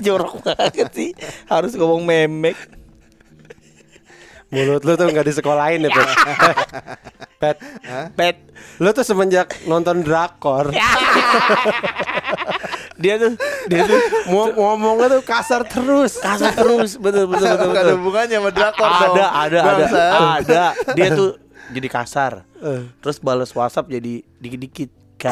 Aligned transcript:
Jorok 0.06 0.42
banget 0.42 0.88
sih. 0.92 1.10
Harus 1.44 1.72
ngomong 1.72 2.02
memek. 2.02 2.56
Mulut 4.48 4.80
lu 4.80 4.96
tuh 4.96 5.04
nggak 5.04 5.28
disekolahin 5.28 5.84
ya, 5.84 5.92
Pet. 5.96 6.08
Pet. 7.36 7.56
Pet. 8.16 8.36
Lu 8.80 8.88
tuh 8.90 9.04
semenjak 9.04 9.52
nonton 9.64 10.00
drakor, 10.00 10.72
Dia 12.98 13.14
tuh 13.14 13.36
dia 13.68 13.84
tuh 13.84 14.00
mau 14.26 14.48
ngomongnya 14.50 15.06
tuh 15.12 15.22
kasar 15.22 15.62
terus. 15.62 16.16
kasar 16.18 16.50
terus. 16.50 16.96
Betul 16.96 17.28
betul 17.28 17.46
betul. 17.54 17.68
Gak 17.70 17.76
ada 17.76 17.84
betul. 17.84 17.96
hubungannya 18.00 18.36
sama 18.36 18.50
drakor 18.50 18.88
dong. 18.88 19.04
ada 19.12 19.24
ada 19.28 19.58
ada 19.60 19.60
Bangsa. 19.68 20.02
ada 20.34 20.62
dia 20.96 21.08
tuh 21.12 21.30
jadi 21.68 21.88
kasar 21.88 22.32
Eh. 22.58 22.90
terus 22.98 23.20
balas 23.20 23.54
WhatsApp 23.54 23.86
jadi 23.86 24.24
dikit-dikit 24.34 24.90
K 25.18 25.26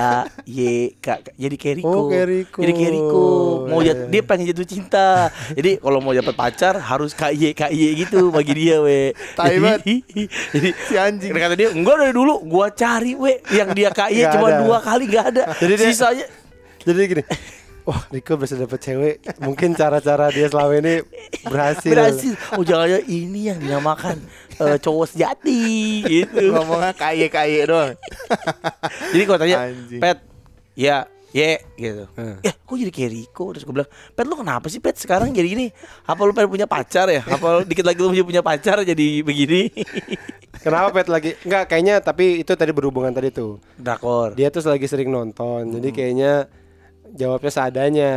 Y 0.45 0.59
K 0.97 1.07
jadi 1.33 1.55
kayak 1.55 1.77
Riko. 1.79 1.89
Oh, 1.89 2.05
kayak 2.07 2.27
Riko. 2.27 2.59
jadi 2.59 2.73
kayak 2.75 2.93
Riko 2.93 3.25
mau 3.65 3.79
Iya, 3.79 3.95
jat- 3.95 4.07
dia 4.09 4.21
pengen 4.21 4.45
jatuh 4.47 4.67
cinta 4.67 5.09
jadi 5.51 5.79
kalau 5.79 5.99
mau 5.99 6.11
dapat 6.11 6.35
pacar 6.35 6.75
harus 6.77 7.11
K 7.11 7.31
Y 7.31 7.55
K 7.55 7.71
Y 7.71 7.83
gitu 7.97 8.29
bagi 8.29 8.53
dia 8.53 8.79
we 8.79 9.15
Tai 9.33 9.55
banget. 9.57 9.87
jadi 10.55 10.69
Si 10.83 10.95
anjing. 10.95 11.31
kata 11.31 11.55
dia 11.55 11.71
enggak 11.71 11.97
dari 11.97 12.13
dulu 12.13 12.43
gua 12.43 12.69
cari 12.69 13.15
we 13.15 13.39
yang 13.49 13.71
dia 13.71 13.89
K 13.89 14.11
Y 14.11 14.27
cuma 14.29 14.51
ada. 14.51 14.61
dua 14.61 14.79
kali 14.81 15.07
nggak 15.07 15.27
ada 15.29 15.43
Jadi 15.57 15.73
dia- 15.73 15.89
sisanya 15.89 16.27
Jadi 16.83 17.01
gini, 17.09 17.23
wah 17.83 17.99
Riko 18.09 18.35
bisa 18.37 18.55
dapet 18.55 18.79
cewek. 18.81 19.15
Mungkin 19.39 19.75
cara-cara 19.75 20.31
dia 20.31 20.47
selama 20.47 20.75
ini 20.77 21.03
berhasil. 21.43 21.87
berhasil 21.89 22.35
oh 22.53 22.63
jangan 22.63 23.03
ini 23.03 23.41
yang 23.45 23.59
dinamakan 23.59 24.23
eh, 24.57 24.77
cowok 24.81 25.07
sejati 25.13 25.63
gitu 26.05 26.53
Ngomongnya 26.53 26.93
kaye 26.97 27.27
kaye 27.29 27.65
doang. 27.65 27.93
Jadi 29.13 29.23
kalau 29.25 29.39
tanya 29.41 29.57
Anjing. 29.69 30.01
Pet 30.01 30.19
Ya 30.77 31.09
Ye 31.35 31.61
gitu 31.77 32.09
Hmm. 32.17 32.41
Ya 32.41 32.57
kok 32.57 32.77
jadi 32.81 32.89
kayak 32.89 33.11
Riko 33.13 33.53
Terus 33.53 33.69
gue 33.69 33.75
bilang 33.77 33.91
Pet 34.17 34.25
lu 34.25 34.41
kenapa 34.41 34.73
sih 34.73 34.81
Pet 34.81 34.97
sekarang 34.97 35.37
jadi 35.37 35.45
gini 35.53 35.67
Apa 36.09 36.25
lu 36.25 36.33
pengen 36.33 36.49
punya 36.49 36.65
pacar 36.65 37.13
ya 37.13 37.21
Apa 37.29 37.61
lu 37.61 37.69
dikit 37.69 37.85
lagi 37.85 38.01
lu 38.01 38.09
punya 38.09 38.41
pacar 38.41 38.81
jadi 38.81 39.21
begini 39.21 39.69
Kenapa 40.65 40.91
Pet 40.97 41.07
lagi? 41.13 41.31
Enggak, 41.45 41.69
kayaknya 41.71 42.01
tapi 42.01 42.43
itu 42.43 42.53
tadi 42.57 42.73
berhubungan 42.75 43.13
tadi 43.15 43.31
tuh. 43.31 43.63
Drakor 43.79 44.35
Dia 44.35 44.49
tuh 44.51 44.65
lagi 44.67 44.89
sering 44.89 45.13
nonton. 45.13 45.71
Jadi 45.79 45.95
kayaknya 45.95 46.51
jawabnya 47.17 47.51
seadanya 47.51 48.11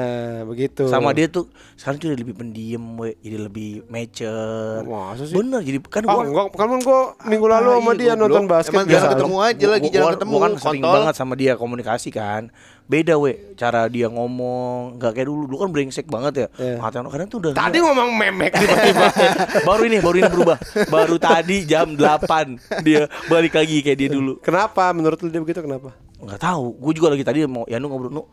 begitu. 0.44 0.86
Sama 0.86 1.10
dia 1.12 1.26
tuh 1.26 1.48
Sekarang 1.74 1.98
tuh 1.98 2.08
udah 2.08 2.20
lebih 2.20 2.36
pendiam 2.36 2.84
we. 2.96 3.16
Jadi 3.18 3.38
lebih 3.40 3.70
mature 3.88 4.84
Masa 4.84 5.24
sih? 5.24 5.34
Bener 5.34 5.60
jadi 5.60 5.80
kan 5.82 6.04
Ah, 6.04 6.14
gua 6.14 6.24
enggak, 6.24 6.46
kan 6.54 6.68
gua 6.80 7.00
minggu 7.24 7.46
lalu 7.46 7.70
sama 7.74 7.92
dia 7.94 8.14
nonton 8.14 8.46
basket 8.46 8.74
Emang 8.74 8.86
biasa. 8.86 9.00
jarang 9.00 9.12
ketemu 9.16 9.36
aja 9.40 9.66
lagi 9.66 9.88
Gua- 9.88 9.96
gua- 9.98 10.14
ketemu 10.14 10.32
gua 10.32 10.42
kan 10.42 10.52
sering 10.58 10.84
banget 10.84 11.14
sama 11.16 11.34
dia 11.34 11.54
komunikasi 11.54 12.10
kan 12.10 12.44
Beda 12.90 13.22
we. 13.22 13.54
Cara 13.54 13.86
dia 13.86 14.10
ngomong 14.10 14.98
Gak 14.98 15.14
kayak 15.14 15.30
dulu. 15.30 15.46
Dulu 15.46 15.58
kan 15.62 15.70
brengsek 15.70 16.10
banget 16.10 16.34
ya. 16.34 16.48
Iya. 16.58 16.76
Ngatain 16.82 17.06
orang, 17.06 17.14
kadang 17.14 17.30
tuh 17.30 17.38
udah 17.38 17.52
Tadi 17.54 17.78
ngomong 17.78 18.10
memek 18.18 18.52
tiba-tiba. 18.58 19.06
baru 19.70 19.84
ini 19.86 19.98
baru 20.02 20.16
ini 20.18 20.30
berubah. 20.34 20.58
Baru 20.90 21.16
tadi 21.22 21.70
jam 21.70 21.94
8 21.94 22.82
dia 22.82 23.06
balik 23.30 23.54
lagi 23.54 23.86
kayak 23.86 23.98
dia 24.02 24.10
dulu. 24.10 24.42
Kenapa? 24.42 24.90
Menurut 24.90 25.22
lu 25.22 25.30
dia 25.30 25.38
begitu 25.38 25.62
kenapa? 25.62 25.94
nggak 26.20 26.42
tahu. 26.42 26.76
Gue 26.76 26.94
juga 26.98 27.16
lagi 27.16 27.24
tadi 27.24 27.48
mau 27.48 27.64
Yanu 27.64 27.88
ngobrol 27.88 28.12
nu 28.12 28.24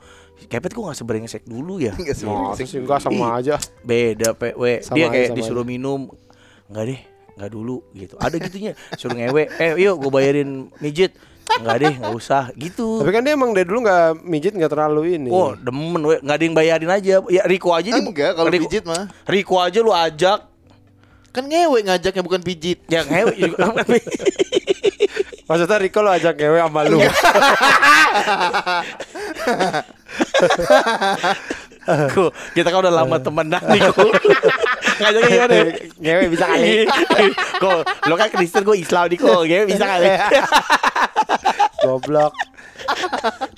kepet 0.51 0.75
kok 0.75 0.83
nggak 0.83 0.99
sebrengsek 0.99 1.43
dulu 1.47 1.79
ya? 1.79 1.95
Sih. 1.95 2.27
Masa 2.27 2.67
sih 2.67 2.83
enggak 2.83 2.99
sama 2.99 3.39
aja. 3.39 3.61
beda 3.87 4.35
pe 4.35 4.59
we. 4.59 4.83
Sama 4.83 4.99
dia 4.99 5.07
aja, 5.07 5.15
kayak 5.15 5.29
sama 5.31 5.37
disuruh 5.39 5.67
minum 5.69 6.11
nggak 6.67 6.85
deh 6.91 7.01
nggak 7.37 7.51
dulu 7.53 7.77
gitu. 7.95 8.15
Ada 8.19 8.37
gitunya. 8.43 8.73
Suruh 8.99 9.15
ngewe. 9.15 9.47
Eh 9.61 9.79
yuk 9.87 10.03
gue 10.03 10.11
bayarin 10.11 10.73
mijit 10.83 11.15
nggak 11.49 11.77
deh 11.79 11.95
nggak 11.97 12.13
usah 12.13 12.51
gitu 12.53 12.99
Tapi 12.99 13.11
kan 13.11 13.21
dia 13.21 13.33
emang 13.33 13.51
dari 13.51 13.65
dulu 13.65 13.81
nggak 13.81 14.05
mijit 14.21 14.53
nggak 14.53 14.69
terlalu 14.69 15.17
ini. 15.17 15.29
Oh 15.29 15.55
demen 15.55 16.03
we 16.03 16.19
nggak 16.19 16.35
ada 16.35 16.45
yang 16.45 16.55
bayarin 16.55 16.91
aja 16.91 17.09
ya 17.25 17.43
Riko 17.43 17.71
aja 17.71 17.89
di- 17.89 17.97
Enggak 17.97 18.35
kalau 18.35 18.49
Riko- 18.49 18.67
pijit 18.67 18.83
mah. 18.83 19.07
Riko 19.25 19.57
aja 19.57 19.79
lu 19.79 19.91
ajak 19.91 20.41
Kan 21.31 21.45
ngewe 21.47 21.79
ngajaknya 21.83 22.23
bukan 22.23 22.41
pijit. 22.41 22.81
ya 22.87 23.03
ngewe 23.03 23.33
juga 23.37 23.69
Maksudnya 25.47 25.79
Riko 25.79 26.01
lo 26.01 26.11
ajak 26.11 26.35
ngewe 26.35 26.59
sama 26.59 26.81
lu. 26.83 26.99
Ku, 31.87 32.25
kita 32.51 32.67
kan 32.67 32.79
udah 32.81 32.95
lama 32.97 33.17
temenan 33.17 33.63
nih 33.63 33.81
ku. 33.89 34.11
Ngajaknya 34.99 35.29
gimana? 35.29 35.55
ngewe 35.95 36.25
bisa 36.27 36.45
kali. 36.49 36.83
Kok 37.57 37.79
lo 38.03 38.15
kan 38.17 38.29
Kristen 38.29 38.65
gue 38.65 38.77
Islam 38.77 39.07
nih 39.07 39.19
kok. 39.21 39.41
Gimana 39.45 39.67
bisa 39.69 39.85
kali? 39.87 40.07
Goblok. 41.87 42.35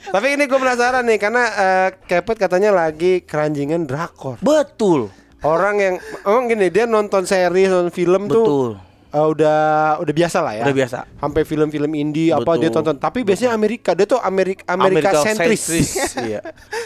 Tapi 0.08 0.26
ini 0.36 0.44
gue 0.44 0.58
penasaran 0.58 1.04
nih 1.04 1.18
karena 1.18 1.44
eh, 1.48 1.88
Kepet 2.04 2.36
katanya 2.36 2.70
lagi 2.72 3.24
keranjingan 3.24 3.88
drakor. 3.88 4.36
Betul. 4.40 5.08
Orang 5.40 5.78
yang 5.78 5.94
emang 6.26 6.50
gini 6.50 6.66
dia 6.68 6.84
nonton 6.84 7.22
series 7.22 7.70
nonton 7.70 7.94
film 7.94 8.26
tuh 8.26 8.42
Betul. 8.42 8.70
eh, 9.14 9.26
udah 9.32 9.60
udah 10.02 10.14
biasa 10.14 10.38
lah 10.42 10.52
ya. 10.56 10.64
Udah 10.66 10.76
biasa. 10.76 10.98
Sampai 11.14 11.42
film-film 11.44 11.92
indie 11.94 12.34
apa 12.34 12.42
Betul. 12.44 12.60
dia 12.60 12.70
tonton. 12.72 12.96
Tapi 12.98 13.22
biasanya 13.22 13.52
Amerika 13.54 13.94
dia 13.94 14.04
tuh 14.04 14.18
Amerika 14.18 14.66
Amerika, 14.68 15.14
sentris. 15.22 15.64
Iya. 16.28 16.40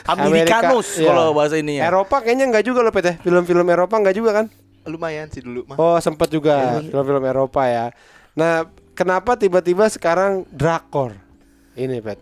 Amerikanus 0.05 0.99
iya. 0.99 1.09
kalau 1.11 1.33
bahasa 1.33 1.57
ini 1.57 1.81
ya. 1.81 1.89
Eropa 1.89 2.21
kayaknya 2.21 2.47
enggak 2.51 2.65
juga 2.67 2.83
loh 2.85 2.93
Pet 2.93 3.07
ya. 3.07 3.15
Film-film 3.23 3.67
Eropa 3.67 3.95
enggak 3.97 4.17
juga 4.19 4.31
kan? 4.35 4.47
Lumayan 4.83 5.31
sih 5.31 5.41
dulu 5.41 5.63
mah. 5.71 5.77
Oh 5.79 5.97
sempat 6.03 6.27
juga 6.29 6.83
Iya. 6.83 6.91
film-film 6.91 7.23
Eropa 7.23 7.63
ya. 7.65 7.95
Nah 8.35 8.67
kenapa 8.93 9.39
tiba-tiba 9.39 9.87
sekarang 9.89 10.43
drakor? 10.51 11.22
Ini 11.73 12.05
Pet. 12.05 12.21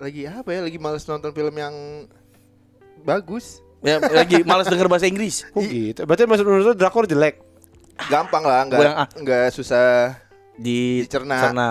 Lagi 0.00 0.22
apa 0.26 0.48
ya? 0.50 0.60
Lagi 0.64 0.78
males 0.80 1.04
nonton 1.06 1.30
film 1.30 1.54
yang 1.54 1.74
bagus. 3.04 3.62
Ya, 3.80 3.96
lagi 3.96 4.44
malas 4.44 4.68
denger 4.68 4.92
bahasa 4.92 5.08
Inggris. 5.08 5.48
Oh 5.56 5.64
gitu. 5.64 6.04
Berarti 6.04 6.28
maksud 6.28 6.44
menurut 6.44 6.64
lu 6.68 6.74
drakor 6.76 7.08
jelek? 7.08 7.40
Gampang 8.12 8.44
lah, 8.44 8.64
enggak 8.64 9.12
enggak 9.16 9.46
susah. 9.52 10.16
Di 10.60 11.04
Dicerna. 11.04 11.38
cerna. 11.40 11.70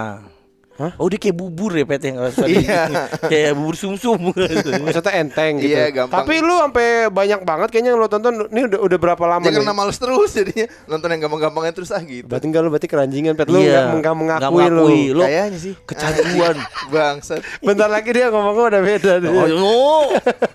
Hah? 0.80 0.96
Oh 0.96 1.06
dia 1.06 1.20
kayak 1.20 1.36
bubur 1.36 1.72
ya 1.72 1.84
pet 1.84 2.00
yang 2.02 2.24
Iya. 2.40 2.88
kayak 3.32 3.52
bubur 3.52 3.76
sumsum 3.76 4.32
Maksudnya 4.84 5.12
enteng 5.14 5.60
gitu. 5.60 5.76
Iya, 5.76 5.92
gampang. 5.92 6.24
Tapi 6.24 6.40
lu 6.40 6.56
sampai 6.58 6.88
banyak 7.06 7.40
banget 7.42 7.68
kayaknya 7.70 7.92
yang 7.92 8.00
lu 8.00 8.08
tonton 8.08 8.48
ini 8.48 8.62
udah 8.66 8.80
udah 8.80 8.98
berapa 8.98 9.24
lama 9.26 9.44
Dia 9.44 9.52
nih? 9.52 9.58
karena 9.60 9.74
males 9.74 9.98
terus 9.98 10.32
jadinya 10.32 10.66
nonton 10.86 11.08
yang 11.10 11.22
gampang-gampangnya 11.22 11.74
terus 11.74 11.90
ah 11.90 12.00
gitu. 12.00 12.24
Berarti 12.26 12.46
enggak 12.46 12.62
lu 12.62 12.70
berarti 12.70 12.88
keranjingan 12.88 13.36
Pet 13.36 13.48
lu 13.48 13.60
Iya. 13.60 13.92
enggak 13.92 14.16
Nggak 14.16 14.16
mengakui 14.16 14.48
lu. 14.64 14.84
mengakui. 14.88 15.04
Lu 15.12 15.22
Kayaknya 15.22 15.58
sih 15.60 15.74
kecanduan. 15.84 16.56
bangsat. 16.90 17.42
Bentar 17.60 17.86
lagi 17.88 18.10
dia 18.10 18.26
ngomongnya 18.28 18.64
udah 18.70 18.82
beda 18.82 19.12
nih. 19.20 19.30
Oh, 19.30 20.08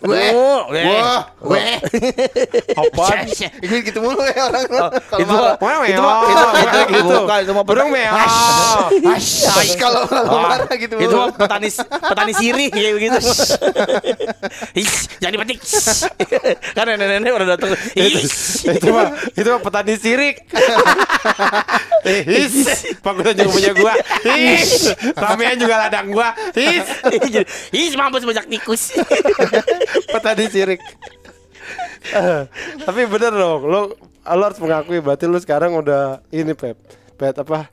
Weh. 0.02 0.30
weh. 0.66 0.84
Weh. 1.44 1.76
Apaan? 2.74 3.28
Gitu 3.28 3.74
gitu 3.82 3.98
mulu 4.00 4.24
ya 4.24 4.42
orang 4.42 4.64
Oh, 4.66 4.90
kalau 5.04 5.20
itu 5.20 5.30
marah. 5.30 5.54
mah- 5.54 5.58
Wah, 5.60 5.84
itu 5.84 5.94
meo. 5.94 6.02
mah 6.02 6.16
itu 6.24 6.34
mah 6.34 6.52
Gitu. 6.54 6.80
gitu. 6.90 7.14
Bukan, 7.20 7.38
itu 7.38 7.52
mah 7.52 7.64
Burung 7.64 7.88
petani- 7.88 8.00
meo. 8.00 8.12
Kalau 10.14 10.38
marah 10.38 10.76
gitu 10.78 10.94
Itu 11.00 11.14
mah 11.19 11.28
petani 11.34 11.69
petani 11.82 12.32
sirih 12.36 12.69
kayak 12.70 12.92
begitu. 12.94 13.19
Ish, 14.84 14.97
jangan 15.19 15.32
dipetik. 15.34 15.58
kan 16.76 16.84
nenek-nenek 16.86 17.32
udah 17.34 17.48
datang. 17.56 17.70
Itu 17.97 18.88
mah 18.94 19.08
itu 19.34 19.48
mah 19.50 19.62
petani 19.62 19.94
sirik. 19.98 20.36
His, 22.04 22.54
bagusan 23.00 23.34
juga 23.34 23.50
punya 23.50 23.72
gua. 23.72 23.94
His, 24.22 24.92
ramean 25.16 25.56
juga 25.56 25.88
ladang 25.88 26.12
gua. 26.12 26.36
His, 26.52 26.84
Ish, 27.81 27.94
mampus 27.96 28.28
banyak 28.28 28.46
tikus. 28.52 28.92
petani 30.12 30.46
sirik. 30.52 30.81
Eh, 32.12 32.42
tapi 32.84 33.08
bener 33.08 33.32
dong, 33.32 33.64
lo 33.64 33.81
lo 34.25 34.42
harus 34.44 34.60
mengakui 34.60 35.00
berarti 35.00 35.25
lu 35.25 35.41
sekarang 35.41 35.72
udah 35.81 36.20
ini 36.28 36.52
Pep. 36.52 36.76
Pep 37.16 37.32
apa? 37.41 37.72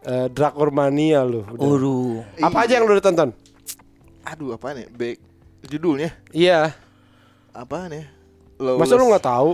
Eh, 0.00 0.26
drakor 0.30 0.70
mania 0.70 1.20
lu. 1.20 1.42
udah. 1.44 2.22
Apa 2.40 2.64
aja 2.64 2.78
yang 2.78 2.86
lu 2.86 2.94
udah 2.94 3.02
tonton? 3.02 3.30
Aduh, 4.22 4.54
apaan 4.54 4.78
ya? 4.78 4.86
Back 4.88 5.18
judulnya 5.64 6.14
Iya. 6.30 6.70
apaan 7.50 7.90
ya? 7.90 8.04
Lawless- 8.56 8.78
Masa 8.80 8.94
lu 8.94 9.06
nggak 9.06 9.24
tahu, 9.24 9.50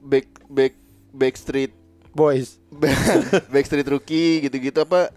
back 0.00 0.26
back 0.46 0.72
Backstreet 1.12 1.72
boys? 2.10 2.56
Backstreet 3.52 3.84
Rookie 3.84 4.42
gitu-gitu 4.42 4.80
apa? 4.80 5.10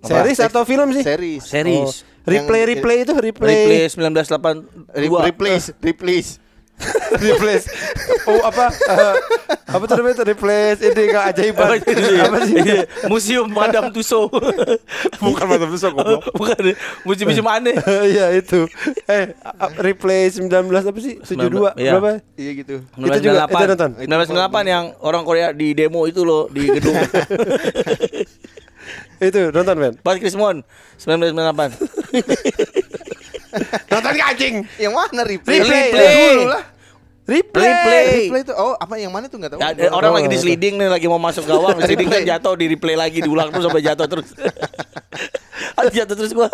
Series 0.00 0.38
atau 0.38 0.64
film 0.64 0.92
sih? 0.92 1.04
Series. 1.04 1.42
Series. 1.42 2.04
Oh, 2.04 2.24
replay 2.24 2.60
Yang- 2.62 2.70
replay 2.76 2.96
itu 3.02 3.12
replay. 3.12 3.56
Replay 3.56 3.80
1982. 3.88 4.96
Re- 4.96 5.10
replace, 5.82 6.39
replace. 7.22 7.66
oh 8.24 8.40
apa 8.42 8.68
eh, 8.70 9.14
apa 9.66 9.82
tuh 9.84 9.94
namanya 9.96 10.14
itu 10.14 10.24
replace 10.26 10.80
ini 10.82 11.02
keajaiban 11.06 11.68
apa 12.18 12.38
sih 12.42 12.54
Iya, 12.56 12.78
Museum 13.06 13.46
Madame 13.46 13.90
Tussauds. 13.90 14.32
bukan 15.22 15.44
mata 15.46 15.66
besok 15.66 15.94
goblok 15.94 16.22
Bukan 16.32 16.74
museum-museum 17.04 17.46
aneh. 17.46 17.76
iya 18.12 18.32
itu 18.32 18.64
eh 19.04 19.34
replace 19.76 20.40
19 20.40 20.50
apa 20.70 20.98
sih 20.98 21.20
72 21.20 21.76
Iya. 21.76 21.92
berapa 21.94 22.10
Iya 22.34 22.50
gitu. 22.56 22.74
Itu 22.96 23.18
juga- 23.20 23.46
itu 23.46 23.64
nonton? 23.68 23.90
1998 24.00 24.66
yang 24.66 24.84
orang 25.00 25.22
Korea 25.22 25.48
di 25.50 25.72
demo 25.72 26.04
itu 26.04 26.22
loh 26.22 26.48
di 26.48 26.66
gedung 26.66 26.96
itu 29.20 29.40
nonton 29.52 29.76
men 29.76 29.92
Pas 30.00 30.16
Krismon 30.16 30.64
1998 30.96 31.76
nonton 33.90 34.12
anjing 34.16 34.54
Yang 34.76 34.92
mana 34.94 35.22
replay? 35.22 35.58
Replay. 35.60 36.32
Dulu 36.32 36.48
lah. 36.48 36.64
Replay. 37.30 37.62
Replay. 37.62 38.04
Replay 38.26 38.42
itu 38.42 38.52
oh 38.52 38.74
apa 38.74 38.94
yang 38.96 39.08
mana 39.08 39.24
tuh 39.24 39.38
nggak 39.38 39.54
tahu. 39.54 39.60
Ya, 39.60 39.70
eh, 39.70 39.86
orang 39.88 40.10
Oh, 40.10 40.16
lagi 40.18 40.26
di 40.26 40.34
betul. 40.34 40.44
sliding 40.44 40.74
nih 40.76 40.88
lagi 40.90 41.06
mau 41.06 41.16
masuk 41.16 41.46
gawang, 41.46 41.78
sliding 41.86 42.08
kan 42.08 42.18
Replay. 42.18 42.26
jatuh 42.28 42.54
di 42.54 42.66
replay 42.68 42.96
lagi 42.98 43.18
diulang 43.22 43.48
terus 43.48 43.64
sampai 43.64 43.82
jatuh 43.82 44.06
terus. 44.06 44.28
Aduh, 45.78 45.92
jatuh 45.94 46.12
terus 46.12 46.32
gua. 46.34 46.50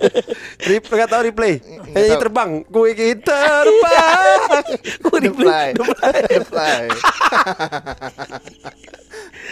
Replay 0.70 0.96
nggak 0.96 1.10
tahu 1.12 1.22
replay. 1.22 1.54
Kayaknya 1.92 2.16
tahu. 2.16 2.22
terbang. 2.24 2.50
Gue 2.66 2.86
ingin 2.90 3.18
terbang. 3.20 4.62
Gua 5.04 5.16
The 5.16 5.20
replay. 5.22 5.68
Fly. 6.42 6.82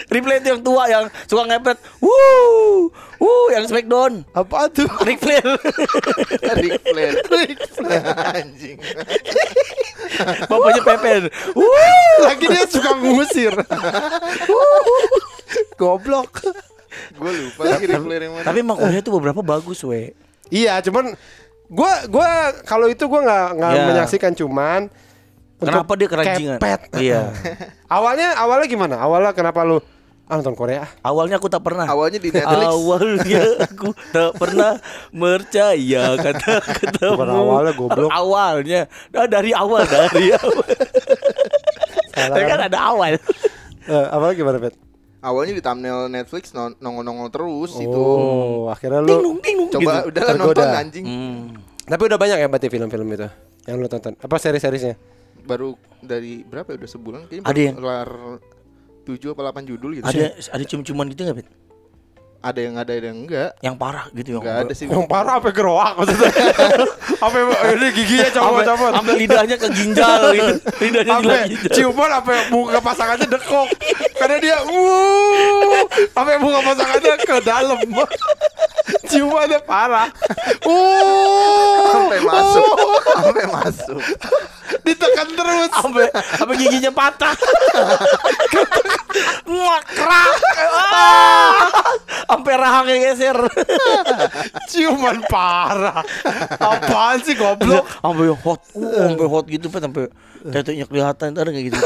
Replay 0.05 0.37
itu 0.37 0.47
yang 0.49 0.61
tua 0.61 0.83
yang 0.85 1.05
suka 1.25 1.43
ngepet. 1.45 1.77
Wuh. 1.97 2.87
Wuh, 3.15 3.47
yang 3.49 3.65
Smackdown. 3.65 4.21
Apa 4.31 4.69
tuh? 4.69 4.85
Ric 5.01 5.17
Flair. 5.17 5.41
Ric 6.55 6.77
Flair. 6.83 7.13
Ric 7.41 7.59
Flair. 7.67 8.03
Anjing. 8.31 8.77
Bapaknya 10.45 10.81
Pepen. 10.85 11.21
Wuh. 11.51 12.19
Lagi 12.21 12.45
dia 12.45 12.63
suka 12.65 12.91
ngusir. 12.95 13.53
Goblok. 15.75 16.31
Gue 17.11 17.31
lupa 17.31 17.61
lagi 17.65 17.85
Ric 17.85 17.99
Flair 17.99 18.21
yang 18.23 18.33
mana. 18.35 18.45
Tapi 18.45 18.57
emang 18.61 18.77
Korea 18.77 19.01
tuh 19.01 19.13
beberapa 19.13 19.41
bagus, 19.41 19.83
we. 19.83 20.13
Iya, 20.47 20.79
cuman 20.79 21.17
gua 21.65 22.05
gua 22.05 22.29
kalau 22.61 22.85
itu 22.85 23.09
gua 23.09 23.25
nggak 23.25 23.45
nggak 23.57 23.71
Ya. 23.73 23.83
menyaksikan 23.83 24.31
cuman 24.31 24.81
Kenapa 25.55 25.91
dia 25.95 26.05
keranjingan? 26.05 26.57
kepet. 26.61 26.79
Iya. 26.93 27.31
awalnya 27.87 28.37
awalnya 28.37 28.67
gimana? 28.67 28.95
Awalnya 28.99 29.33
kenapa 29.33 29.65
lu 29.65 29.81
ah, 30.25 30.35
nonton 30.35 30.53
Korea? 30.53 30.83
Awalnya 31.01 31.37
aku 31.37 31.47
tak 31.47 31.61
pernah. 31.61 31.85
Awalnya 31.85 32.17
di 32.17 32.29
Netflix. 32.29 32.65
Awalnya 32.65 33.41
aku 33.61 33.89
tak 34.09 34.31
pernah 34.35 34.71
percaya 35.09 36.03
kata 36.15 36.53
ketemu. 36.75 37.11
Bukan 37.13 37.29
awalnya, 37.29 37.73
goblok. 37.73 38.09
Awalnya, 38.09 38.81
nah, 39.09 39.25
dari 39.25 39.51
awal 39.51 39.83
dari 39.83 40.33
awal. 40.37 40.65
Salah 42.11 42.31
Tapi 42.31 42.43
kan 42.43 42.57
kan? 42.57 42.67
ada 42.67 42.79
awal. 42.79 43.11
Eh, 43.85 44.05
awalnya 44.09 44.35
gimana, 44.35 44.57
Pet? 44.57 44.73
Awalnya 45.19 45.53
di 45.53 45.63
thumbnail 45.63 46.05
Netflix 46.07 46.53
non- 46.53 46.77
nongol-nongol 46.77 47.29
terus 47.29 47.71
itu. 47.75 47.89
Oh, 47.97 48.69
akhirnya 48.69 49.01
Ding 49.01 49.17
lu 49.17 49.23
dong, 49.25 49.37
ding 49.41 49.57
dong. 49.57 49.69
Coba 49.73 49.91
gitu. 49.99 50.09
udah 50.09 50.21
nonton 50.37 50.67
anjing. 50.69 51.05
Hmm. 51.05 51.41
Tapi 51.83 52.01
udah 52.03 52.17
banyak 52.17 52.37
ya 52.39 52.47
berarti 52.47 52.67
film-film 52.67 53.07
itu 53.09 53.27
yang 53.65 53.77
lu 53.77 53.85
tonton. 53.85 54.13
Apa 54.15 54.37
seri-serisnya? 54.37 54.93
Baru 55.41 55.73
dari 55.97 56.41
berapa 56.41 56.69
ya? 56.69 56.77
Udah 56.77 56.89
sebulan 56.89 57.19
kayaknya 57.25 57.41
Ada 57.41 57.49
baru 57.51 57.61
yang- 57.61 57.77
kelar 57.77 58.09
7 59.05 59.31
apa 59.31 59.41
8 59.53 59.69
judul 59.69 59.89
gitu. 59.95 60.05
Ada 60.05 60.23
ada 60.49 60.63
cium-ciuman 60.65 61.05
gitu 61.13 61.21
nggak, 61.23 61.37
Bet? 61.39 61.49
Ada 62.45 62.61
yang 62.61 62.77
ada 62.77 62.91
ada 62.93 63.07
yang 63.09 63.19
enggak. 63.25 63.51
Yang 63.57 63.75
parah 63.81 64.05
gitu 64.13 64.37
yang 64.37 64.41
Enggak 64.45 64.57
ada 64.61 64.73
sih. 64.77 64.85
Yang 64.85 65.05
parah 65.09 65.33
apa 65.41 65.49
geroak 65.49 65.93
maksudnya? 65.97 66.29
apa 67.25 67.35
ini 67.73 67.87
giginya 67.89 68.27
copot-copot? 68.29 68.91
Sampai 68.93 69.13
lidahnya 69.17 69.55
ke 69.57 69.67
ginjal 69.73 70.21
gitu. 70.37 70.53
Lidahnya 70.77 71.13
Sampai 71.17 71.37
ke 71.41 71.49
ginjal. 71.49 71.73
ciuman 71.73 72.11
apa 72.13 72.33
muka 72.53 72.79
pasangannya 72.85 73.25
dekok 73.25 73.69
karena 74.15 74.37
dia 74.37 74.57
uh 74.61 75.83
sampai 76.13 76.37
muka 76.37 76.59
pasangannya 76.61 77.13
ke 77.17 77.35
dalam 77.41 77.79
ciumannya 79.09 79.59
parah 79.65 80.09
uh 80.69 81.89
Sampai 81.97 82.19
masuk. 82.21 82.67
Sampai 83.09 83.45
masuk. 83.49 84.01
Ditekan 84.85 85.27
terus 85.33 85.69
sampai 85.73 86.05
sampai 86.13 86.55
giginya 86.55 86.91
patah. 86.93 87.33
Muak 89.49 89.83
kerak. 89.87 90.33
Ah! 90.91 91.69
Sampai 92.25 92.53
rahangnya 92.57 92.95
geser. 93.01 93.37
ciuman 94.67 95.21
parah 95.29 96.01
apaan 96.59 97.21
sih 97.21 97.37
goblok 97.37 97.85
Sampai 98.01 98.27
hot. 98.33 98.59
Uh, 98.75 99.13
sampai 99.13 99.27
hot 99.29 99.45
gitu, 99.47 99.67
Pak, 99.69 99.79
sampai 99.81 100.03
tetenya 100.45 100.85
kelihatan 100.85 101.33
ada 101.33 101.49
enggak 101.49 101.65
gitu? 101.71 101.77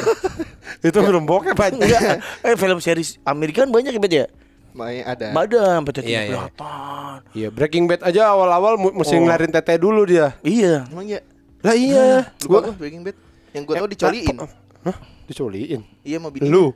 itu 0.90 0.98
belum 1.00 1.24
bokep 1.24 1.56
aja 1.56 1.76
Enggak. 1.76 2.02
Eh 2.44 2.56
film 2.56 2.80
series 2.80 3.20
Amerika 3.24 3.64
kan 3.64 3.72
banyak 3.72 3.94
ya, 3.94 4.02
ya? 4.02 4.28
Main 4.70 5.02
ada. 5.04 5.34
Ada 5.34 5.62
sampai 5.82 5.94
tetenya 5.94 6.10
Iya, 6.10 6.20
iya. 6.20 6.30
kelihatan. 6.30 7.18
iya 7.36 7.48
Breaking 7.52 7.86
Bad 7.90 8.02
aja 8.06 8.22
awal-awal 8.32 8.80
mesti 8.80 9.16
Oh. 9.18 9.22
ngelarin 9.28 9.52
tete 9.52 9.76
dulu 9.78 10.02
dia 10.08 10.34
Iya. 10.42 10.88
Emang 10.90 11.06
ya? 11.06 11.20
Lah 11.60 11.76
iya 11.76 12.06
Lupa 12.44 12.60
gua 12.64 12.74
Breaking 12.74 13.04
Bad. 13.04 13.18
Yang 13.52 13.64
gua 13.66 13.76
tahu 13.76 13.88
dicoliin. 13.90 14.36
Hah? 14.80 14.98
Dicoliin? 15.26 15.82
Iya 16.02 16.18
mau 16.18 16.30
bini. 16.30 16.46
Lu 16.46 16.72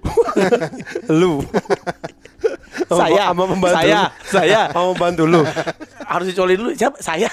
Lu 1.19 1.39
Sama- 2.83 3.00
Saya, 3.00 3.24
sama 3.30 3.44
pembantu 3.47 3.77
saya, 3.80 4.01
saya. 4.27 4.62
Sama 4.69 4.85
pembantu 4.91 5.24
lu 5.25 5.41
Harus 6.03 6.25
dicolin 6.27 6.57
dulu. 6.57 6.71
Siapa? 6.74 6.97
Saya. 7.00 7.30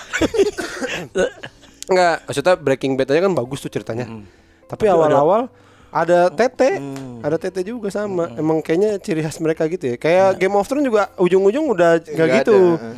Enggak, 1.87 2.17
maksudnya 2.23 2.55
Breaking 2.57 2.93
Bad 2.95 3.09
aja 3.09 3.21
kan 3.21 3.33
bagus 3.35 3.59
tuh 3.59 3.69
ceritanya. 3.69 4.07
Mm. 4.07 4.23
Tapi 4.65 4.85
awal-awal 4.87 5.51
ada 5.91 6.31
tete, 6.31 6.79
Mm. 6.79 7.19
ada 7.21 7.37
tete 7.37 7.61
juga 7.63 7.91
sama. 7.91 8.31
Emang 8.33 8.63
kayaknya 8.63 8.97
ciri 8.97 9.21
khas 9.21 9.43
mereka 9.43 9.67
gitu 9.67 9.91
ya. 9.91 9.97
Kayak 9.99 10.39
Game 10.39 10.55
of 10.55 10.65
Thrones 10.65 10.87
juga 10.87 11.11
ujung-ujung 11.17 11.67
udah 11.69 11.99
nggak 11.99 12.15
Nggak 12.15 12.29
gitu. 12.39 12.59
ada. 12.79 12.89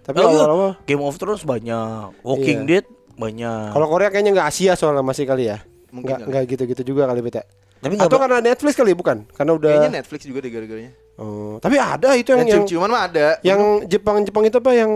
Tapi 0.00 0.16
awal-awal 0.18 0.70
Game 0.82 1.04
of 1.04 1.14
Thrones 1.14 1.44
banyak. 1.44 2.16
Walking 2.24 2.64
Iya. 2.64 2.80
Dead 2.80 2.86
banyak. 3.14 3.72
kalau 3.72 3.86
Korea 3.86 4.08
kayaknya 4.08 4.30
nggak 4.32 4.48
Asia 4.48 4.72
soalnya 4.74 5.00
masih 5.00 5.24
kali 5.24 5.48
ya. 5.48 5.62
Mungkin 5.90 6.22
Nggak 6.22 6.42
gitu-gitu 6.46 6.94
juga 6.94 7.06
kali 7.06 7.20
beta. 7.20 7.42
Tapi 7.80 7.96
Atau 7.96 8.16
karena 8.16 8.38
Netflix 8.38 8.72
kali 8.76 8.92
bukan? 8.92 9.24
Karena 9.32 9.56
udah 9.56 9.68
Kayaknya 9.72 9.90
Netflix 9.98 10.20
juga 10.22 10.38
deh 10.38 10.50
gara-garanya. 10.52 10.92
Oh, 11.16 11.56
tapi 11.58 11.74
ada 11.76 12.14
itu 12.14 12.28
yang 12.30 12.44
Yang 12.44 12.68
cium-ciuman 12.68 12.88
mah 12.88 13.02
ada. 13.08 13.26
yang 13.40 13.60
Jepang-Jepang 13.84 14.44
itu 14.46 14.56
apa 14.56 14.72
yang 14.72 14.90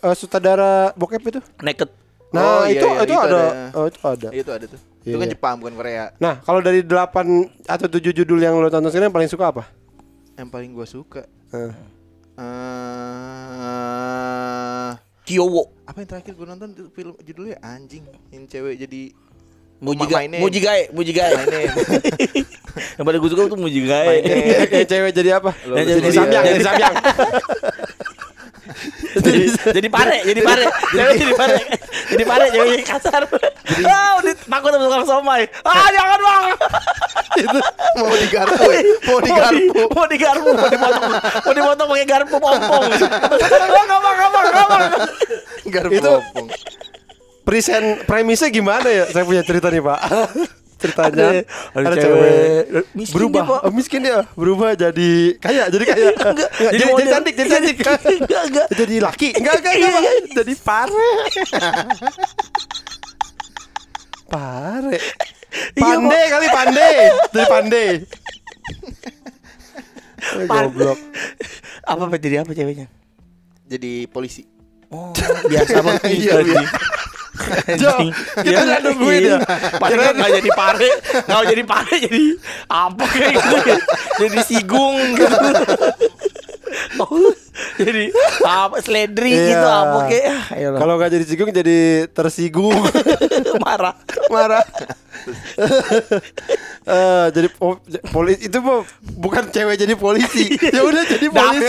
eh, 0.00 0.14
sutradara 0.14 0.90
bokep 0.92 1.22
itu? 1.22 1.40
naked. 1.60 1.88
Nah, 2.34 2.42
Oh, 2.42 2.62
iya, 2.66 2.74
itu, 2.74 2.84
iya, 2.84 2.98
itu 2.98 3.06
itu 3.06 3.14
ada. 3.14 3.30
ada. 3.30 3.42
Oh, 3.72 3.84
itu 3.86 3.98
ada. 4.02 4.28
Itu 4.34 4.50
ada 4.50 4.64
tuh. 4.66 4.80
Iya, 5.06 5.06
Itu 5.06 5.16
kan 5.16 5.22
iya. 5.22 5.32
Jepang 5.32 5.54
bukan 5.56 5.72
Korea. 5.76 6.04
Nah, 6.18 6.34
kalau 6.40 6.60
dari 6.60 6.80
8 6.82 7.64
atau 7.64 7.86
7 7.86 8.12
judul 8.12 8.36
yang 8.36 8.52
lo 8.56 8.66
tonton 8.66 8.90
sekarang 8.90 9.08
yang 9.08 9.14
paling 9.14 9.30
suka 9.30 9.44
apa? 9.46 9.62
Yang 10.34 10.48
paling 10.50 10.70
gua 10.74 10.84
suka 10.84 11.22
Eh, 11.54 11.72
eh 12.36 12.46
Kyowo. 15.26 15.74
apa 15.84 15.98
yang 16.02 16.08
terakhir 16.08 16.32
gua 16.38 16.46
nonton 16.54 16.70
film 16.94 17.14
judulnya 17.26 17.58
anjing 17.60 18.06
yang 18.30 18.46
cewek 18.46 18.78
jadi 18.78 19.10
Mujiga. 19.76 20.24
Mujigae, 20.40 20.88
Mujigae. 20.88 21.36
Name. 21.36 21.68
yang 22.96 23.04
paling 23.04 23.20
gue 23.20 23.28
suka 23.28 23.44
tuh 23.44 23.60
Mujigae. 23.60 24.24
Yang 24.72 24.88
cewek 24.88 25.12
jadi 25.12 25.36
apa? 25.36 25.52
Yang 25.68 26.00
jadi 26.00 26.10
samyang, 26.16 26.44
ya. 26.44 26.50
jadi 26.56 26.64
samyang. 26.64 26.94
Jadi, 29.16 29.46
jadi 29.72 29.88
pare, 29.88 30.16
jadi 30.24 30.40
pare. 30.44 30.64
Jadi 30.92 31.34
pare. 31.34 31.56
Jadi 32.06 32.22
pare, 32.24 32.44
jadi 32.52 32.72
kasar. 32.84 33.22
Ah, 33.86 34.20
udah 34.20 34.32
takut 34.36 34.70
sama 34.70 34.84
tukang 34.84 35.04
somai. 35.04 35.42
Ah, 35.64 35.88
jangan 35.90 36.18
bang. 36.20 36.44
itu 37.36 37.58
mau 38.00 38.16
digarpu 38.16 38.64
ya? 38.72 38.80
mau 39.08 39.16
Mau 39.16 39.20
di- 39.20 39.28
digarpu 39.28 39.80
Mau 39.92 40.06
digarpu, 40.08 40.48
mau 40.52 40.68
dipotong, 40.68 41.12
mau 41.44 41.52
dipotong 41.52 41.86
pakai 41.92 42.06
garpu 42.06 42.36
pompong. 42.40 42.82
Nggak 42.86 43.68
bang, 43.68 43.86
nggak 43.88 44.66
bang. 44.68 44.84
garpu 45.68 46.00
opung. 46.08 46.46
Present 47.46 47.86
premisnya 48.04 48.50
gimana 48.50 48.88
ya? 48.90 49.04
Saya 49.06 49.22
punya 49.22 49.42
cerita 49.46 49.70
nih, 49.70 49.78
Pak. 49.78 50.00
Ceritanya 50.76 51.40
Ada- 51.72 51.88
ada 51.88 51.96
cewek. 51.96 52.64
Miskin 52.92 53.14
berubah, 53.16 53.42
dia. 53.42 53.56
Oh, 53.64 53.72
miskin 53.72 54.00
dia, 54.02 54.18
berubah 54.32 54.70
jadi 54.74 55.10
kaya, 55.40 55.64
jadi 55.66 55.84
kaya. 55.84 56.08
Enggak, 56.36 56.48
Jadi 56.52 56.76
jadi, 56.76 56.92
jadi 56.92 57.08
cantik, 57.08 57.34
jadi 57.34 57.48
cantik. 57.48 57.76
Enggak, 58.20 58.42
enggak. 58.44 58.66
jadi 58.76 58.94
laki. 59.00 59.28
Enggak, 59.34 59.54
enggak, 59.56 59.72
enggak, 59.72 59.90
Pak. 59.90 60.02
Jadi 60.36 60.52
pare. 60.60 60.92
pare. 64.28 64.96
Iya, 65.72 65.84
Pandai 65.96 66.24
kali 66.28 66.46
pandai. 66.52 66.94
Jadi 67.32 67.46
pandai. 67.48 67.88
Eh, 70.26 70.42
Pan- 70.50 70.66
Goblok. 70.66 70.98
Apa 71.86 72.18
jadi 72.18 72.42
apa 72.42 72.50
ceweknya? 72.50 72.90
jadi 73.62 74.06
polisi 74.06 74.42
Oh, 74.86 75.10
biasa 75.46 75.82
banget. 75.82 76.02
Iya, 76.14 76.32
anjing. 76.38 76.66
Jo, 77.76 77.92
kita 78.36 78.60
nggak 78.62 78.80
nungguin 78.82 79.22
ya. 79.24 79.38
Padahal 79.72 80.02
kan 80.04 80.14
nggak 80.16 80.32
jadi 80.36 80.50
pare, 80.52 80.90
nggak 81.22 81.44
jadi 81.48 81.62
pare 81.64 81.94
jadi 82.00 82.22
apa 82.66 83.04
kayak 83.06 83.32
gitu 83.34 83.56
ya. 83.64 83.78
Jadi 84.18 84.38
sigung 84.42 84.96
gitu. 85.14 85.36
Oh, 86.98 87.32
jadi 87.76 88.12
apa 88.42 88.76
seledri 88.78 89.32
Iya. 89.32 89.48
gitu 89.48 89.66
apa 89.66 89.98
kayak 90.06 90.26
ah, 90.28 90.44
ayolah. 90.52 90.78
Kalau 90.78 90.94
nggak 90.96 91.10
jadi 91.10 91.24
sigung 91.24 91.48
jadi 91.50 91.78
tersinggung. 92.10 92.76
marah. 93.64 93.96
marah. 94.28 94.64
Eh, 96.86 97.26
jadi 97.32 97.48
po- 97.50 97.80
polisi 98.10 98.46
itu 98.46 98.58
mah 98.60 98.84
bukan 99.00 99.48
cewek 99.48 99.74
jadi 99.74 99.94
polisi. 99.94 100.52
ya 100.52 100.84
udah 100.84 101.02
jadi 101.02 101.26
polisi. 101.28 101.66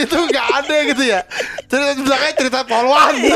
Itu 0.00 0.16
nggak 0.16 0.46
ada 0.64 0.76
gitu 0.88 1.04
ya. 1.04 1.20
Cerita 1.68 1.92
belakangnya 2.00 2.34
cerita 2.40 2.60
polwan. 2.64 3.14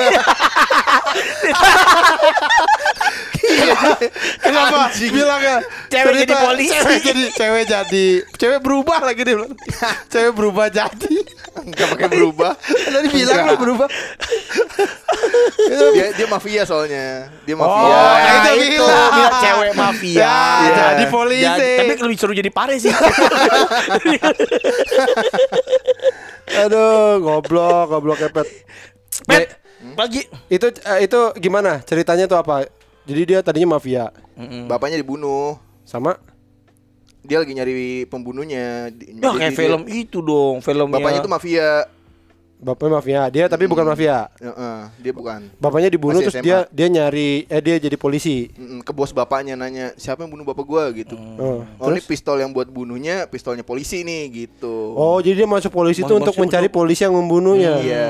Kenapa 4.44 4.88
bilangnya 4.94 5.56
Cewek 5.86 6.04
jadi 6.06 6.20
cerita 6.24 6.36
polisi. 6.40 6.72
Cewek 6.72 6.98
jadi 7.00 7.24
cewek 7.30 7.64
jadi 7.64 8.06
cewek 8.34 8.60
berubah 8.60 8.98
lagi 9.02 9.20
dia 9.20 9.34
bilang. 9.34 9.52
Cewek 10.12 10.32
berubah 10.32 10.66
jadi. 10.68 11.16
nggak 11.54 11.86
pakai 11.86 12.08
berubah 12.10 12.52
Tadi 12.58 13.08
bilang 13.08 13.46
lo 13.46 13.54
berubah. 13.54 13.86
dia 15.94 16.10
dia 16.12 16.26
mafia 16.26 16.66
soalnya. 16.66 17.30
Dia 17.44 17.54
Oh, 17.54 17.62
mafia. 17.62 17.94
nah 17.94 18.50
itu 18.50 18.66
itu 18.66 18.74
bilang. 18.74 19.10
dia 19.14 19.28
cewek 19.38 19.72
mafia. 19.72 20.18
Ya, 20.18 20.34
Iya. 20.34 20.74
jadi 20.90 21.04
polisi. 21.08 21.46
Jadi- 21.46 21.78
tapi 21.78 21.92
lebih 22.02 22.18
seru 22.18 22.32
jadi 22.32 22.50
pare 22.50 22.74
sih. 22.76 22.90
Aduh, 26.56 27.18
goblok, 27.20 27.86
goblok 27.88 28.18
kepet. 28.20 28.46
Pet, 29.24 29.46
pagi. 29.94 30.20
Itu 30.48 30.68
eh, 30.74 31.06
itu 31.06 31.20
gimana? 31.38 31.80
Ceritanya 31.82 32.26
tuh 32.26 32.36
apa? 32.36 32.66
Jadi 33.04 33.20
dia 33.26 33.38
tadinya 33.40 33.76
mafia 33.76 34.08
Bapaknya 34.66 34.96
dibunuh. 34.96 35.60
sama 35.84 36.16
Dia 37.20 37.40
lagi 37.40 37.52
nyari 37.52 38.04
pembunuhnya. 38.04 38.88
Di- 38.90 39.16
Ya 39.16 39.32
jadi 39.32 39.38
kayak 39.38 39.50
dia- 39.50 39.60
film 39.64 39.82
itu 39.86 40.18
dong, 40.20 40.60
filmnya. 40.60 40.92
Bapaknya 40.94 41.20
tuh 41.20 41.32
mafia. 41.32 41.88
bapaknya 42.54 42.92
mafia. 42.94 43.22
Dia 43.28 43.44
tapi 43.44 43.64
bukan 43.64 43.84
mafia. 43.84 44.28
Heeh, 44.38 44.78
dia 44.98 45.12
bukan. 45.12 45.52
Bapaknya 45.58 45.88
dibunuh 45.88 46.16
Masih 46.16 46.32
terus 46.32 46.40
SMA. 46.40 46.46
dia 46.46 46.58
dia 46.66 46.86
nyari 46.90 47.44
eh 47.44 47.60
dia 47.60 47.76
jadi 47.78 47.92
polisi. 47.94 48.48
Mm, 48.50 48.80
ke 48.80 48.88
bos 48.90 49.12
bapaknya 49.12 49.52
nanya 49.52 49.92
siapa 49.94 50.20
yang 50.20 50.32
bunuh 50.32 50.44
bapak 50.44 50.64
gua 50.64 50.88
gitu. 50.90 51.12
Oh, 51.36 51.60
Oh 51.76 51.88
ini 51.90 52.00
pistol 52.00 52.40
yang 52.40 52.52
buat 52.52 52.64
bunuhnya 52.66 53.24
pistolnya 53.26 53.60
polisi 53.60 54.00
nih 54.00 54.22
gitu. 54.30 54.92
Oh, 54.92 55.16
jadi 55.18 55.44
dia 55.44 55.48
masuk 55.50 55.68
polisi 55.70 56.00
itu 56.00 56.08
untuk 56.10 56.32
mencari 56.34 56.68
polisi 56.68 57.04
yang 57.04 57.12
membunuhnya. 57.12 57.80
Iya. 57.80 58.08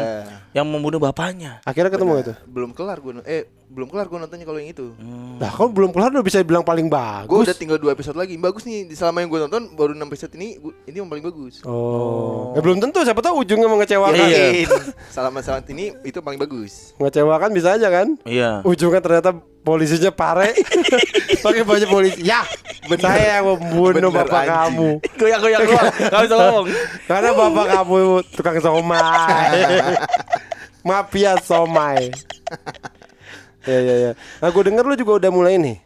Yang 0.54 0.70
membunuh 0.70 1.02
bapaknya. 1.02 1.58
Akhirnya 1.66 1.90
ketemu 1.90 2.12
itu. 2.22 2.32
Belum 2.46 2.70
kelar 2.70 3.02
gua 3.02 3.18
eh 3.26 3.50
belum 3.66 3.90
kelar 3.90 4.06
gua 4.06 4.22
nontonnya 4.22 4.46
kalau 4.46 4.62
yang 4.62 4.70
itu. 4.70 4.94
Nah, 5.34 5.50
kau 5.50 5.66
belum 5.66 5.90
kelar 5.90 6.14
udah 6.14 6.22
bisa 6.22 6.38
bilang 6.46 6.62
paling 6.62 6.86
Gue 6.86 6.94
bagus. 6.94 7.50
udah 7.50 7.58
tinggal 7.58 7.78
dua 7.82 7.90
episode 7.90 8.14
lagi. 8.14 8.38
Bagus 8.38 8.62
nih. 8.62 8.86
Di 8.86 8.94
selama 8.94 9.18
yang 9.18 9.34
gue 9.34 9.40
nonton 9.44 9.62
baru 9.74 9.92
6 9.92 10.06
episode 10.06 10.32
ini 10.38 10.62
gua- 10.62 10.78
ini 10.86 10.96
yang 11.02 11.10
paling 11.10 11.26
bagus. 11.26 11.58
Oh. 11.66 12.54
Ya 12.54 12.62
belum 12.62 12.78
tentu 12.78 13.02
siapa 13.02 13.18
tahu 13.18 13.42
ujungnya 13.42 13.66
mengecewakan. 13.66 14.14
Iya. 14.14 14.70
Selama 15.14 15.42
saat 15.42 15.66
ini 15.68 15.90
itu 16.06 16.22
paling 16.22 16.38
bagus. 16.38 16.94
Mengecewakan 16.96 17.50
bisa 17.50 17.74
aja 17.74 17.90
kan? 17.90 18.14
Iya. 18.22 18.62
Ujungnya 18.62 19.02
ternyata 19.02 19.34
polisinya 19.64 20.12
pare 20.12 20.52
pakai 21.44 21.64
baju 21.64 21.86
polisi. 21.88 22.20
Ya, 22.20 22.44
saya 23.00 23.40
yang 23.40 23.56
membunuh 23.56 24.12
Bener, 24.12 24.12
bapak 24.12 24.44
anjing. 24.44 24.52
kamu. 24.52 24.88
Goyang-goyang 25.16 25.60
doang. 25.64 25.86
Enggak 25.88 26.20
bisa 26.20 26.34
ngomong. 26.36 26.66
Karena 27.08 27.30
bapak 27.32 27.66
kamu 27.72 27.96
tukang 28.36 28.56
somai. 28.60 29.00
Mafia 30.88 31.32
somai. 31.40 32.12
ya 33.64 33.78
ya 33.80 33.94
ya. 33.96 34.10
Nah, 34.44 34.48
gue 34.52 34.62
denger 34.68 34.84
lu 34.84 34.94
juga 35.00 35.12
udah 35.16 35.30
mulai 35.32 35.56
nih. 35.56 35.80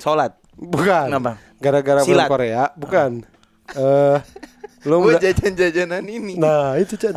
Sholat. 0.00 0.32
Bukan. 0.56 1.12
Kenapa? 1.12 1.36
Gara-gara 1.60 2.00
film. 2.02 2.24
Korea, 2.24 2.72
bukan. 2.74 3.28
Eh, 3.76 4.16
lu 4.88 5.04
Gue 5.04 5.12
udah 5.12 5.20
jajan-jajanan 5.20 6.04
ini. 6.08 6.40
Nah, 6.40 6.80
itu 6.80 6.96
Chan. 6.96 7.12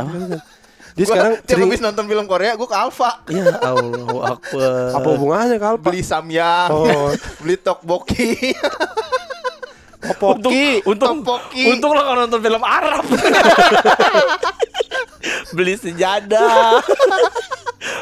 Gua 0.94 1.06
sekarang 1.06 1.34
tiap 1.46 1.58
habis 1.62 1.80
nonton 1.80 2.04
film 2.06 2.26
Korea 2.26 2.52
gue 2.54 2.66
ke 2.66 2.76
Alfa. 2.76 3.12
Ya 3.28 3.48
Allahu 3.58 4.18
Akbar. 4.20 4.72
apa 4.98 5.08
hubungannya 5.10 5.58
Kalpa? 5.58 5.88
Beli 5.88 6.02
samyang, 6.02 6.70
Oh. 6.70 7.12
beli 7.42 7.56
tteokbokki. 7.56 8.54
Poki. 10.14 10.82
Untung, 10.84 11.22
Tteokbokki. 11.22 11.64
untung 11.70 11.92
lo 11.92 12.02
kalau 12.02 12.20
nonton 12.22 12.42
film 12.42 12.62
Arab. 12.62 13.06
beli 15.52 15.76
sejadah, 15.76 16.82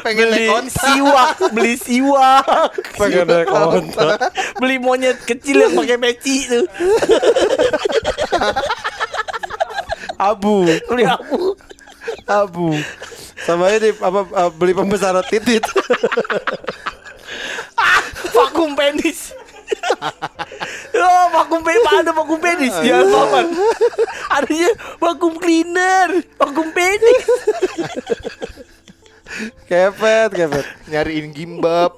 Pengen 0.00 0.26
beli 0.26 0.48
naik 0.48 0.56
onta. 0.64 0.80
siwak, 0.82 1.36
beli 1.50 1.74
siwak, 1.76 2.72
Pengen 2.96 3.26
naik 3.26 3.48
onta. 3.48 4.16
beli 4.56 4.76
monyet 4.78 5.20
kecil 5.22 5.60
yang 5.60 5.72
pakai 5.74 5.96
peci 5.98 6.36
tuh. 6.46 6.64
Abu. 10.16 10.64
Beli 10.86 11.04
aku. 11.04 11.52
Abu. 12.30 12.78
Sama 13.42 13.74
ini 13.74 13.90
apa 13.98 14.20
eh, 14.22 14.50
beli 14.54 14.72
pembesaran 14.76 15.26
titit. 15.26 15.66
vakum 18.30 18.78
penis. 18.78 19.34
Oh, 21.00 21.26
vakum 21.32 21.62
penis, 21.64 21.88
ada 21.94 22.12
vakum 22.12 22.36
penis 22.42 22.74
ya, 22.84 23.00
paman. 23.06 23.54
Adanya 24.36 24.70
vakum 25.00 25.32
cleaner, 25.38 26.26
vakum 26.36 26.68
penis. 26.74 27.24
kepet, 29.70 30.30
kepet. 30.34 30.66
Nyariin 30.90 31.32
gimbap. 31.32 31.96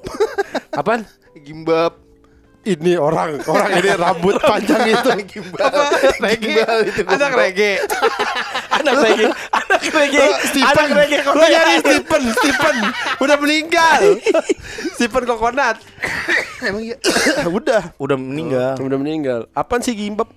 Apaan? 0.71 1.03
gimbap. 1.43 2.02
Ini 2.63 2.95
orang, 2.95 3.43
orang 3.43 3.75
ini 3.75 3.91
rambut 3.91 4.39
panjang 4.39 4.87
itu. 4.87 5.09
gimbal. 5.27 5.67
Reggae. 6.17 6.63
Gimbal 6.63 6.79
itu 6.87 7.01
Anak 7.03 7.19
gimbal. 7.27 7.39
reggae. 7.43 7.73
Anak 8.83 8.93
reggae, 8.99 9.27
anak 9.53 9.81
reggae, 9.85 10.27
Stephen. 10.43 10.71
anak 10.73 10.91
reggae 10.97 11.19
Lu 11.19 11.27
Korea. 11.29 11.49
nyari 11.51 11.73
Stephen, 11.77 12.23
Stephen. 12.33 12.75
Udah 13.19 13.35
meninggal. 13.37 14.01
Stephen 14.95 15.23
Kokonat. 15.23 15.77
Emang 16.67 16.81
iya. 16.81 16.95
Udah. 17.59 17.93
Udah 17.95 18.15
meninggal. 18.15 18.75
Udah 18.77 18.97
meninggal. 18.97 19.39
Apaan 19.51 19.79
sih 19.79 19.93
gimbap? 19.93 20.31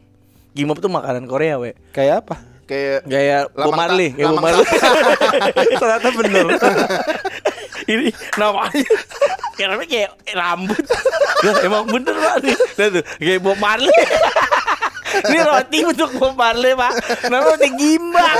Gimbap 0.52 0.78
tuh 0.78 0.88
makanan 0.88 1.24
Korea, 1.24 1.56
we. 1.56 1.74
Kayak 1.90 2.22
apa? 2.22 2.36
Kayak 2.66 3.06
Gaya 3.06 3.38
Bob 3.48 3.72
Marley, 3.72 4.10
kayak 4.10 4.26
Bob 4.28 4.42
Marley. 4.42 4.66
Ternyata 5.80 6.08
bener. 6.12 6.46
Ini 7.84 8.08
namanya 8.40 8.72
kayak 9.56 9.68
namanya 9.68 9.88
kayak 9.92 10.10
rambut. 10.32 10.84
Ya, 11.44 11.52
emang 11.68 11.84
bener 11.84 12.16
pak 12.16 12.36
nih. 12.40 12.56
Lihat 12.56 12.90
tuh, 12.96 13.04
kayak 13.20 13.40
Bob 13.44 13.58
Marley. 13.60 13.92
Ini 15.16 15.38
roti 15.48 15.78
untuk 15.84 16.10
Bob 16.16 16.34
Marley 16.36 16.72
pak. 16.72 16.92
Namanya 17.28 17.56
roti 17.56 17.68
gimbal. 17.76 18.38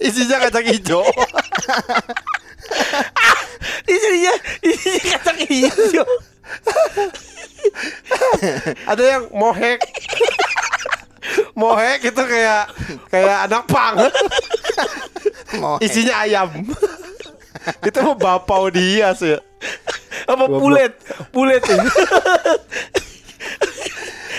Isinya 0.00 0.36
kacang 0.44 0.66
hijau. 0.68 1.04
Isinya, 3.86 4.34
isinya 4.62 5.16
kacang 5.22 5.38
hijau. 5.46 6.06
Ada 8.86 9.02
yang 9.02 9.24
mohek. 9.30 9.78
mohek 11.58 12.06
itu 12.06 12.22
kayak 12.22 12.70
kayak 13.10 13.36
anak 13.50 13.62
pang. 13.70 13.96
Isinya 15.82 16.14
ayam. 16.26 16.50
Itu 17.82 17.98
mau 18.00 18.14
bapau 18.14 18.68
dia 18.68 19.10
sih. 19.12 19.34
Apa 20.24 20.44
Goblok. 20.44 20.60
pulet? 20.60 20.92
Pulet. 21.30 21.62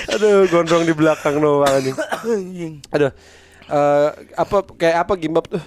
Aduh, 0.07 0.47
gondrong 0.47 0.83
di 0.83 0.93
belakang 0.93 1.35
doang 1.37 1.73
ini. 1.77 1.91
Aduh. 2.89 3.11
eh, 3.67 4.09
apa 4.33 4.57
kayak 4.71 4.97
apa 5.03 5.13
gimbap 5.13 5.45
tuh? 5.45 5.59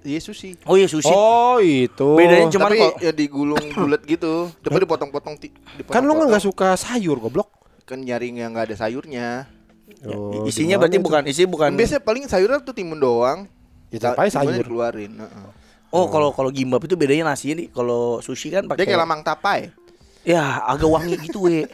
Iya 0.00 0.20
sushi. 0.20 0.56
Oh 0.64 0.76
iya 0.76 0.84
sushi. 0.84 1.08
Oh, 1.08 1.56
itu. 1.58 2.08
Bedanya 2.12 2.48
Cuman 2.50 2.64
Tapi 2.66 2.76
kok- 2.78 2.96
ya 3.00 3.12
digulung 3.12 3.64
bulat 3.72 4.04
gitu. 4.04 4.52
Tapi 4.60 4.76
dipotong-potong 4.78 5.34
ti- 5.36 5.52
kan 5.86 6.00
lu 6.00 6.12
nggak 6.14 6.40
suka 6.40 6.76
sayur 6.76 7.16
goblok. 7.18 7.48
kan 7.84 8.00
nyari 8.00 8.32
yang 8.32 8.52
nggak 8.52 8.72
ada 8.72 8.76
sayurnya. 8.78 9.44
Oh, 10.04 10.44
Isinya 10.44 10.76
berarti 10.76 10.96
itu? 10.96 11.04
bukan 11.04 11.22
isi 11.24 11.44
bukan. 11.44 11.76
Biasanya 11.76 12.00
paling 12.00 12.24
sayurnya 12.24 12.60
tuh 12.60 12.72
timun 12.72 12.96
doang. 12.96 13.44
Ya, 13.88 14.12
Timunnya 14.12 14.32
sayur. 14.32 14.52
dikeluarin. 14.58 15.12
heeh. 15.14 15.48
Oh 15.94 16.10
kalau 16.10 16.34
kalau 16.34 16.50
gimbap 16.50 16.82
itu 16.82 16.94
bedanya 16.94 17.30
nasi 17.30 17.54
nih. 17.54 17.70
Kalau 17.70 18.18
sushi 18.18 18.50
kan 18.50 18.66
Dia 18.66 18.70
pakai. 18.74 18.84
kayak 18.84 19.00
lamang 19.00 19.22
tapai. 19.22 19.70
Ya 20.22 20.58
agak 20.60 20.90
wangi 20.90 21.14
gitu 21.22 21.46
we. 21.46 21.70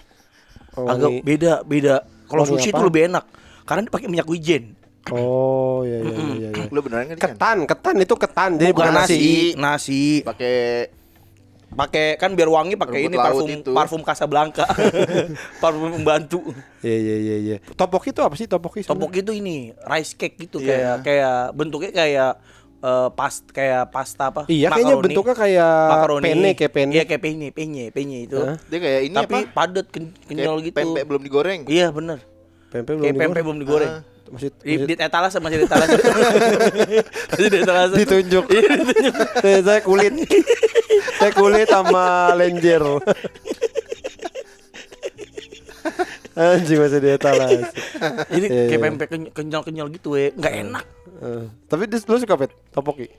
Oh, 0.74 0.84
agak 0.84 1.08
wangi. 1.08 1.24
beda 1.24 1.52
beda. 1.62 1.94
Kalau 2.28 2.44
sushi 2.44 2.68
apa? 2.68 2.76
itu 2.76 2.82
lebih 2.84 3.02
enak. 3.08 3.24
Karena 3.64 3.80
dia 3.82 3.90
pakai 3.90 4.06
minyak 4.06 4.28
wijen. 4.28 4.76
Oh, 5.08 5.80
iya 5.82 6.04
iya 6.04 6.12
iya 6.36 6.48
iya. 6.52 6.68
Lu 6.68 6.84
beneran 6.84 7.08
kan? 7.10 7.18
Ketan, 7.18 7.58
ketan 7.64 7.96
itu 7.96 8.14
ketan, 8.14 8.50
jadi 8.54 8.70
Bukan 8.70 8.92
bukan 8.92 9.00
nasi. 9.00 9.56
nasi. 9.56 10.02
Pakai 10.20 10.92
Pakai 11.70 12.18
kan 12.18 12.34
biar 12.34 12.50
wangi 12.50 12.74
pakai 12.74 13.06
ini 13.06 13.14
parfum 13.14 13.46
itu. 13.46 13.70
parfum 13.70 14.02
Casablanca. 14.02 14.66
parfum 15.62 15.94
pembantu. 15.94 16.50
Iya 16.82 16.96
iya 16.98 17.16
iya 17.16 17.36
iya. 17.38 17.56
Topok 17.70 18.10
itu 18.10 18.18
apa 18.20 18.34
sih 18.34 18.44
topok 18.44 18.74
itu? 18.76 18.90
Topok 18.90 19.14
itu 19.14 19.30
ini 19.30 19.70
rice 19.80 20.18
cake 20.18 20.34
gitu 20.36 20.58
Iya. 20.58 20.66
kayak 20.66 20.96
kayak 21.06 21.36
bentuknya 21.54 21.90
kayak 21.94 22.32
eh, 22.80 23.08
pas 23.10 23.34
kayak 23.46 23.82
pasta 23.88 24.24
apa? 24.26 24.42
Iya, 24.46 24.68
kayaknya 24.68 24.84
Makaroni. 24.90 25.04
bentuknya 25.06 25.34
kayak 25.34 25.72
Makaroni. 25.86 26.24
penne, 26.24 26.50
kayak 26.54 26.72
penne. 26.72 26.92
Iya 26.92 27.04
kayak 27.04 27.22
penne, 27.22 27.46
penye, 27.50 27.84
penye 27.88 28.18
itu. 28.24 28.38
Hah? 28.38 28.56
dia 28.62 28.78
kayak 28.78 29.00
ini 29.02 29.14
Tapi 29.14 29.34
apa? 29.36 29.52
padat 29.52 29.86
ken- 29.88 30.14
kenyal 30.24 30.54
Kayak 30.54 30.66
gitu. 30.66 30.76
Pempek 30.78 31.02
belum 31.04 31.22
digoreng. 31.22 31.60
Iya 31.64 31.88
bener 31.90 32.18
Pempek 32.68 32.92
belum 32.94 33.02
Kayak 33.02 33.14
pempek 33.14 33.26
digoreng. 33.26 33.44
belum 33.44 33.58
digoreng. 33.60 33.92
Ah. 33.92 34.02
Masih, 34.30 34.46
Di, 34.54 34.62
masih 34.72 34.86
di 34.86 34.94
etalase 34.96 35.38
masih 35.38 35.56
di 35.56 35.66
etalase. 35.66 35.90
masih 37.30 37.48
di 37.48 37.58
etalase. 37.58 37.94
ditunjuk. 37.98 38.44
Iya, 38.46 38.62
ditunjuk. 38.78 39.14
Saya 39.66 39.80
kulit. 39.82 40.12
saya 41.18 41.32
kulit 41.32 41.66
sama 41.66 42.04
lenjer. 42.32 42.78
Anjing 46.32 46.78
masih 46.78 46.98
di 46.98 47.10
etalase. 47.10 47.66
Jadi 48.30 48.46
Iya, 48.46 48.62
kayak 48.64 48.70
iya. 48.70 48.78
pempek 48.80 49.08
keny- 49.10 49.32
kenyal-kenyal 49.34 49.86
gitu 49.90 50.14
ya. 50.14 50.30
Enggak 50.32 50.54
enak. 50.56 50.84
Eh, 51.20 51.44
tapi 51.68 51.84
dis- 51.84 52.04
lu 52.04 52.16
suka 52.16 52.34
pet 52.34 52.50
topoki? 52.70 53.12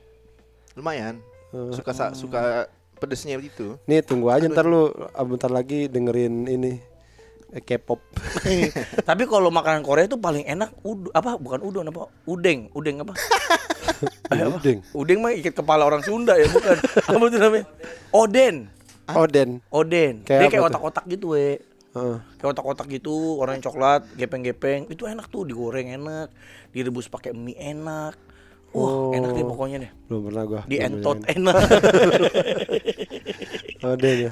Lumayan. 0.73 1.21
Eh, 1.51 1.71
Suka 1.71 1.91
sa- 1.91 2.11
suka 2.11 2.65
pedesnya 2.97 3.37
gitu. 3.37 3.77
Nih 3.85 4.01
tunggu 4.01 4.29
aja 4.29 4.45
ntar 4.47 4.65
lu 4.65 4.89
ah, 5.11 5.21
bentar 5.21 5.49
lagi 5.49 5.85
dengerin 5.85 6.45
ini 6.45 6.81
eh, 7.51 7.61
K-pop. 7.61 8.01
Tapi 9.09 9.23
kalau 9.25 9.49
makanan 9.49 9.83
Korea 9.83 10.05
itu 10.05 10.15
paling 10.15 10.45
enak 10.45 10.73
udu 10.81 11.11
apa 11.11 11.35
bukan 11.35 11.61
udon 11.61 11.85
apa? 11.87 12.09
Udeng, 12.25 12.73
udeng 12.73 13.03
apa? 13.03 13.13
Udeng. 14.31 14.79
Udeng 14.95 15.19
mah 15.21 15.31
ikat 15.31 15.53
kepala 15.53 15.83
orang 15.83 16.01
Sunda 16.01 16.33
ya 16.33 16.47
bukan. 16.47 16.73
Apa 17.11 17.25
tuh 17.27 17.37
namanya? 17.37 17.65
Oden. 18.09 18.55
Oden. 19.11 19.49
Oden. 19.69 20.13
Kayak 20.23 20.39
Dia 20.39 20.49
kayak 20.49 20.65
otak-otak 20.71 21.03
gitu, 21.05 21.35
we. 21.35 21.59
Heeh. 21.91 22.17
Kayak 22.39 22.49
otak-otak 22.55 22.87
gitu, 22.87 23.35
warnanya 23.39 23.67
coklat, 23.67 24.07
gepeng-gepeng. 24.15 24.87
Itu 24.87 25.07
enak 25.07 25.27
tuh, 25.27 25.43
digoreng 25.43 25.91
enak, 25.91 26.31
direbus 26.71 27.11
pakai 27.11 27.35
mie 27.35 27.59
enak. 27.59 28.15
Wah, 28.71 29.11
Oh. 29.11 29.11
enak 29.11 29.35
deh 29.35 29.43
pokoknya 29.43 29.77
deh. 29.83 29.91
Belum 30.07 30.31
pernah 30.31 30.43
gua. 30.47 30.61
Di 30.63 30.79
entot 30.79 31.19
enak. 31.27 31.59
Oden 33.83 34.15
ya. 34.15 34.31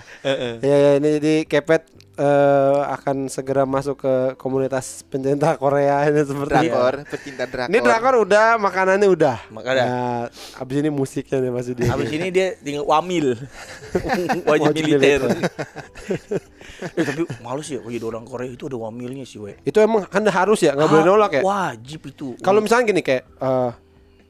Ya, 0.63 0.75
ya 0.79 0.91
ini 0.95 1.09
jadi 1.19 1.35
Kepet 1.43 1.83
eh, 2.19 2.79
akan 2.99 3.31
segera 3.31 3.63
masuk 3.63 4.03
ke 4.03 4.13
komunitas 4.35 5.07
pencinta 5.07 5.55
Korea 5.55 6.03
ini 6.11 6.21
seperti 6.27 6.67
Drakor, 6.67 6.95
pecinta 7.07 7.43
drakor. 7.47 7.71
Ini 7.71 7.77
drakor 7.79 8.15
udah, 8.27 8.47
makanannya 8.59 9.07
udah. 9.07 9.37
Makanan. 9.47 9.85
Nah, 9.87 10.23
abis 10.59 10.75
ini 10.83 10.89
musiknya 10.91 11.39
nih 11.39 11.51
masih 11.55 11.73
dia. 11.79 11.89
Habis 11.95 12.11
ini 12.11 12.27
dia 12.27 12.59
tinggal 12.59 12.83
wamil. 12.83 13.39
Wajib 14.51 14.73
militer. 14.75 15.21
eh, 16.99 17.03
tapi 17.07 17.23
males 17.39 17.67
ya 17.71 17.79
kalau 17.79 17.91
jadi 17.95 18.05
orang 18.05 18.25
Korea 18.27 18.49
itu 18.51 18.67
ada 18.67 18.77
wamilnya 18.77 19.23
sih, 19.23 19.39
we. 19.39 19.55
Itu 19.63 19.79
emang 19.79 20.03
kan 20.05 20.27
harus 20.27 20.59
ya, 20.59 20.75
nggak 20.75 20.89
boleh 20.91 21.05
nolak 21.07 21.31
ya. 21.39 21.41
Wajib 21.41 22.11
itu. 22.11 22.35
Kalau 22.43 22.59
misalnya 22.59 22.91
gini 22.91 23.01
kayak, 23.01 23.23
eh 23.39 23.71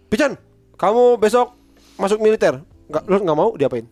Pican, 0.10 0.34
kamu 0.78 1.22
besok 1.22 1.54
masuk 1.98 2.18
militer, 2.18 2.66
nggak, 2.90 3.04
lu 3.06 3.22
nggak 3.22 3.38
mau 3.38 3.54
diapain? 3.54 3.86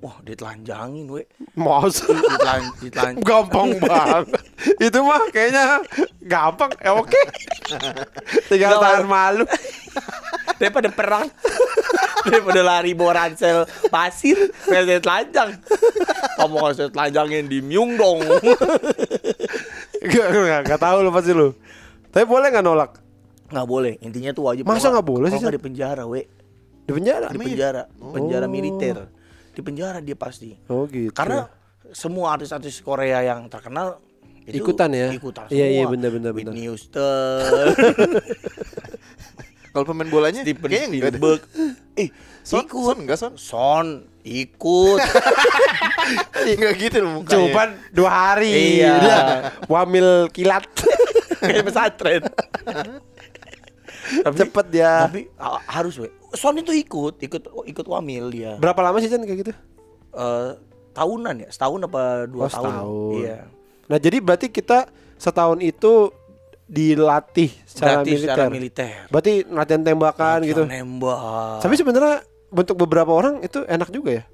Wah, 0.00 0.16
ditelanjangin, 0.20 1.06
we. 1.08 1.22
Masa? 1.54 2.08
Ditelan, 2.08 2.62
ditelan, 2.80 3.14
gampang 3.28 3.70
banget. 3.78 4.40
Itu 4.76 5.04
mah 5.04 5.22
kayaknya 5.28 5.84
gampang. 6.24 6.72
Ya 6.80 6.92
oke. 6.96 7.20
Tinggal 8.48 8.76
Nggak, 8.76 8.82
tahan 8.82 9.04
malu. 9.06 9.44
daripada 10.60 10.92
perang 10.92 11.24
daripada 12.20 12.60
lari 12.60 12.92
bawa 12.92 13.16
ransel 13.16 13.64
pasir 13.88 14.36
saya 14.60 15.00
telanjang 15.00 15.56
kamu 16.36 16.76
saya 16.76 16.92
telanjangin 16.92 17.48
di 17.48 17.64
Myung 17.64 17.96
dong 17.96 18.20
Gak, 20.04 20.26
gak, 20.28 20.60
gak 20.68 20.80
tahu 20.80 21.00
lu 21.00 21.08
pasti 21.08 21.32
lu. 21.32 21.56
Tapi 22.12 22.24
boleh 22.28 22.52
nggak 22.52 22.60
nolak? 22.60 22.92
nggak 23.48 23.66
boleh 23.66 23.96
intinya 24.04 24.30
tuh 24.30 24.52
wajib 24.52 24.62
Masa 24.62 24.92
nggak 24.92 25.08
boleh 25.08 25.32
sih, 25.32 25.40
kalau 25.40 25.56
di 25.56 25.62
penjara 25.64 26.04
we 26.04 26.28
Di 26.84 26.92
penjara? 26.92 27.26
di 27.32 27.38
penjara 27.40 27.82
penjara 27.98 28.44
Oh. 28.46 28.52
militer 28.52 28.96
di 29.50 29.60
penjara 29.60 29.98
dia 29.98 30.14
pasti 30.14 30.54
Oh 30.66 30.84
gitu. 30.84 31.10
karena 31.10 31.50
semua 31.90 32.32
artis-artis 32.32 32.78
Korea 32.78 33.20
yang 33.20 33.46
terkenal 33.46 33.98
itu 34.42 34.58
Ikutan 34.58 34.90
ya? 34.90 35.08
ikutan 35.10 35.46
Iya, 35.46 35.66
iya, 35.68 35.80
semua. 35.80 35.92
benar, 35.92 36.10
benar, 36.10 36.30
benar. 36.30 36.50
Whitney 36.50 36.64
Houston 36.66 37.42
Kalau 39.70 39.84
pemain 39.84 40.08
bolanya 40.08 40.42
Steven 40.42 40.66
kayaknya. 40.66 40.98
Spielberg 40.98 41.40
eh 41.94 42.08
Son, 42.42 42.58
ikut 42.60 42.80
Son 42.80 42.98
enggak 42.98 43.18
Son? 43.20 43.32
Son 43.36 43.86
ikut 44.20 44.98
Enggak 46.50 46.74
gitu 46.76 46.96
loh 47.00 47.10
mukanya. 47.16 47.34
Cuman 47.38 47.68
dua 47.90 48.10
hari. 48.10 48.80
Iya. 48.80 48.92
Dia 48.98 49.18
wamil 49.66 50.08
kilat. 50.30 50.66
kayak 51.40 51.64
pesantren 51.64 52.20
tapi 54.20 54.36
Cepet 54.36 54.66
dia. 54.68 55.06
tapi 55.06 55.30
ha- 55.36 55.62
harus 55.70 55.96
we 55.96 56.10
Son 56.32 56.54
itu 56.54 56.70
ikut 56.70 57.18
ikut 57.18 57.42
ikut 57.64 57.86
wamil 57.86 58.28
dia 58.28 58.54
Berapa 58.56 58.80
lama 58.80 58.98
sih 58.98 59.06
Chan 59.06 59.20
kayak 59.20 59.38
gitu? 59.40 59.52
Eh, 60.10 60.50
tahunan 60.90 61.34
ya 61.38 61.48
setahun 61.48 61.80
apa 61.84 62.02
dua 62.24 62.44
Oh, 62.44 62.48
tahun 62.48 62.66
setahun. 62.66 63.12
iya 63.16 63.38
Nah 63.86 63.98
jadi 63.98 64.16
berarti 64.18 64.46
kita 64.48 64.86
setahun 65.16 65.58
itu 65.58 66.14
dilatih 66.64 67.50
secara 67.64 68.00
Gratis 68.00 68.10
militer. 68.12 68.26
secara 68.28 68.48
militer 68.48 68.90
Berarti 69.08 69.32
latihan 69.44 69.82
tembakan 69.82 70.38
gitu. 70.44 70.62
nembak 70.64 71.58
Tapi 71.58 71.74
sebenarnya 71.74 72.22
bentuk 72.48 72.76
beberapa 72.76 73.10
orang 73.10 73.38
itu 73.40 73.62
enak 73.64 73.90
juga 73.90 74.12
ya. 74.12 74.24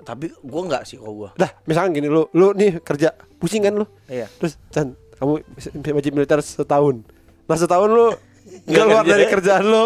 tapi 0.00 0.28
gua 0.38 0.68
nggak 0.68 0.84
sih 0.84 1.00
kalau 1.00 1.14
gua 1.16 1.30
Dah, 1.34 1.48
misalkan 1.64 1.94
gini 1.94 2.06
lu, 2.06 2.28
lu 2.30 2.52
nih 2.52 2.76
kerja 2.78 3.08
pusing 3.34 3.62
kan 3.62 3.72
lu. 3.72 3.86
iya 4.04 4.28
Terus 4.34 4.60
Chan, 4.68 4.92
kamu 5.14 5.40
wajib 5.90 6.12
militer 6.12 6.38
setahun. 6.38 7.00
Nah 7.42 7.56
setahun 7.56 7.88
lu 7.88 8.12
keluar 8.66 9.00
kerja. 9.00 9.10
dari 9.10 9.24
kerjaan 9.26 9.64
lu, 9.64 9.84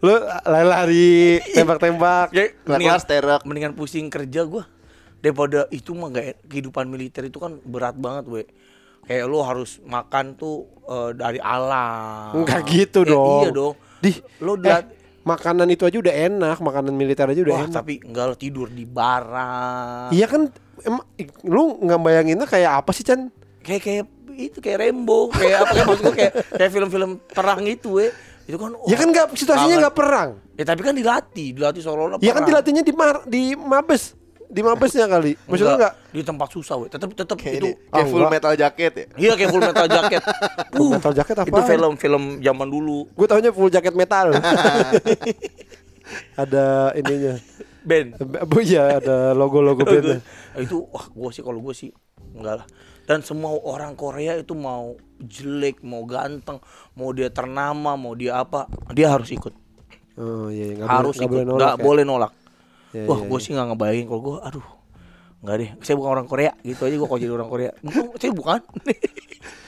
lu 0.00 0.14
lari-lari, 0.44 1.42
tembak-tembak. 1.48 2.30
Ya, 2.30 2.44
mendingan, 2.64 2.98
sterek. 2.98 3.40
mendingan 3.42 3.72
pusing 3.72 4.06
kerja 4.06 4.42
gua 4.42 4.64
daripada 5.18 5.66
itu 5.68 5.90
mah 5.92 6.10
gak 6.10 6.26
e- 6.28 6.40
kehidupan 6.48 6.84
militer 6.84 7.22
itu 7.22 7.38
kan 7.38 7.58
berat 7.60 7.94
banget 7.94 8.26
we 8.26 8.42
kayak 9.02 9.24
lu 9.24 9.38
harus 9.38 9.78
makan 9.80 10.34
tuh 10.34 10.66
eh, 10.84 11.10
dari 11.12 11.38
alam 11.38 12.34
Enggak 12.34 12.62
gitu 12.64 13.02
Eh, 13.02 13.08
dong. 13.08 13.40
iya 13.40 13.50
dong 13.50 13.74
Di, 13.98 14.10
lu 14.38 14.52
eh, 14.52 14.58
lihat 14.60 14.84
makanan 15.22 15.66
itu 15.68 15.82
aja 15.84 15.94
udah 15.96 16.10
enak, 16.10 16.58
makanan 16.58 16.90
militer 16.90 17.22
aja 17.24 17.38
udah 17.40 17.54
Wah, 17.54 17.62
enak. 17.64 17.74
tapi 17.76 18.02
enggak 18.02 18.24
lo 18.24 18.34
tidur 18.34 18.66
di 18.66 18.82
barak. 18.82 20.10
Iya 20.10 20.26
kan, 20.26 20.50
emang 20.80 21.06
lu 21.44 21.78
nggak 21.78 22.00
bayanginnya 22.00 22.42
kayak 22.44 22.72
apa 22.76 22.90
sih 22.90 23.02
Chan? 23.02 23.30
Kayak 23.60 23.82
kayak 23.84 24.04
itu 24.34 24.58
kayak 24.58 24.78
Rembo, 24.80 25.28
kayak 25.28 25.58
apa 25.60 25.72
kayak 25.72 25.86
maksud 25.86 26.02
gua 26.02 26.14
kayak 26.14 26.32
kayak 26.50 26.70
film-film 26.70 27.10
perang 27.24 27.60
itu, 27.62 27.88
we. 27.94 28.08
Itu 28.42 28.56
kan 28.56 28.74
Ya 28.84 28.96
kan 28.96 29.08
nggak 29.08 29.26
situasinya 29.32 29.76
nggak 29.80 29.94
perang. 29.94 30.30
Ya 30.52 30.64
tapi 30.64 30.80
kan 30.80 30.92
dilatih, 30.92 31.52
dilatih 31.52 31.80
seolah-olah 31.80 32.18
Ya 32.18 32.30
kan 32.30 32.42
dilatihnya 32.42 32.80
di 32.80 32.90
mar, 32.90 33.22
di 33.22 33.42
mabes, 33.54 34.12
di 34.44 34.60
mabesnya 34.60 35.06
kali. 35.06 35.32
Maksudnya 35.46 35.76
nggak? 35.78 35.94
di 36.10 36.20
tempat 36.20 36.48
susah, 36.50 36.74
we. 36.76 36.86
Tetap 36.86 37.08
tetap 37.12 37.36
Kayak 37.36 37.54
itu 37.56 37.66
ini, 37.68 37.72
kayak 37.86 38.04
Oh, 38.04 38.10
full 38.10 38.20
enggak. 38.20 38.32
metal 38.34 38.54
jacket 38.54 38.92
ya. 38.92 39.04
Iya 39.16 39.32
kayak 39.34 39.50
full 39.50 39.62
metal 39.62 39.86
jacket. 39.86 40.22
Full 40.72 40.88
Metal 40.88 41.12
Jacket 41.12 41.36
Itu 41.36 41.42
apaan? 41.46 41.68
film-film 41.68 42.22
zaman 42.40 42.66
dulu. 42.66 42.98
Gue 43.12 43.26
taunya 43.26 43.48
full 43.48 43.68
jaket 43.68 43.92
metal. 43.92 44.32
ada 46.34 46.64
ininya. 46.94 47.34
Band. 47.82 48.08
Bu 48.46 48.58
ya 48.60 48.98
ada 48.98 49.32
logo-logo 49.32 49.82
bandnya. 49.82 50.22
itu 50.54 50.84
wah 50.86 51.08
gua 51.08 51.30
sih 51.30 51.40
kalau 51.40 51.58
gua 51.58 51.72
sih 51.72 51.90
enggak 52.32 52.62
lah. 52.62 52.66
Dan 53.02 53.18
semua 53.20 53.58
orang 53.58 53.92
Korea 53.92 54.38
itu 54.38 54.54
mau 54.54 54.94
jelek, 55.18 55.82
mau 55.82 56.06
ganteng, 56.06 56.62
mau 56.94 57.10
dia 57.10 57.28
ternama, 57.28 57.94
mau 57.94 58.14
dia 58.14 58.38
apa, 58.38 58.66
dia 58.90 59.10
harus 59.10 59.30
ikut. 59.30 59.54
Oh 60.14 60.46
iya, 60.48 60.70
iya, 60.70 60.74
nggak 60.78 60.88
harus 60.88 61.16
boleh, 61.16 61.18
nggak 61.18 61.26
ikut, 61.26 61.34
boleh 61.34 61.46
nolak. 61.46 61.58
nggak 61.58 61.76
ya? 61.76 61.84
boleh 61.84 62.04
nolak. 62.04 62.32
Ya, 62.92 63.02
Wah, 63.08 63.18
ya, 63.18 63.26
gue 63.26 63.38
ya. 63.38 63.42
sih 63.42 63.50
nggak 63.52 63.66
ngebayangin 63.72 64.04
kalau 64.06 64.20
gue, 64.20 64.36
aduh, 64.44 64.66
nggak 65.40 65.56
deh. 65.56 65.70
Saya 65.80 65.94
bukan 65.96 66.10
orang 66.12 66.26
Korea, 66.28 66.52
gitu 66.60 66.82
aja 66.84 66.94
gue 66.94 67.08
kalau 67.08 67.20
jadi 67.20 67.32
orang 67.32 67.50
Korea. 67.50 67.70
Saya 68.20 68.32
bukan. 68.32 68.60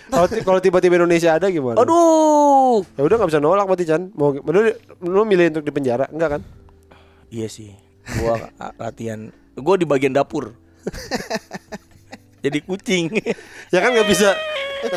Kalau 0.04 0.28
ti- 0.28 0.44
Kalau 0.44 0.60
tiba-tiba 0.60 0.94
Indonesia 0.94 1.32
ada 1.32 1.48
gimana? 1.48 1.80
aduh. 1.80 2.84
Ya 2.94 3.02
udah 3.02 3.16
nggak 3.16 3.30
bisa 3.32 3.40
nolak 3.40 3.64
berarti 3.64 3.88
Chan. 3.88 4.12
Mau 4.14 4.36
lu, 4.36 4.60
lu 5.00 5.24
milih 5.24 5.48
untuk 5.50 5.64
di 5.64 5.72
penjara 5.72 6.06
enggak 6.06 6.38
kan? 6.38 6.42
Iya 7.32 7.48
sih, 7.48 7.72
gue 8.04 8.32
latihan. 8.84 9.32
Gue 9.56 9.74
di 9.74 9.88
bagian 9.88 10.12
dapur. 10.12 10.52
Jadi 12.44 12.58
kucing. 12.60 13.08
Ya 13.72 13.80
kan 13.80 13.90
nggak 13.90 14.06
bisa 14.06 14.28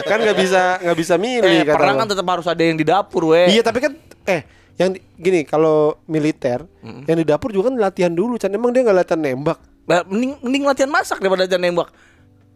kan 0.03 0.19
nggak 0.19 0.35
bisa 0.35 0.61
nggak 0.79 0.97
bisa 0.97 1.13
eh, 1.13 1.19
milih 1.19 1.59
kata 1.63 1.73
perang 1.73 1.95
kan 1.97 2.07
tetap 2.07 2.27
harus 2.27 2.45
ada 2.45 2.59
yang 2.59 2.75
di 2.75 2.83
dapur, 2.83 3.31
weh. 3.31 3.47
Iya 3.49 3.63
tapi 3.63 3.79
kan 3.79 3.95
eh 4.23 4.43
yang 4.75 4.91
di- 4.91 5.01
gini 5.15 5.41
kalau 5.41 5.97
militer 6.05 6.67
yang 7.07 7.15
di 7.15 7.23
dapur 7.23 7.49
juga 7.49 7.71
kan 7.71 7.79
latihan 7.81 8.11
dulu 8.11 8.35
Chan 8.35 8.51
emang 8.51 8.69
dia 8.69 8.83
nggak 8.83 8.97
latihan 8.97 9.17
nembak 9.17 9.57
Nah, 9.87 10.03
mending, 10.03 10.35
mending 10.41 10.63
latihan 10.63 10.91
masak 10.91 11.17
daripada 11.17 11.47
latihan 11.47 11.63
nembak. 11.63 11.87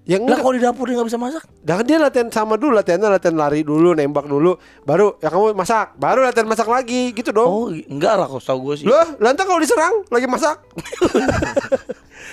yang 0.03 0.25
Lah 0.25 0.35
kalau 0.35 0.51
di 0.51 0.59
dapur 0.59 0.83
dia 0.83 0.97
nggak 0.97 1.07
bisa 1.07 1.15
masak. 1.15 1.43
Dah 1.57 1.77
kan 1.77 1.85
dia 1.85 1.95
latihan 1.95 2.27
sama 2.27 2.57
dulu 2.57 2.75
latihannya 2.75 3.07
latihan 3.07 3.33
lari 3.33 3.61
dulu 3.61 3.93
nembak 3.93 4.25
dulu 4.25 4.57
baru 4.81 5.15
ya 5.15 5.29
kamu 5.29 5.53
masak 5.53 5.95
baru 5.95 6.21
latihan 6.21 6.43
masak 6.43 6.67
lagi 6.67 7.09
gitu 7.11 7.31
dong 7.31 7.47
Oh, 7.47 7.67
enggak 7.69 8.13
lah 8.15 8.27
kalau 8.27 8.43
tahu 8.43 8.59
gue 8.67 8.75
sih. 8.77 8.85
Loh, 8.85 9.15
lantas 9.17 9.45
kalau 9.45 9.57
diserang 9.57 10.03
lagi 10.07 10.27
masak. 10.27 10.59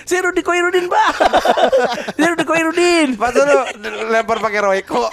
Saya 0.07 0.29
Rudi 0.29 0.41
Koirudin, 0.45 0.85
Pak. 0.87 1.11
Saya 2.15 2.27
Rudi 2.35 2.45
Koirudin. 2.45 3.07
Pas 3.17 3.33
lu 3.33 3.43
lempar 4.11 4.37
pakai 4.39 4.59
Royco. 4.61 5.09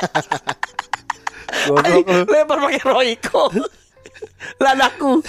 Goblok 1.67 2.07
lu. 2.07 2.23
Lempar 2.27 2.59
pakai 2.63 2.81
Royco. 2.85 3.43
Ladaku. 4.63 5.23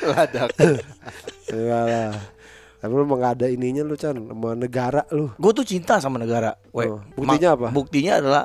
Ladak. 0.00 0.50
Enggak 1.50 1.84
lah. 1.86 2.12
Tapi 2.80 2.92
lu 2.96 3.04
emang 3.04 3.20
gak 3.20 3.32
ada 3.36 3.46
ininya 3.52 3.84
lu 3.84 3.92
Chan 3.92 4.16
sama 4.16 4.56
negara 4.56 5.04
lu. 5.12 5.28
Gue 5.36 5.52
tuh 5.52 5.68
cinta 5.68 6.00
sama 6.00 6.16
negara. 6.16 6.56
We. 6.72 6.88
Oh, 6.88 7.04
buktinya 7.12 7.52
apa? 7.52 7.68
Buktinya 7.68 8.16
adalah 8.16 8.44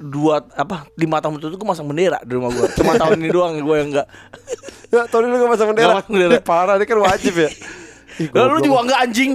dua 0.00 0.40
apa 0.56 0.88
lima 0.96 1.20
tahun 1.20 1.40
itu 1.40 1.56
gue 1.56 1.68
masang 1.68 1.88
bendera 1.88 2.20
di 2.20 2.32
rumah 2.36 2.52
gue. 2.52 2.68
Cuma 2.76 3.00
tahun 3.00 3.16
ini 3.24 3.32
doang 3.32 3.56
gue 3.56 3.76
yang 3.80 3.88
enggak. 3.88 4.08
Ya, 4.92 5.08
tahun 5.08 5.22
ini 5.24 5.32
lu 5.32 5.36
gak 5.40 5.52
masang 5.56 5.68
bendera. 5.72 5.88
Nggak 5.88 5.98
masang 6.04 6.12
bendera. 6.12 6.40
Parah, 6.44 6.74
ini 6.76 6.84
kan 6.84 6.98
wajib 7.00 7.34
ya. 7.40 7.50
Lalu 8.28 8.68
juga 8.68 8.78
enggak 8.84 9.00
anjing. 9.08 9.32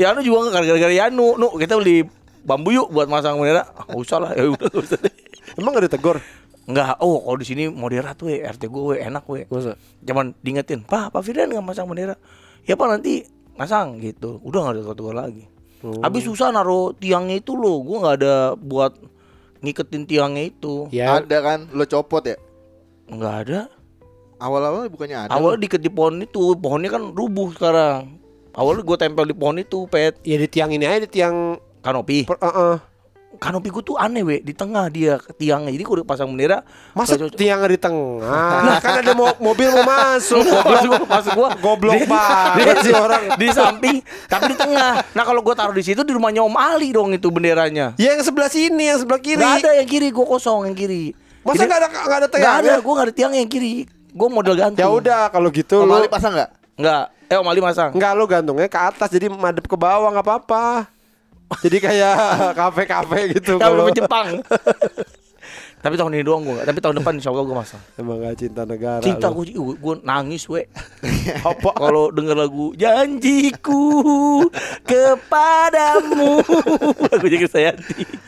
Ya 0.00 0.16
lu 0.16 0.24
juga 0.24 0.48
enggak 0.48 0.64
gara-gara 0.64 0.94
Yanu. 0.94 1.36
Nu 1.36 1.52
kita 1.60 1.76
beli 1.76 2.08
bambu 2.44 2.72
yuk 2.72 2.88
buat 2.88 3.08
masang 3.08 3.36
bendera. 3.36 3.68
Enggak 3.88 4.00
usah 4.00 4.18
lah. 4.22 4.30
Ya 4.38 4.48
udah 4.48 4.70
usah 4.80 4.98
deh. 5.00 5.14
Emang 5.60 5.76
gak 5.76 5.86
ditegur? 5.86 6.18
Enggak, 6.64 6.96
oh 7.04 7.20
kalau 7.20 7.36
di 7.36 7.44
sini 7.44 7.68
moderat 7.68 8.16
we, 8.24 8.40
RT 8.40 8.72
gue 8.72 8.84
we, 8.88 8.96
enak 8.96 9.28
we. 9.28 9.44
Cuman 10.00 10.32
diingetin, 10.40 10.80
Pak, 10.80 11.12
Pak 11.12 11.20
Firdan 11.20 11.52
nggak 11.52 11.60
masang 11.60 11.84
bendera. 11.84 12.16
Ya 12.64 12.72
Pak 12.72 12.88
nanti 12.88 13.28
masang 13.60 14.00
gitu. 14.00 14.40
Udah 14.40 14.64
nggak 14.64 14.74
ada 14.80 14.96
tegur 14.96 15.12
lagi. 15.12 15.44
Oh. 15.84 16.00
Habis 16.00 16.24
susah 16.24 16.48
naruh 16.48 16.96
tiangnya 16.96 17.44
itu 17.44 17.52
loh. 17.52 17.84
Gue 17.84 18.00
nggak 18.00 18.16
ada 18.24 18.36
buat 18.56 18.96
ngiketin 19.60 20.08
tiangnya 20.08 20.48
itu. 20.48 20.88
Ya, 20.88 21.20
Ada 21.20 21.38
kan 21.44 21.58
lo 21.72 21.84
copot 21.84 22.24
ya? 22.24 22.40
Nggak 23.12 23.34
ada. 23.44 23.60
Awal-awal 24.44 24.86
bukannya 24.86 25.16
ada. 25.22 25.30
Awalnya 25.32 25.58
diikat 25.58 25.80
di 25.80 25.88
pohon 25.88 26.20
itu, 26.20 26.52
pohonnya 26.54 26.90
kan 26.90 27.02
rubuh 27.10 27.48
sekarang. 27.50 28.20
Awalnya 28.52 28.82
gue 28.82 28.96
tempel 28.98 29.24
di 29.24 29.32
pohon 29.32 29.56
itu, 29.56 29.88
pet 29.88 30.20
Ya 30.20 30.36
di 30.36 30.46
tiang 30.46 30.68
ini 30.68 30.84
aja 30.84 31.00
di 31.00 31.10
tiang 31.10 31.56
kanopi. 31.80 32.22
per, 32.22 32.36
uh-uh. 32.38 32.76
Kanopi 33.34 33.66
gue 33.66 33.82
tuh 33.82 33.96
aneh, 33.96 34.22
we, 34.22 34.38
di 34.38 34.52
tengah 34.52 34.86
dia 34.86 35.18
tiangnya. 35.34 35.66
Jadi 35.68 35.82
kalau 35.82 35.96
udah 35.98 36.06
pasang 36.06 36.30
bendera, 36.30 36.62
Masa 36.92 37.18
nggak 37.18 37.34
cocok. 37.34 37.34
tiang 37.34 37.58
di 37.64 37.78
tengah? 37.80 38.78
kan 38.84 38.94
ada 39.00 39.10
mo- 39.12 39.38
mobil 39.40 39.66
mau 39.72 39.82
masuk. 39.90 40.38
Gua, 40.38 41.02
maksud 41.02 41.32
gua 41.32 41.48
Goblok 41.56 41.98
banget 42.06 42.76
di- 42.78 42.84
sih 42.84 42.94
orang. 42.94 43.34
di 43.34 43.48
samping, 43.50 43.96
tapi 44.28 44.52
di 44.52 44.56
tengah. 44.56 45.02
Nah 45.10 45.24
kalau 45.24 45.40
gua 45.40 45.52
taruh 45.52 45.72
di 45.72 45.82
situ 45.82 46.06
di 46.06 46.12
rumahnya 46.12 46.44
Om 46.44 46.54
Ali 46.54 46.92
dong 46.92 47.10
itu 47.10 47.26
benderanya. 47.26 47.96
Ya 47.96 48.14
yang 48.14 48.22
sebelah 48.22 48.46
sini, 48.46 48.86
yang 48.86 49.00
sebelah 49.00 49.18
kiri. 49.18 49.40
Gak 49.40 49.66
ada 49.66 49.70
yang 49.74 49.88
kiri, 49.88 50.08
gua 50.08 50.26
kosong 50.28 50.70
yang 50.70 50.76
kiri. 50.76 51.10
Masa 51.42 51.58
Jadi- 51.58 51.66
nggak 51.66 51.80
ada 51.80 51.88
nggak 51.90 52.04
ada 52.06 52.14
Nggak 52.22 52.38
tiang? 52.38 52.54
ada, 52.62 52.72
gua 52.78 52.92
nggak 52.94 53.06
ada 53.10 53.14
tiang 53.14 53.32
yang 53.34 53.48
kiri. 53.50 53.74
Gua 54.14 54.28
model 54.30 54.54
gantung. 54.54 54.78
Ya 54.78 54.88
udah 54.88 55.26
kalau 55.28 55.50
gitu 55.50 55.82
Om 55.82 55.90
lu 55.90 55.94
Ali 55.98 56.06
pasang 56.06 56.32
nggak? 56.38 56.50
Nggak. 56.78 57.04
Eh 57.26 57.36
Om 57.36 57.48
Ali 57.50 57.60
masang. 57.60 57.90
Enggak 57.90 58.12
lu 58.14 58.24
gantungnya 58.30 58.68
ke 58.70 58.78
atas 58.78 59.08
jadi 59.10 59.26
madep 59.26 59.66
ke 59.66 59.74
bawah 59.74 60.06
nggak 60.14 60.22
apa-apa. 60.22 60.86
Jadi 61.60 61.76
kayak 61.82 62.16
kafe-kafe 62.58 63.18
gitu 63.36 63.58
Kalau 63.58 63.84
kalau 63.84 63.90
Jepang. 63.90 64.26
tapi 65.84 66.00
tahun 66.00 66.16
ini 66.16 66.24
doang 66.24 66.48
gua 66.48 66.54
nggak. 66.56 66.68
Tapi 66.72 66.78
tahun 66.80 66.94
depan 66.96 67.12
insya 67.20 67.28
Allah 67.28 67.44
gua 67.44 67.56
masang. 67.60 67.82
emang 67.94 68.16
gak 68.16 68.40
cinta 68.40 68.64
negara. 68.64 69.04
Cinta 69.04 69.28
lu. 69.28 69.44
gua, 69.44 69.44
gua 69.76 69.94
nangis 70.00 70.48
we. 70.48 70.64
apa? 71.44 71.70
Kalau 71.76 72.08
denger 72.08 72.32
lagu 72.32 72.72
janjiku 72.72 73.84
kepadamu. 74.88 76.40
Lagu 77.12 77.26
jadi 77.28 77.44
saya 77.44 77.70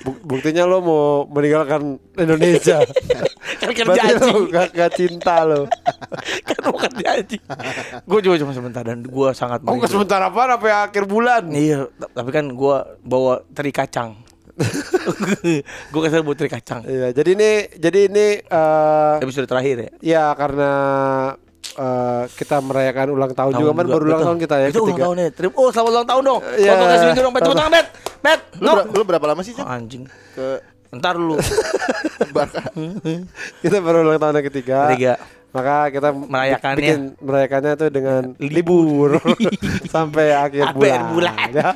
Bu- 0.05 0.21
Buktinya 0.21 0.69
lo 0.69 0.85
mau 0.85 1.05
meninggalkan 1.25 1.97
Indonesia. 2.14 2.85
kan 3.62 3.73
Berarti 3.73 3.99
janji. 3.99 4.27
lo 4.27 4.38
gak, 4.53 4.69
gak 4.75 4.90
cinta 4.92 5.35
lo. 5.42 5.64
kan 6.45 6.61
bukan 6.69 6.92
janji. 6.92 7.40
Gue 8.05 8.21
juga 8.21 8.37
cuma 8.37 8.53
sebentar 8.53 8.85
dan 8.85 9.01
gue 9.01 9.29
sangat 9.33 9.64
Oh, 9.64 9.81
sebentar 9.87 10.21
apa 10.21 10.45
sampai 10.53 10.73
akhir 10.75 11.09
bulan. 11.09 11.49
Iya, 11.49 11.88
tapi 12.12 12.31
kan 12.31 12.53
gue 12.53 12.77
bawa 13.01 13.40
teri 13.55 13.73
kacang. 13.73 14.26
gue 15.92 16.01
kesel 16.01 16.21
buat 16.21 16.35
teri 16.35 16.49
kacang. 16.49 16.81
Iya, 16.83 17.12
jadi 17.12 17.31
ini 17.33 17.51
jadi 17.77 17.99
ini 18.07 18.27
eh 18.40 19.14
Episode 19.21 19.45
terakhir 19.45 19.77
ya. 19.77 19.90
ya 20.01 20.25
karena 20.33 20.71
eh, 21.75 22.23
kita 22.33 22.57
merayakan 22.59 23.07
ulang 23.12 23.33
tahun, 23.33 23.53
juga 23.55 23.71
kan 23.71 23.85
baru 23.85 24.03
ulang 24.03 24.16
betul. 24.16 24.27
tahun 24.27 24.38
kita 24.40 24.55
ya 24.57 24.66
Itu 24.66 24.79
ulang 24.79 24.88
ketiga. 24.90 25.05
tahun 25.05 25.16
ya. 25.16 25.29
Terima 25.31 25.53
oh 25.55 25.69
selamat 25.69 25.90
ulang 25.92 26.07
tahun 26.07 26.23
dong. 26.25 26.40
Iya. 26.57 26.71
Foto 26.73 26.85
kasih 26.87 27.07
video 27.07 27.23
dong. 27.23 27.33
Bet, 27.33 27.42
tepuk 27.42 27.57
tangan 27.57 27.73
bet. 27.73 27.87
Bet. 28.19 28.40
Lu, 28.57 28.64
No. 28.64 28.73
ber- 28.75 28.88
lu 28.90 29.03
berapa 29.05 29.27
lama 29.27 29.40
sih, 29.40 29.53
Oh, 29.55 29.66
anjing. 29.66 30.03
Ke 30.33 30.47
Ntar 30.88 31.14
dulu. 31.14 31.37
Barca. 32.35 32.62
Kita 33.62 33.77
baru 33.79 34.03
ulang 34.03 34.16
tahun 34.16 34.35
yang 34.35 34.47
ketiga. 34.47 34.79
Ketiga. 34.88 35.14
Maka 35.47 35.88
kita 35.88 36.12
Merayakannya. 36.12 36.77
bikin 36.77 37.01
merayakannya 37.16 37.73
tuh 37.75 37.88
dengan 37.88 38.37
Libur. 38.37 39.16
libur 39.16 39.25
sampai 39.88 40.37
akhir 40.37 40.77
bulan. 40.77 41.01
Akhir 41.01 41.12
bulan. 41.16 41.49
Ya. 41.49 41.69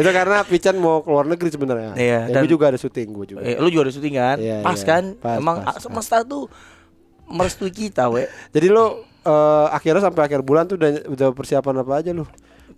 Itu 0.00 0.10
karena 0.10 0.36
Pican 0.42 0.76
mau 0.76 1.04
keluar 1.04 1.28
negeri 1.28 1.48
sebenarnya. 1.52 1.92
Iya, 1.94 2.20
Ya, 2.26 2.32
dan- 2.32 2.42
gue 2.42 2.50
juga 2.50 2.72
ada 2.72 2.78
syuting 2.80 3.08
gue 3.12 3.26
juga. 3.28 3.40
Eh, 3.42 3.56
lu 3.56 3.68
juga 3.68 3.88
ada 3.88 3.92
syuting 3.92 4.14
kan? 4.16 4.36
Iya, 4.40 4.56
pas 4.60 4.74
iya. 4.74 4.86
kan? 4.88 5.04
Pas, 5.16 5.36
Emang 5.36 5.56
pas, 5.60 5.76
semesta 5.76 6.24
tuh 6.24 6.48
merestui 7.28 7.70
kita, 7.70 8.08
we. 8.08 8.24
Jadi 8.54 8.66
lo 8.68 9.04
eh, 9.22 9.66
akhirnya 9.70 10.02
sampai 10.02 10.26
akhir 10.26 10.40
bulan 10.40 10.66
tuh 10.66 10.80
udah 10.80 10.90
udah 11.06 11.28
persiapan 11.30 11.84
apa 11.84 11.92
aja 12.00 12.10
lo? 12.10 12.24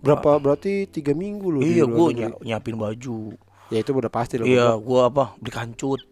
Berapa 0.03 0.35
berarti 0.37 0.91
tiga 0.91 1.15
minggu 1.15 1.63
di 1.63 1.79
Iya, 1.79 1.87
ny- 1.87 2.35
nyiapin 2.43 2.75
baju. 2.75 3.39
Ya 3.71 3.79
itu 3.81 3.95
udah 3.95 4.11
pasti 4.11 4.37
lo. 4.37 4.45
Iya, 4.45 4.75
gua 4.77 5.09
apa? 5.09 5.39
Beli 5.39 5.53
kancut. 5.55 6.12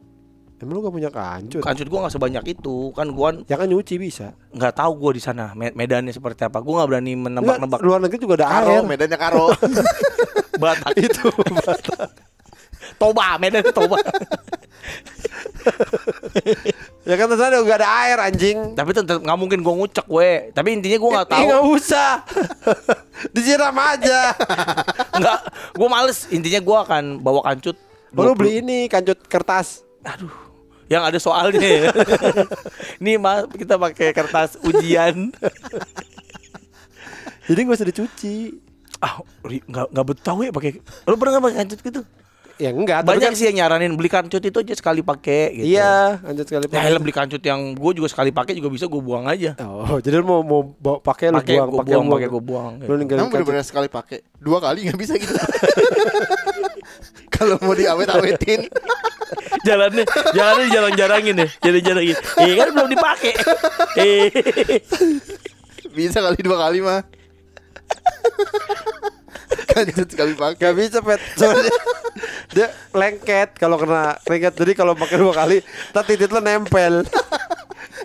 Emang 0.61 0.77
lu 0.77 0.81
gak 0.83 0.93
punya 0.93 1.09
kancut? 1.09 1.61
Kancut 1.61 1.89
gua 1.89 1.99
nggak 2.05 2.15
sebanyak 2.15 2.45
itu. 2.51 2.93
Kan 2.93 3.11
gua 3.11 3.33
Ya 3.45 3.57
kan 3.57 3.65
nyuci 3.65 3.97
bisa. 3.97 4.37
nggak 4.51 4.77
tahu 4.77 4.93
gua 4.95 5.11
di 5.11 5.23
sana 5.23 5.53
me- 5.53 5.73
medannya 5.73 6.13
seperti 6.13 6.45
apa. 6.45 6.61
Gua 6.61 6.81
nggak 6.81 6.89
berani 6.91 7.13
Enggak, 7.13 7.25
menebak-nebak. 7.57 7.81
luar 7.81 7.99
negeri 7.99 8.19
juga 8.19 8.35
ada 8.37 8.47
Karo, 8.51 8.69
air. 8.71 8.85
medannya 8.85 9.19
Karo. 9.19 9.47
Batak. 10.63 10.93
itu. 10.95 11.27
Toba, 12.97 13.41
medan 13.41 13.65
Toba. 13.67 13.97
ya 17.05 17.15
kan 17.17 17.27
sana 17.31 17.57
juga 17.57 17.75
ada 17.77 17.89
air 18.05 18.19
anjing. 18.21 18.77
Tapi 18.77 18.91
tetap 18.93 19.19
nggak 19.19 19.39
mungkin 19.39 19.61
gua 19.61 19.75
ngucek, 19.75 20.05
we. 20.07 20.53
Tapi 20.53 20.69
intinya 20.73 20.99
gua 20.99 21.11
nggak 21.17 21.29
tahu. 21.31 21.47
nggak 21.47 21.65
usah. 21.71 22.13
Disiram 23.35 23.73
aja. 23.75 24.37
Nggak, 25.15 25.39
gua 25.73 25.89
males. 25.89 26.29
Intinya 26.29 26.61
gua 26.61 26.85
akan 26.85 27.19
bawa 27.19 27.41
kancut. 27.43 27.77
Oh, 28.11 28.27
lu 28.27 28.35
20. 28.35 28.37
beli 28.37 28.53
ini 28.61 28.79
kancut 28.85 29.23
kertas. 29.25 29.87
Aduh, 30.03 30.33
yang 30.91 31.01
ada 31.01 31.17
soalnya. 31.17 31.63
ya. 31.63 31.89
Nih 33.01 33.17
mas, 33.17 33.47
kita 33.49 33.77
pakai 33.77 34.11
kertas 34.11 34.59
ujian. 34.61 35.31
Jadi 37.47 37.59
gak 37.63 37.73
usah 37.73 37.87
dicuci. 37.87 38.35
ah, 39.01 39.17
nggak 39.41 39.87
nggak 39.89 40.07
betah 40.07 40.35
ya 40.37 40.51
pakai. 40.51 40.71
Lu 41.09 41.15
pernah 41.15 41.31
nggak 41.33 41.43
pakai 41.43 41.59
kancut 41.59 41.81
gitu? 41.81 42.01
Ya 42.61 42.69
enggak, 42.69 43.01
tapi 43.01 43.17
Banyak 43.17 43.33
kan- 43.33 43.35
sih 43.35 43.49
yang 43.49 43.57
nyaranin 43.57 43.97
beli 43.97 44.07
kancut 44.07 44.39
itu 44.39 44.53
aja 44.53 44.75
sekali 44.77 45.01
pakai. 45.01 45.57
Gitu. 45.57 45.73
Iya, 45.73 46.21
kancut 46.21 46.45
sekali 46.45 46.63
Ya 46.69 46.81
elah, 46.85 47.01
beli 47.01 47.11
kancut 47.11 47.41
yang 47.41 47.73
gue 47.73 47.91
juga 47.97 48.07
sekali 48.07 48.29
pakai 48.29 48.53
juga 48.53 48.69
bisa 48.69 48.85
gue 48.85 49.01
buang 49.01 49.25
aja. 49.25 49.57
Oh, 49.59 49.97
jadi 49.97 50.21
lu 50.21 50.29
mau 50.29 50.45
mau 50.45 50.61
bawa- 50.77 51.01
pakai 51.01 51.33
lu 51.33 51.41
Pakai 51.41 51.57
buang, 51.57 51.67
gue 51.67 51.79
pakai 51.79 51.89
buang, 51.89 52.05
buang. 52.05 52.13
pakai 52.13 52.29
gue 52.29 52.43
buang. 52.45 52.73
Lu 52.75 52.77
gitu. 52.77 52.93
ninggalin 52.93 53.19
Emang 53.19 53.33
kancut. 53.33 53.41
bener-bener 53.41 53.65
sekali 53.65 53.89
pakai. 53.89 54.19
Dua 54.37 54.59
kali 54.61 54.79
nggak 54.85 54.99
bisa 55.01 55.13
gitu. 55.17 55.33
Kalau 57.41 57.57
mau 57.65 57.73
diawet-awetin. 57.73 58.69
Jalannya, 59.69 60.05
jalannya 60.33 60.67
jarang-jarangin 60.73 61.35
deh, 61.37 61.51
jarang-jarangin. 61.61 62.17
Eh 62.17 62.55
kan 62.57 62.69
belum 62.73 62.89
dipakai. 62.93 63.33
Eh, 64.01 64.29
Bisa 65.93 66.21
kali 66.21 66.41
dua 66.41 66.57
kali 66.69 66.81
mah. 66.81 67.05
Kancut 69.71 70.09
sekali 70.09 70.33
pakai. 70.37 70.61
Gak 70.61 70.75
bisa 70.79 70.99
pet 71.03 71.21
Soalnya 71.35 71.75
Dia 72.55 72.67
lengket 72.95 73.59
kalau 73.59 73.79
kena 73.79 74.19
keringet 74.23 74.55
Jadi 74.55 74.73
kalau 74.79 74.95
pakai 74.95 75.19
dua 75.19 75.35
kali 75.35 75.59
Ntar 75.91 76.07
titit 76.07 76.31
lo 76.31 76.39
nempel 76.39 77.03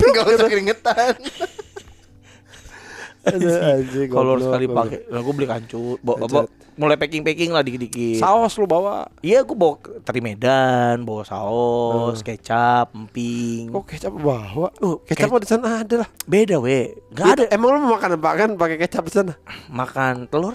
Enggak 0.01 0.25
usah 0.27 0.49
keringetan. 0.49 1.13
Aduh, 3.31 3.49
anjing, 3.51 4.07
kalau 4.07 4.37
sekali 4.37 4.65
pakai, 4.67 4.99
nah, 5.07 5.19
gue 5.19 5.33
beli 5.33 5.47
kancut. 5.47 5.97
Bawa, 5.99 6.17
bawa- 6.23 6.51
mulai 6.75 6.93
packing-packing 6.93 7.49
lah 7.49 7.61
dikit-dikit. 7.61 8.19
Saus 8.19 8.53
lu 8.55 8.65
bawa 8.65 9.07
Iya, 9.19 9.41
gue 9.41 9.53
bawa 9.53 9.75
teri 10.03 10.19
Medan, 10.19 11.01
bawa 11.01 11.23
saus, 11.23 12.21
kecap, 12.21 12.91
emping. 12.91 13.71
Kok 13.71 13.83
kecap 13.83 14.11
bawa? 14.11 14.69
Oh, 14.77 15.01
kecap 15.01 15.27
ke- 15.27 15.41
di 15.41 15.47
sana 15.47 15.81
ada 15.81 16.03
lah 16.03 16.09
Beda, 16.23 16.59
we. 16.59 16.93
Gak 17.11 17.27
ada 17.33 17.43
Emang 17.49 17.73
lu 17.73 17.79
mau 17.81 17.95
makan 17.95 18.15
apa 18.15 18.29
kan 18.35 18.49
pakai 18.53 18.77
kecap 18.77 19.03
di 19.03 19.13
sana? 19.13 19.33
makan 19.67 20.27
telur. 20.27 20.53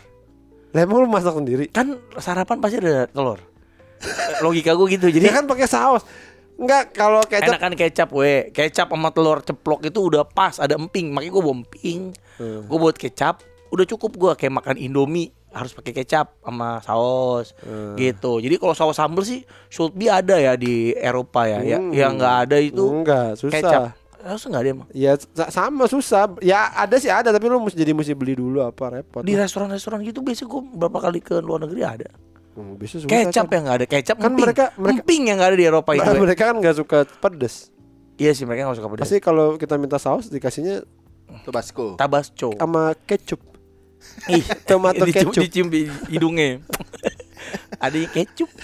Lah 0.71 0.81
emang 0.81 1.03
lu 1.03 1.09
masak 1.09 1.35
sendiri? 1.35 1.67
Kan 1.67 1.99
sarapan 2.15 2.61
pasti 2.61 2.79
ada 2.79 3.09
telur. 3.09 3.41
Logika 4.45 4.73
gue 4.73 4.87
gitu. 4.91 5.09
Jadi 5.09 5.25
Dia 5.25 5.35
kan 5.35 5.45
pakai 5.45 5.67
saus 5.67 6.05
Enggak, 6.55 6.93
kalau 6.93 7.25
kecap 7.25 7.57
enakan 7.57 7.73
kecap, 7.73 8.13
we. 8.13 8.53
Kecap 8.53 8.93
sama 8.93 9.09
telur 9.09 9.41
ceplok 9.41 9.81
itu 9.83 9.97
udah 9.97 10.29
pas, 10.29 10.61
ada 10.61 10.77
emping. 10.77 11.09
Makanya 11.09 11.33
gue 11.33 11.43
bawa 11.43 11.57
emping. 11.57 12.13
Hmm. 12.41 12.65
Gue 12.65 12.79
buat 12.81 12.97
kecap, 12.97 13.45
udah 13.69 13.85
cukup 13.87 14.17
gue 14.17 14.33
kayak 14.35 14.55
makan 14.55 14.77
Indomie 14.77 15.29
harus 15.51 15.71
pakai 15.71 15.93
kecap 15.93 16.41
sama 16.41 16.81
saus 16.81 17.53
Hmm. 17.61 17.93
gitu. 17.95 18.39
Jadi 18.39 18.57
kalau 18.57 18.73
saus 18.73 18.95
sambal 18.95 19.21
sih 19.21 19.43
should 19.67 19.93
be 19.93 20.07
ada 20.07 20.35
ya 20.35 20.55
di 20.55 20.91
Eropa 20.93 21.45
ya. 21.45 21.61
Ya 21.61 21.77
Hmm. 21.77 21.91
yang 21.91 22.17
nggak 22.17 22.37
ada 22.47 22.57
itu 22.57 22.81
Enggak, 22.83 23.37
susah 23.37 23.61
kecap. 23.61 23.83
Harus 24.21 24.43
nggak 24.43 24.57
ada 24.59 24.71
emang. 24.71 24.89
Ya 24.91 25.13
sa- 25.17 25.49
sama 25.49 25.85
susah 25.87 26.29
Ya 26.41 26.69
ada 26.71 26.97
sih 26.97 27.09
ada 27.09 27.29
Tapi 27.29 27.45
lu 27.45 27.57
mesti 27.59 27.73
jadi 27.75 27.91
mesti 27.91 28.13
beli 28.13 28.33
dulu 28.35 28.61
apa 28.61 28.93
repot 28.95 29.21
Di 29.21 29.33
restoran-restoran 29.33 30.01
gitu 30.03 30.21
biasanya 30.21 30.49
gue 30.51 30.63
berapa 30.77 30.99
kali 30.99 31.19
ke 31.19 31.37
luar 31.39 31.65
negeri 31.65 31.83
ada. 31.83 32.09
Hmm, 32.53 32.77
susah, 32.79 33.07
Kecap 33.07 33.47
kan. 33.47 33.53
yang 33.53 33.63
nggak 33.65 33.77
ada, 33.77 33.87
kecap 33.87 34.17
Kan 34.17 34.27
emping. 34.29 34.45
mereka- 34.45 34.71
mereka- 34.75 34.93
emping 34.99 35.23
yang 35.25 35.37
nggak 35.37 35.51
ada 35.51 35.57
di 35.57 35.67
Eropa 35.67 35.91
itu. 35.95 36.11
Mereka 36.17 36.43
kan 36.45 36.57
nggak 36.57 36.77
suka 36.77 36.99
pedes 37.19 37.55
Iya 38.15 38.33
sih 38.35 38.45
mereka 38.45 38.67
nggak 38.67 38.79
suka 38.79 38.91
pedas. 38.91 39.03
Pasti 39.03 39.17
kalau 39.19 39.57
kita 39.57 39.75
minta 39.77 39.97
saus 39.97 40.29
dikasihnya 40.29 40.85
Tabasco. 41.41 41.87
Tabasco. 41.95 42.49
sama 42.55 42.93
kecap. 43.01 43.41
Ih, 44.27 44.45
Tomato 44.69 45.03
dicium- 45.03 45.29
ketchup. 45.29 45.43
Dicium 45.43 45.69
di 45.69 45.83
hidungnya. 46.09 46.65
ada 47.85 47.95
yang 47.95 48.11
kecup. 48.11 48.49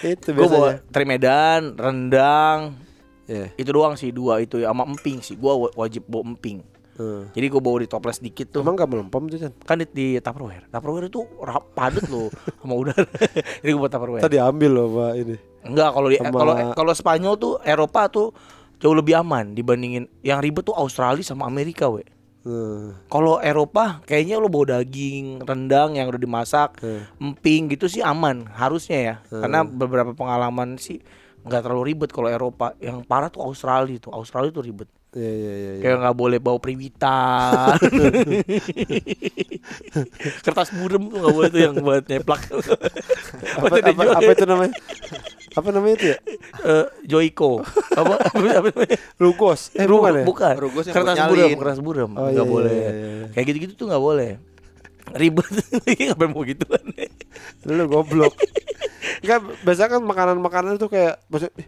Itu 0.00 0.30
Gue 0.30 0.46
bawa 0.46 0.78
biasanya. 0.78 0.90
teri 0.90 1.04
medan, 1.04 1.60
rendang. 1.74 2.58
Ya. 3.24 3.50
Itu 3.54 3.70
doang 3.70 3.92
sih 3.92 4.08
dua 4.08 4.40
itu 4.40 4.56
ya 4.56 4.70
sama 4.70 4.86
emping 4.86 5.20
sih. 5.20 5.34
Gua 5.34 5.58
wa- 5.58 5.74
wajib 5.76 6.06
bawa 6.06 6.24
emping. 6.28 6.62
Hmm. 6.94 7.30
Jadi 7.30 7.46
gue 7.46 7.60
bawa 7.60 7.78
di 7.78 7.86
toples 7.86 8.18
dikit 8.18 8.50
tuh. 8.50 8.58
Emang 8.58 8.74
gak 8.74 8.88
melempem 8.88 9.22
tuh 9.28 9.38
Chan? 9.38 9.52
Kan 9.60 9.78
di, 9.78 9.86
di 9.88 10.06
Tupperware. 10.18 10.66
Tupperware 10.66 11.06
itu 11.06 11.22
rap 11.38 11.70
padat 11.72 12.06
loh 12.08 12.26
sama 12.56 12.74
udara. 12.74 13.06
Jadi 13.60 13.68
gue 13.68 13.78
bawa 13.78 13.86
Tupperware. 13.88 14.22
Tadi 14.24 14.36
ambil 14.36 14.70
loh 14.72 14.88
Pak 14.92 15.12
ini. 15.14 15.36
Enggak 15.60 15.90
kalau 15.92 16.08
di 16.08 16.16
Sama- 16.16 16.34
kalau 16.36 16.54
kalau 16.74 16.92
Spanyol 16.92 17.34
tuh 17.36 17.52
Eropa 17.60 18.02
tuh 18.08 18.28
jauh 18.78 18.94
lebih 18.94 19.18
aman 19.18 19.52
dibandingin 19.52 20.06
yang 20.22 20.38
ribet 20.38 20.64
tuh 20.64 20.74
Australia 20.74 21.22
sama 21.22 21.46
Amerika, 21.46 21.90
we. 21.90 22.06
Hmm. 22.46 22.94
Kalau 23.10 23.42
Eropa 23.42 24.00
kayaknya 24.06 24.38
lo 24.38 24.48
bawa 24.48 24.80
daging 24.80 25.42
rendang 25.42 25.98
yang 25.98 26.08
udah 26.08 26.16
dimasak, 26.16 26.80
Hmm. 26.80 27.04
emping 27.20 27.68
gitu 27.68 27.90
sih 27.90 28.00
aman 28.00 28.46
harusnya 28.54 28.98
ya. 28.98 29.14
Karena 29.28 29.66
beberapa 29.66 30.14
pengalaman 30.14 30.78
sih 30.78 31.02
nggak 31.44 31.60
terlalu 31.60 31.92
ribet 31.92 32.10
kalau 32.14 32.30
Eropa. 32.30 32.72
Yang 32.78 33.04
parah 33.04 33.28
tuh 33.28 33.44
Australia 33.44 33.98
tuh. 33.98 34.14
Australia 34.14 34.48
tuh 34.48 34.64
ribet. 34.64 34.88
Iya 35.16 35.32
iya 35.32 35.34
iya. 35.34 35.52
iya. 35.76 35.82
Kayak 35.82 35.96
nggak 36.04 36.16
boleh 36.16 36.38
bawa 36.38 36.58
periwitan. 36.60 37.76
Kertas 40.44 40.68
burem 40.76 41.08
tuh 41.08 41.18
nggak 41.20 41.34
boleh 41.34 41.48
tuh 41.48 41.60
yang 41.60 41.74
buat 41.80 42.04
nyeplak. 42.06 42.42
Apa, 43.56 43.74
apa, 43.80 44.02
apa 44.20 44.30
itu 44.30 44.44
namanya? 44.44 44.74
Apa 45.56 45.68
namanya 45.72 45.94
itu 45.96 46.06
ya? 46.12 46.16
Eh, 46.64 46.86
Joiko. 47.08 47.64
Apa? 47.98 48.14
Rugos. 49.22 49.60
Eh 49.74 49.84
Ru- 49.84 49.98
bukan 50.00 50.12
ya? 50.14 50.24
Bukan. 50.24 50.54
Rugos 50.56 50.84
yang 50.86 50.96
kertas 50.96 51.16
nyalin. 51.18 51.58
kertas 51.58 51.80
burem. 51.82 52.10
Oh, 52.14 52.28
nggak 52.28 52.34
iya, 52.34 52.44
boleh. 52.44 52.72
iya, 52.72 52.90
iya, 52.90 53.08
iya. 53.22 53.26
Kayak 53.34 53.46
gitu-gitu 53.50 53.72
tuh 53.74 53.86
nggak 53.90 54.02
boleh. 54.02 54.30
Ribet. 55.08 55.48
Ngapain 56.08 56.30
mau 56.30 56.42
gitu 56.44 56.64
kan? 56.68 56.84
Lu 57.64 57.84
goblok. 57.88 58.34
Enggak, 59.24 59.38
biasanya 59.64 59.88
kan 59.98 60.02
makanan-makanan 60.04 60.72
itu 60.76 60.86
kayak 60.86 61.18
maksud, 61.26 61.50
"Ih, 61.58 61.66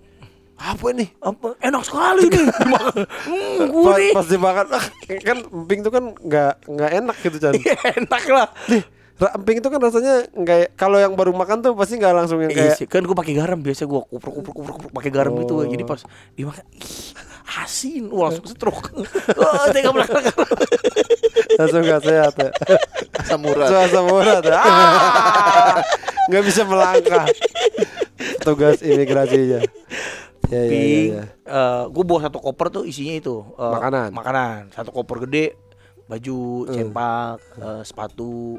apa 0.61 0.87
nih? 0.93 1.09
Apa 1.19 1.57
enak 1.59 1.83
sekali 1.83 2.29
nih. 2.29 2.45
Dimakan. 2.61 3.05
hmm, 3.09 3.59
Pas, 3.59 3.69
gurih. 3.73 4.13
pas 4.13 4.27
dimakan 4.29 4.67
ah, 4.77 4.85
kan 5.25 5.37
emping 5.41 5.81
itu 5.81 5.91
kan 5.91 6.05
nggak 6.15 6.53
nggak 6.69 6.91
enak 7.01 7.17
gitu 7.25 7.37
Chan. 7.41 7.53
enak 7.97 8.23
lah. 8.29 8.49
Nih, 8.69 8.83
emping 9.29 9.61
itu 9.61 9.69
kan 9.69 9.81
rasanya 9.81 10.15
nggak 10.33 10.81
kalau 10.81 10.97
yang 10.97 11.13
baru 11.13 11.37
makan 11.37 11.61
tuh 11.61 11.77
pasti 11.77 12.01
nggak 12.01 12.15
langsung 12.17 12.41
yang 12.41 12.49
Iya 12.53 12.73
kayak 12.73 12.75
sih, 12.81 12.87
kan 12.89 13.05
gue 13.05 13.13
pakai 13.13 13.37
garam 13.37 13.61
biasa 13.61 13.85
gue 13.85 14.01
kupruk 14.09 14.33
kupruk 14.41 14.55
kupruk 14.57 14.75
kupruk 14.81 14.93
pakai 14.97 15.11
garam 15.13 15.37
gitu 15.37 15.61
Oh. 15.61 15.69
jadi 15.69 15.85
pas 15.85 16.01
dimakan 16.33 16.65
ih 16.73 17.13
asin 17.61 18.09
wah 18.09 18.31
langsung 18.33 18.47
stroke 18.49 18.89
oh 19.37 19.65
tega 19.75 19.91
belakang 19.93 20.25
langsung 21.59 21.83
nggak 21.85 22.01
sehat 22.01 22.35
ya. 22.39 22.51
Asam 23.21 23.43
urat. 23.45 23.69
Asam 23.69 24.07
urat. 24.09 24.41
ya. 24.41 24.57
Ah! 24.57 25.77
Nggak 26.31 26.45
bisa 26.47 26.63
melangkah. 26.65 27.27
Tugas 28.41 28.81
imigrasinya. 28.81 29.61
Ya, 30.49 30.61
ya, 30.67 30.73
ya, 30.73 31.01
ya. 31.21 31.25
gue 31.87 32.05
bawa 32.07 32.27
satu 32.27 32.41
koper 32.41 32.73
tuh 32.73 32.83
isinya 32.83 33.15
itu 33.15 33.37
eh, 33.55 33.71
Makanan. 33.71 34.09
makanan 34.11 34.59
satu 34.75 34.91
koper 34.91 35.29
gede 35.29 35.55
baju 36.11 36.67
sempak 36.67 37.39
eh, 37.55 37.83
sepatu 37.87 38.59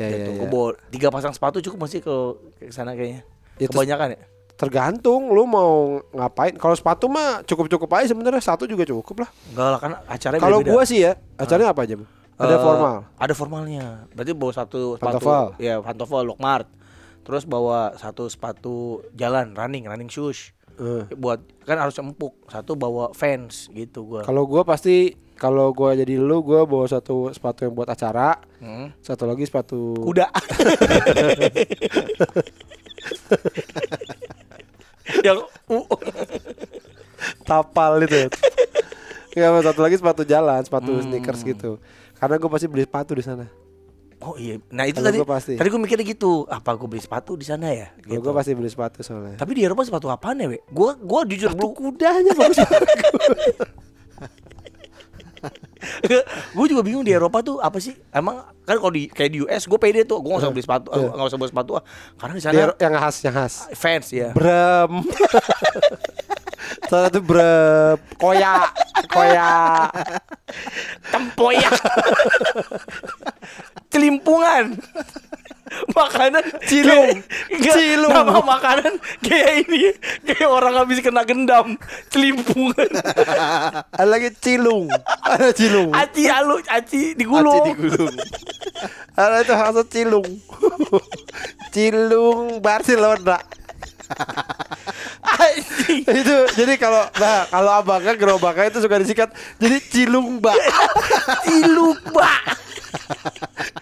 Ya, 0.00 0.06
ya, 0.06 0.16
gitu. 0.16 0.30
ya. 0.30 0.38
gue 0.38 0.48
bawa 0.48 0.68
tiga 0.88 1.08
pasang 1.08 1.30
sepatu 1.30 1.60
cukup 1.60 1.84
masih 1.84 2.00
ke 2.00 2.14
ke 2.56 2.72
sana 2.72 2.96
kayaknya 2.96 3.22
Itu- 3.56 3.70
kebanyakan 3.70 4.16
ya 4.16 4.22
Tergantung 4.56 5.32
lu 5.32 5.48
mau 5.48 6.04
ngapain. 6.12 6.52
Kalau 6.52 6.76
sepatu 6.76 7.08
mah 7.08 7.40
cukup-cukup 7.48 7.88
aja 7.96 8.12
sebenarnya 8.12 8.44
satu 8.44 8.68
juga 8.68 8.84
cukup 8.84 9.24
lah. 9.24 9.30
enggak 9.48 9.66
lah 9.66 9.80
kan 9.80 9.92
acaranya 10.04 10.42
Kalau 10.44 10.60
gua 10.60 10.84
sih 10.84 11.00
ya, 11.00 11.16
acaranya 11.34 11.72
apa 11.72 11.88
aja? 11.88 11.96
Bu? 11.96 12.04
Ada 12.36 12.56
Eh, 12.56 12.60
formal. 12.60 12.96
Ada 13.16 13.32
formalnya. 13.32 13.84
Berarti 14.12 14.32
bawa 14.36 14.52
satu 14.52 15.00
sepatu. 15.00 15.16
Pantofel. 15.16 15.44
Ya, 15.56 15.80
pantofel 15.80 16.28
Lokmart. 16.28 16.68
Terus 17.24 17.48
bawa 17.48 17.96
satu 17.96 18.28
sepatu 18.28 19.00
jalan 19.12 19.56
running, 19.56 19.88
running 19.88 20.12
shoes. 20.12 20.52
Eh. 20.76 21.08
Buat 21.10 21.40
kan 21.64 21.80
harus 21.80 21.96
empuk. 21.96 22.36
Satu 22.44 22.76
bawa 22.76 23.16
Vans 23.16 23.72
gitu 23.72 24.04
gua. 24.06 24.28
Kalau 24.28 24.44
gua 24.44 24.60
pasti 24.60 25.16
kalau 25.40 25.72
gua 25.72 25.96
jadi 25.96 26.14
lu 26.14 26.38
gua 26.40 26.62
bawa 26.62 26.84
satu 26.84 27.32
sepatu 27.32 27.64
yang 27.64 27.72
buat 27.72 27.88
acara, 27.88 28.36
Hmm. 28.60 28.92
satu 29.00 29.24
lagi 29.24 29.42
sepatu 29.42 29.96
Kuda. 29.98 30.28
yang 35.26 35.40
uh, 35.66 35.86
tapal 37.42 37.98
itu. 38.00 38.28
Ya, 39.32 39.50
satu 39.60 39.80
lagi 39.80 39.96
sepatu 39.96 40.22
jalan, 40.22 40.60
sepatu 40.60 40.90
Hmm. 40.92 41.02
sneakers 41.02 41.40
gitu. 41.42 41.78
Karena 42.14 42.36
gua 42.36 42.50
pasti 42.52 42.66
beli 42.66 42.84
sepatu 42.84 43.14
di 43.14 43.22
sana. 43.22 43.46
Oh 44.20 44.36
iya. 44.36 44.60
Nah, 44.68 44.84
itu 44.84 45.00
Kalau 45.00 45.08
tadi 45.08 45.16
gua 45.16 45.28
pasti. 45.32 45.52
tadi 45.56 45.68
gua 45.68 45.80
mikirnya 45.80 46.04
gitu. 46.04 46.44
Apa 46.44 46.76
gua 46.76 46.84
beli 46.86 47.00
sepatu 47.00 47.32
di 47.32 47.44
sana 47.44 47.72
ya? 47.72 47.88
Kalau 47.96 48.12
Gitu. 48.12 48.20
gua 48.20 48.34
pasti 48.34 48.52
beli 48.52 48.68
sepatu 48.68 49.00
soalnya. 49.00 49.40
Tapi 49.40 49.52
di 49.54 49.64
Eropa 49.64 49.80
sepatu 49.80 50.06
apaan 50.06 50.36
ya, 50.36 50.46
We? 50.46 50.60
Gua 50.68 50.92
gua 50.94 51.24
jujur 51.24 51.56
belum 51.56 51.72
Kudanya 51.72 52.32
bagus. 52.34 52.60
gue 56.56 56.66
juga 56.66 56.82
bingung 56.82 57.04
di 57.04 57.12
Eropa 57.12 57.44
tuh 57.44 57.60
apa 57.60 57.76
sih 57.78 57.92
emang 58.10 58.40
kan 58.64 58.76
kalau 58.78 58.92
di 58.92 59.06
kayak 59.06 59.30
di 59.30 59.38
US 59.44 59.66
gue 59.66 59.78
pede 59.78 60.04
tuh 60.04 60.20
gue 60.22 60.30
nggak 60.30 60.42
usah 60.46 60.52
beli 60.52 60.64
sepatu 60.64 60.88
Iya. 60.94 61.08
nggak 61.12 61.28
usah 61.28 61.38
beli 61.38 61.50
sepatu 61.52 61.70
ah. 61.76 61.82
karena 62.16 62.34
di 62.36 62.42
sana 62.42 62.54
yang 62.78 62.94
khas, 62.96 63.16
yang 63.20 63.34
khas. 63.36 63.54
fans 63.76 64.06
ya 64.10 64.28
Brem. 64.32 64.92
Salah 66.90 67.06
satu 67.10 67.22
brem. 67.22 67.96
Koya. 68.18 68.66
Koya. 69.10 69.86
tempoyak 71.10 71.74
celimpungan 73.94 74.74
makanan 75.94 76.44
Cilung. 76.66 77.22
Enggak, 77.50 77.74
Cilung. 77.78 78.12
nama 78.12 78.42
makanan 78.42 78.92
kayak 79.22 79.66
ini 79.66 79.94
kayak 80.26 80.50
orang 80.50 80.74
habis 80.74 80.98
kena 80.98 81.22
gendam 81.22 81.78
celimpungan 82.10 82.90
Ada 83.94 84.08
lagi 84.08 84.30
cilung. 84.42 84.90
Ada 85.22 85.54
cilung. 85.54 85.90
aci 85.94 86.26
alu 86.26 86.58
aci 86.66 87.14
digulung 87.14 87.62
Aci 87.62 87.68
digulung. 87.74 88.14
Ada 89.14 89.36
itu 89.46 89.54
khas 89.54 89.76
cilung. 89.90 90.28
cilung 91.74 92.58
Barcelona. 92.58 93.38
Itu 96.10 96.36
jadi 96.58 96.74
kalau 96.82 97.06
nah 97.22 97.46
kalau 97.46 97.70
abangnya 97.78 98.18
gerobaknya 98.18 98.74
itu 98.74 98.82
suka 98.82 98.98
disikat 98.98 99.30
jadi 99.62 99.78
cilung 99.86 100.42
mbak 100.42 100.58
ciluba 101.46 102.34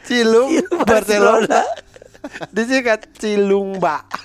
cilung 0.05 0.53
Cilung 0.53 0.85
Barcelona 0.85 1.64
cilung 3.28 3.76
mbak 3.76 4.02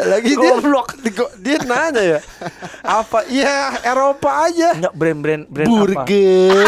lagi 0.00 0.32
dia 0.32 0.56
Goblok. 0.56 0.96
Digo- 0.98 1.34
dia 1.36 1.60
nanya 1.60 2.00
ya 2.00 2.18
apa 2.80 3.20
iya 3.28 3.76
Eropa 3.82 4.48
aja 4.48 4.72
Enggak 4.72 4.94
brand-brand 4.96 5.44
brand 5.46 5.68
apa? 5.68 5.76
burger 5.76 6.64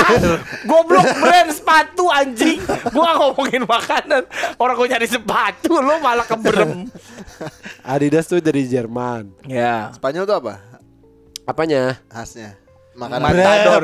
Goblok 0.62 1.08
brand 1.16 1.48
sepatu 1.50 2.04
anjing. 2.06 2.60
Gua 2.92 3.02
gak 3.08 3.16
ngomongin 3.18 3.62
makanan. 3.64 4.22
Orang 4.54 4.74
gua 4.76 4.86
nyari 4.86 5.08
sepatu 5.08 5.72
lo 5.74 5.96
malah 5.98 6.22
keberem. 6.22 6.92
Adidas 7.82 8.26
tuh 8.26 8.38
dari 8.38 8.68
Jerman 8.68 9.32
Ya. 9.44 9.88
Spanyol 9.92 10.24
tuh 10.24 10.36
apa? 10.36 10.54
apanya 11.42 11.98
Khasnya. 12.06 12.54
Makanan. 12.92 13.24
Matador. 13.24 13.82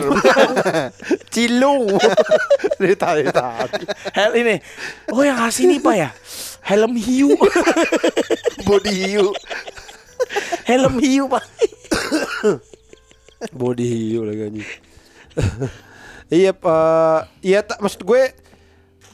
cilung 1.35 1.89
tadi 3.01 3.25
tadi 3.33 3.83
Hel 4.13 4.33
ini. 4.37 4.61
Oh 5.09 5.25
yang 5.25 5.41
ngasih 5.41 5.65
ini 5.65 5.81
Pak 5.81 5.95
ya. 5.97 6.13
Helm 6.61 6.93
hiu. 6.93 7.33
Body 8.69 8.93
hiu. 8.93 9.33
Helm 10.69 11.01
hiu 11.01 11.25
Pak. 11.25 11.41
body 13.61 13.87
hiu 13.87 14.27
lagi 14.27 14.43
anjing. 14.51 14.69
iya 16.35 16.51
eh, 16.53 17.21
iya 17.47 17.61
tak 17.63 17.79
maksud 17.79 18.03
gue 18.03 18.35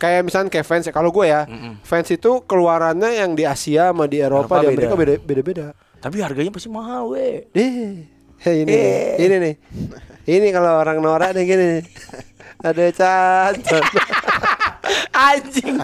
kayak 0.01 0.25
misalnya 0.27 0.49
kayak 0.51 0.67
fans 0.67 0.89
ya 0.89 0.93
kalau 0.97 1.13
gue 1.13 1.29
ya 1.29 1.45
fans 1.85 2.09
itu 2.09 2.41
keluarannya 2.49 3.21
yang 3.21 3.37
di 3.37 3.45
Asia 3.45 3.93
sama 3.93 4.09
di 4.09 4.25
Eropa, 4.25 4.59
Eropa 4.59 4.65
di 4.65 4.67
Amerika 4.75 4.95
beda. 4.97 5.15
beda 5.21 5.43
beda 5.45 5.67
Tapi 6.01 6.21
harganya 6.21 6.53
pasti 6.53 6.69
mahal 6.69 7.17
weh. 7.17 7.49
eh 7.53 7.57
hey, 7.57 7.93
ini 8.47 8.65
nih, 8.65 8.77
Eh. 8.77 9.17
ini 9.19 9.37
nih 9.39 9.55
ini 10.27 10.49
kalau 10.51 10.77
orang 10.77 10.99
norak 10.99 11.33
nih 11.33 11.45
gini 11.45 11.65
nih. 11.71 11.83
ada 12.61 12.85
cat 12.91 13.55
Anjing. 15.11 15.77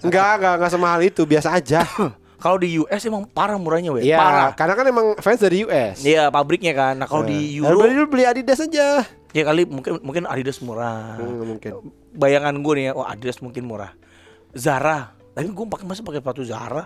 enggak 0.00 0.30
enggak 0.38 0.52
enggak 0.56 0.70
semahal 0.70 1.00
itu 1.00 1.22
biasa 1.24 1.48
aja 1.52 1.82
Kalau 2.34 2.60
di 2.60 2.76
US 2.76 3.00
emang 3.08 3.24
parah 3.24 3.56
murahnya 3.56 3.88
weh. 3.88 4.04
Iya, 4.04 4.20
Parah. 4.20 4.50
karena 4.52 4.74
kan 4.76 4.84
emang 4.84 5.06
fans 5.16 5.40
dari 5.40 5.64
US. 5.64 6.04
Iya 6.04 6.28
pabriknya 6.28 6.76
kan. 6.76 6.92
Nah 7.00 7.08
kalau 7.08 7.24
di 7.24 7.56
Euro 7.56 7.80
Euro 7.80 7.88
lu 7.88 8.04
beli 8.04 8.28
Adidas 8.28 8.60
aja. 8.60 9.00
ya 9.32 9.42
kali 9.48 9.64
mungkin 9.64 9.96
mungkin 10.04 10.28
Adidas 10.28 10.60
murah. 10.60 11.16
Hmm, 11.16 11.56
mungkin. 11.56 11.88
Bayangan 12.12 12.52
gue 12.60 12.72
nih 12.76 12.84
ya, 12.84 12.92
oh 12.92 13.00
Adidas 13.00 13.40
mungkin 13.40 13.64
murah. 13.64 13.96
Zara. 14.52 15.16
Tapi 15.32 15.48
gue 15.48 15.64
pakai 15.64 15.88
masa 15.88 16.04
pakai 16.04 16.20
sepatu 16.20 16.44
Zara. 16.44 16.84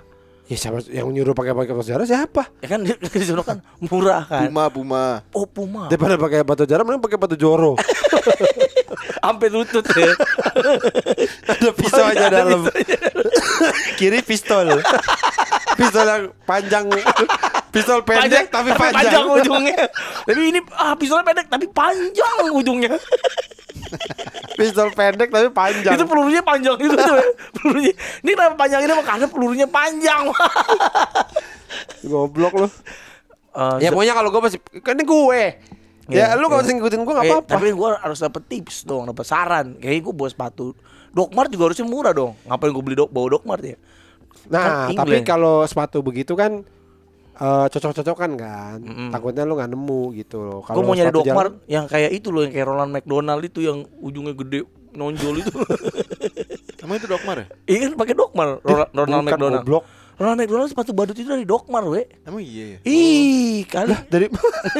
Ya 0.48 0.56
siapa 0.56 0.80
yang 0.88 1.12
nyuruh 1.12 1.36
pakai 1.36 1.52
pakai 1.52 1.76
batu 1.76 1.92
jara 1.92 2.08
siapa? 2.08 2.48
Ya 2.64 2.72
kan 2.72 2.80
di 2.80 2.96
sana 3.20 3.44
kan 3.52 3.60
murah 3.84 4.24
kan. 4.24 4.48
Puma, 4.48 4.64
Puma. 4.72 5.04
Oh 5.36 5.44
Puma. 5.44 5.92
Daripada 5.92 6.16
pakai 6.16 6.40
batu 6.40 6.64
jara 6.64 6.80
mending 6.88 7.04
pakai 7.04 7.20
batu 7.20 7.36
joro. 7.36 7.76
Sampai 9.28 9.52
lutut 9.52 9.84
ya. 9.92 10.08
Ada 11.52 11.70
pisau 11.76 12.00
Oh, 12.00 12.08
aja 12.08 12.32
ada 12.32 12.48
dalam. 12.48 12.64
Kiri 14.00 14.24
pistol. 14.24 14.80
pistol 15.76 16.06
yang 16.08 16.24
panjang. 16.48 16.88
Pistol 17.68 18.00
pendek 18.00 18.48
tapi, 18.48 18.72
panjang. 18.72 19.28
ujungnya. 19.28 19.84
Tapi 20.24 20.40
ini 20.48 20.64
ah 20.72 20.96
pistolnya 20.96 21.28
pendek 21.28 21.52
tapi 21.52 21.68
panjang 21.68 22.48
ujungnya. 22.48 22.96
Pistol 24.54 24.88
pendek 24.90 25.28
tapi 25.28 25.48
panjang. 25.48 25.94
Itu 25.94 26.04
pelurunya 26.04 26.40
panjang 26.40 26.76
itu 26.76 26.92
tuh. 26.92 27.14
ya. 27.14 27.26
Pelurunya. 27.52 27.92
Ini 28.20 28.30
kenapa 28.32 28.54
panjang 28.56 28.80
ini 28.82 28.92
karena 28.98 29.26
pelurunya 29.26 29.66
panjang. 29.66 30.22
Goblok 32.02 32.54
lu. 32.56 32.68
Eh, 33.50 33.76
Ya 33.80 33.88
pokoknya 33.90 34.14
kalau 34.14 34.28
gue 34.28 34.40
masih 34.40 34.58
kan 34.80 34.94
ini 34.94 35.04
gue. 35.04 35.42
Ya, 36.08 36.32
Iya, 36.32 36.40
lu 36.40 36.48
kalau 36.48 36.62
iya. 36.62 36.72
ngikutin 36.72 37.00
gue 37.00 37.14
gak 37.14 37.20
Eh, 37.20 37.30
apa-apa. 37.30 37.50
tapi 37.50 37.68
gue 37.68 37.88
harus 37.94 38.18
dapet 38.18 38.42
tips 38.46 38.76
dong, 38.82 39.04
dapet 39.04 39.24
saran. 39.24 39.76
Kayaknya 39.76 40.02
gue 40.02 40.14
bawa 40.14 40.28
sepatu 40.28 40.72
Dokmart 41.08 41.48
juga 41.48 41.68
harusnya 41.68 41.84
murah 41.84 42.12
dong. 42.12 42.32
Ngapain 42.44 42.70
gue 42.70 42.82
beli 42.82 42.96
dok 42.96 43.10
bawa 43.10 43.26
Dokmart 43.30 43.60
ya? 43.62 43.76
Nah, 44.48 44.88
Kan 44.88 44.96
tapi 44.96 45.20
kalau 45.20 45.60
sepatu 45.62 46.00
begitu 46.00 46.32
kan 46.32 46.64
eh, 47.38 47.66
cocok-cocokan 47.68 48.30
kan. 48.34 48.78
Mm-mm. 48.78 49.08
Takutnya 49.08 49.42
lu 49.42 49.54
nggak 49.54 49.70
nemu 49.70 50.00
gitu 50.14 50.38
loh. 50.40 50.60
Gue 50.60 50.82
mau 50.82 50.92
nyari 50.92 51.10
Dokmart 51.10 51.52
jalan- 51.54 51.66
yang 51.66 51.84
kayak 51.84 52.10
itu 52.12 52.28
loh, 52.28 52.42
yang 52.42 52.50
kayak 52.50 52.66
Ronald 52.66 52.90
McDonald 52.90 53.42
itu 53.42 53.60
yang 53.60 53.78
ujungnya 53.96 54.34
gede 54.34 54.60
nonjol 54.90 55.34
itu. 55.38 55.52
Emang 56.78 56.96
itu 56.96 57.06
Dokmar 57.06 57.36
ya? 57.36 57.46
iya 57.66 57.78
kan 57.80 57.92
pakai 57.96 58.14
Dokmart 58.14 58.52
Ronald, 58.60 58.88
Ronald 58.92 59.10
bukan, 59.20 59.26
McDonald. 59.28 59.62
goblok. 59.62 59.84
Ronald 60.14 60.34
McDonald 60.36 60.66
sepatu 60.66 60.90
badut 60.90 61.14
itu 61.14 61.26
dari 61.26 61.42
Dokmart, 61.44 61.86
we. 61.86 62.02
Emang 62.24 62.38
iya 62.40 62.74
ya? 62.74 62.78
Ih, 62.82 63.62
kali. 63.64 63.94
dari 64.08 64.26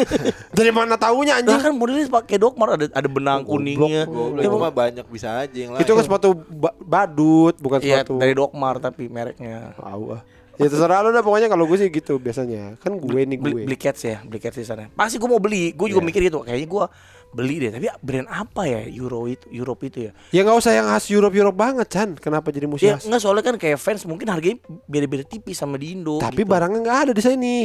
dari 0.58 0.70
mana 0.72 0.94
taunya 0.94 1.36
Lah 1.36 1.42
anjing? 1.44 1.58
kan 1.60 1.72
modelnya 1.72 2.06
pakai 2.08 2.36
Dokmart 2.36 2.70
ada 2.72 2.86
ada 2.88 3.08
benang 3.08 3.40
Goblok, 3.40 3.54
kuningnya. 3.54 4.02
Goblok, 4.04 4.34
Ya, 4.36 4.42
itu 4.44 4.56
mah 4.56 4.72
banyak 4.72 5.06
bisa 5.06 5.28
aja 5.36 5.54
yang 5.56 5.72
lain. 5.72 5.80
Itu 5.80 5.92
kan 5.92 6.02
sepatu 6.02 6.28
ba- 6.34 6.74
badut, 6.76 7.54
bukan 7.56 7.78
Iya, 7.80 8.02
sepatu. 8.02 8.18
dari 8.18 8.34
Dokmart 8.34 8.80
tapi 8.80 9.06
mereknya. 9.06 9.74
Tahu 9.74 10.04
ah. 10.12 10.22
Ya 10.58 10.66
terserah 10.66 11.00
lu 11.00 11.10
dah 11.10 11.22
pokoknya 11.22 11.46
kalau 11.46 11.64
gue 11.64 11.78
sih 11.78 11.88
gitu 11.88 12.18
biasanya. 12.18 12.74
Kan 12.78 12.98
gue 12.98 13.20
nih 13.22 13.38
gue. 13.38 13.62
beli 13.62 13.78
cats 13.78 14.02
ya, 14.02 14.20
beli 14.20 14.38
cats 14.38 14.54
di 14.54 14.66
sana. 14.66 14.90
Pasti 14.90 15.16
gue 15.16 15.24
mau 15.24 15.38
beli, 15.38 15.70
gue 15.70 15.86
juga 15.86 16.02
Iya. 16.02 16.08
mikir 16.10 16.20
gitu. 16.24 16.42
Kayaknya 16.42 16.66
gue 16.66 16.84
beli 17.28 17.54
deh. 17.58 17.70
Tapi 17.70 17.86
brand 18.00 18.26
apa 18.26 18.62
ya 18.64 18.80
Euro 18.90 19.24
itu, 19.24 19.46
Europe 19.48 19.82
itu 19.84 19.98
ya? 20.06 20.12
Ya 20.30 20.42
nggak 20.42 20.58
usah 20.58 20.72
yang 20.72 20.86
khas 20.86 21.06
Europe 21.08 21.32
Europe 21.32 21.54
banget 21.54 21.86
Chan. 21.86 22.10
Kenapa 22.16 22.50
jadi 22.50 22.66
musuh 22.66 22.84
Ya 22.84 22.98
khas? 22.98 23.06
enggak 23.06 23.20
soalnya 23.20 23.44
kan 23.44 23.54
kayak 23.54 23.78
fans 23.78 24.02
mungkin 24.02 24.26
harganya 24.26 24.58
beda-beda 24.84 25.22
tipis 25.22 25.54
sama 25.54 25.78
di 25.78 25.94
Indo. 25.94 26.18
Tapi 26.18 26.42
gitu. 26.42 26.50
barangnya 26.50 26.80
nggak 26.80 26.98
ada 27.00 27.12
di 27.12 27.22
sini. 27.22 27.56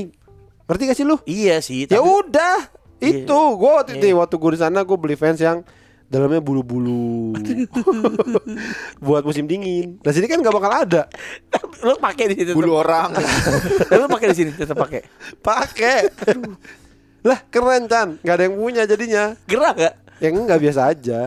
Ngerti 0.63 0.83
gak 0.85 0.95
sih 0.95 1.03
lu? 1.03 1.17
Iya 1.23 1.59
sih. 1.59 1.83
Ya 1.83 1.97
tapi- 1.97 2.07
udah, 2.07 2.57
Iya. 3.01 3.25
itu 3.25 3.39
gue 3.57 3.71
waktu 3.73 3.91
Iya. 3.99 4.15
waktu 4.15 4.35
gue 4.37 4.51
di 4.53 4.59
sana 4.59 4.79
gue 4.81 4.95
beli 4.95 5.17
fans 5.17 5.35
yang 5.37 5.59
dalamnya 6.05 6.39
bulu-bulu 6.39 7.33
buat 9.05 9.23
musim 9.23 9.45
dingin. 9.45 9.97
Nah 9.99 10.11
sini 10.11 10.25
kan 10.25 10.39
nggak 10.39 10.53
bakal 10.53 10.71
ada. 10.71 11.01
Lo 11.81 11.97
pakai 11.97 12.29
di 12.29 12.35
situ. 12.37 12.53
bulu 12.53 12.77
orang. 12.77 13.11
Tapi 13.13 13.97
lo 13.97 14.07
pakai 14.07 14.27
di 14.31 14.37
sini 14.37 14.51
tetap 14.53 14.77
pakai. 14.77 15.01
Pakai. 15.39 15.99
lah 17.23 17.39
keren 17.47 17.87
Chan, 17.87 18.19
nggak 18.19 18.35
ada 18.35 18.43
yang 18.45 18.55
punya 18.55 18.83
jadinya. 18.83 19.33
Gerak 19.45 19.75
gak? 19.75 19.93
Yang 20.19 20.33
nggak 20.43 20.59
biasa 20.59 20.81
aja. 20.87 21.19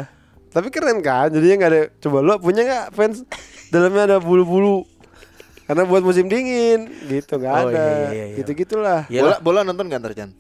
Tapi 0.49 0.69
keren 0.69 1.01
kan, 1.01 1.29
jadinya 1.29 1.57
nggak 1.59 1.71
ada. 1.73 1.81
Coba 1.99 2.19
lu 2.21 2.33
punya 2.37 2.63
nggak 2.63 2.85
fans 2.93 3.25
dalamnya 3.69 4.03
ada 4.07 4.17
bulu-bulu? 4.17 4.85
Karena 5.67 5.83
buat 5.83 5.99
musim 6.01 6.31
dingin, 6.31 6.87
gitu 7.11 7.37
nggak 7.37 7.51
Oh, 7.51 7.67
ada. 7.67 7.75
iya, 7.75 7.89
iya, 8.15 8.25
iya. 8.31 8.37
Gitu 8.39 8.51
gitulah. 8.55 9.03
Bola 9.11 9.37
bola 9.43 9.61
nonton 9.61 9.91
gak 9.91 9.99
ntar 9.99 10.15
Chan? 10.15 10.31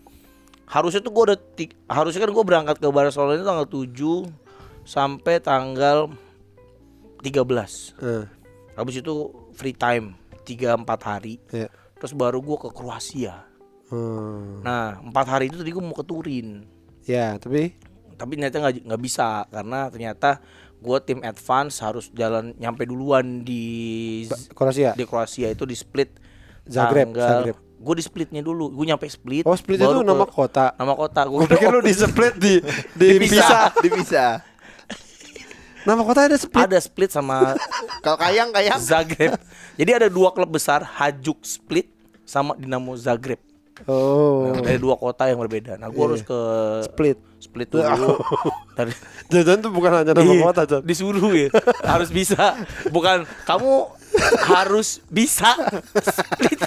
Harusnya 0.66 0.98
tuh 0.98 1.14
gue 1.14 1.22
udah 1.33 1.38
harusnya 1.87 2.20
kan 2.26 2.31
gue 2.35 2.44
berangkat 2.44 2.76
ke 2.83 2.88
Barcelona 2.90 3.38
itu 3.38 3.46
tanggal 3.46 3.66
7 3.70 4.87
sampai 4.87 5.35
tanggal 5.38 6.11
13. 7.22 7.94
Eh, 8.02 8.24
Habis 8.76 9.00
itu 9.00 9.14
free 9.55 9.72
time 9.72 10.18
3 10.44 10.74
4 10.79 10.87
hari. 11.02 11.38
ya. 11.55 11.70
Terus 11.96 12.12
baru 12.12 12.44
gue 12.44 12.59
ke 12.61 12.68
Kroasia. 12.74 13.46
Hmm. 13.88 14.61
Nah, 14.61 14.98
empat 15.00 15.26
hari 15.31 15.48
itu 15.48 15.62
tadi 15.62 15.70
gue 15.72 15.81
mau 15.81 15.96
ke 15.96 16.05
Turin. 16.05 16.66
Ya, 17.07 17.38
tapi 17.38 17.79
Tapi 18.16 18.33
ternyata 18.37 18.59
nggak 18.64 18.85
nggak 18.88 19.02
bisa 19.02 19.44
karena 19.48 19.87
ternyata 19.92 20.40
gue 20.76 20.98
tim 21.05 21.20
advance 21.24 21.81
harus 21.81 22.09
jalan 22.12 22.52
nyampe 22.57 22.85
duluan 22.85 23.44
di 23.44 24.24
Kroasia. 24.52 24.92
di 24.92 25.05
Kroasia 25.05 25.48
itu 25.52 25.64
di 25.64 25.76
split 25.76 26.11
Zagreb, 26.66 27.14
Zagreb. 27.14 27.57
Gue 27.87 27.94
di 27.94 28.03
splitnya 28.03 28.42
dulu. 28.42 28.66
Gue 28.68 28.83
nyampe 28.85 29.07
split. 29.07 29.46
Oh, 29.46 29.55
split 29.55 29.79
itu 29.79 29.87
baru 29.87 30.03
ke- 30.03 30.09
nama 30.09 30.27
kota. 30.27 30.75
Nama 30.75 30.92
kota. 30.92 31.20
Gue 31.22 31.46
pikir 31.46 31.70
lu 31.70 31.79
di 31.81 31.94
split 31.94 32.35
di 32.35 32.55
di 32.99 33.07
Dipisah, 33.14 33.70
bisa. 33.70 33.81
dipisah. 33.81 34.33
Nama 35.83 36.03
kota 36.03 36.27
ada 36.27 36.35
split. 36.35 36.66
ada 36.66 36.79
split 36.79 37.11
sama 37.11 37.55
Kalau 38.05 38.18
kayang 38.18 38.51
kayang. 38.51 38.83
Zagreb. 38.83 39.38
Jadi 39.77 39.90
ada 39.92 40.09
dua 40.09 40.35
klub 40.35 40.51
besar, 40.51 40.83
Hajduk 40.83 41.38
Split 41.40 41.87
sama 42.27 42.55
Dinamo 42.55 42.99
Zagreb. 42.99 43.38
Oh. 43.85 44.51
Nah, 44.51 44.64
dari 44.64 44.81
dua 44.81 44.96
kota 44.96 45.29
yang 45.29 45.38
berbeda. 45.38 45.77
Nah, 45.77 45.87
gue 45.87 45.94
Iya, 45.94 46.07
harus 46.09 46.22
ke 46.22 46.38
Split. 46.83 47.18
split 47.38 47.68
dulu. 47.68 48.18
Dari 48.72 48.90
Jajan 49.31 49.61
tuh 49.61 49.68
bukan 49.68 49.92
hanya 49.94 50.11
nama 50.11 50.27
Iya, 50.27 50.42
kota, 50.42 50.62
Jan. 50.64 50.81
Disuruh 50.83 51.31
ya. 51.31 51.53
harus 51.85 52.09
bisa. 52.09 52.57
Bukan 52.88 53.22
kamu 53.44 53.87
harus 54.42 55.05
bisa 55.07 55.55
split. 56.03 56.59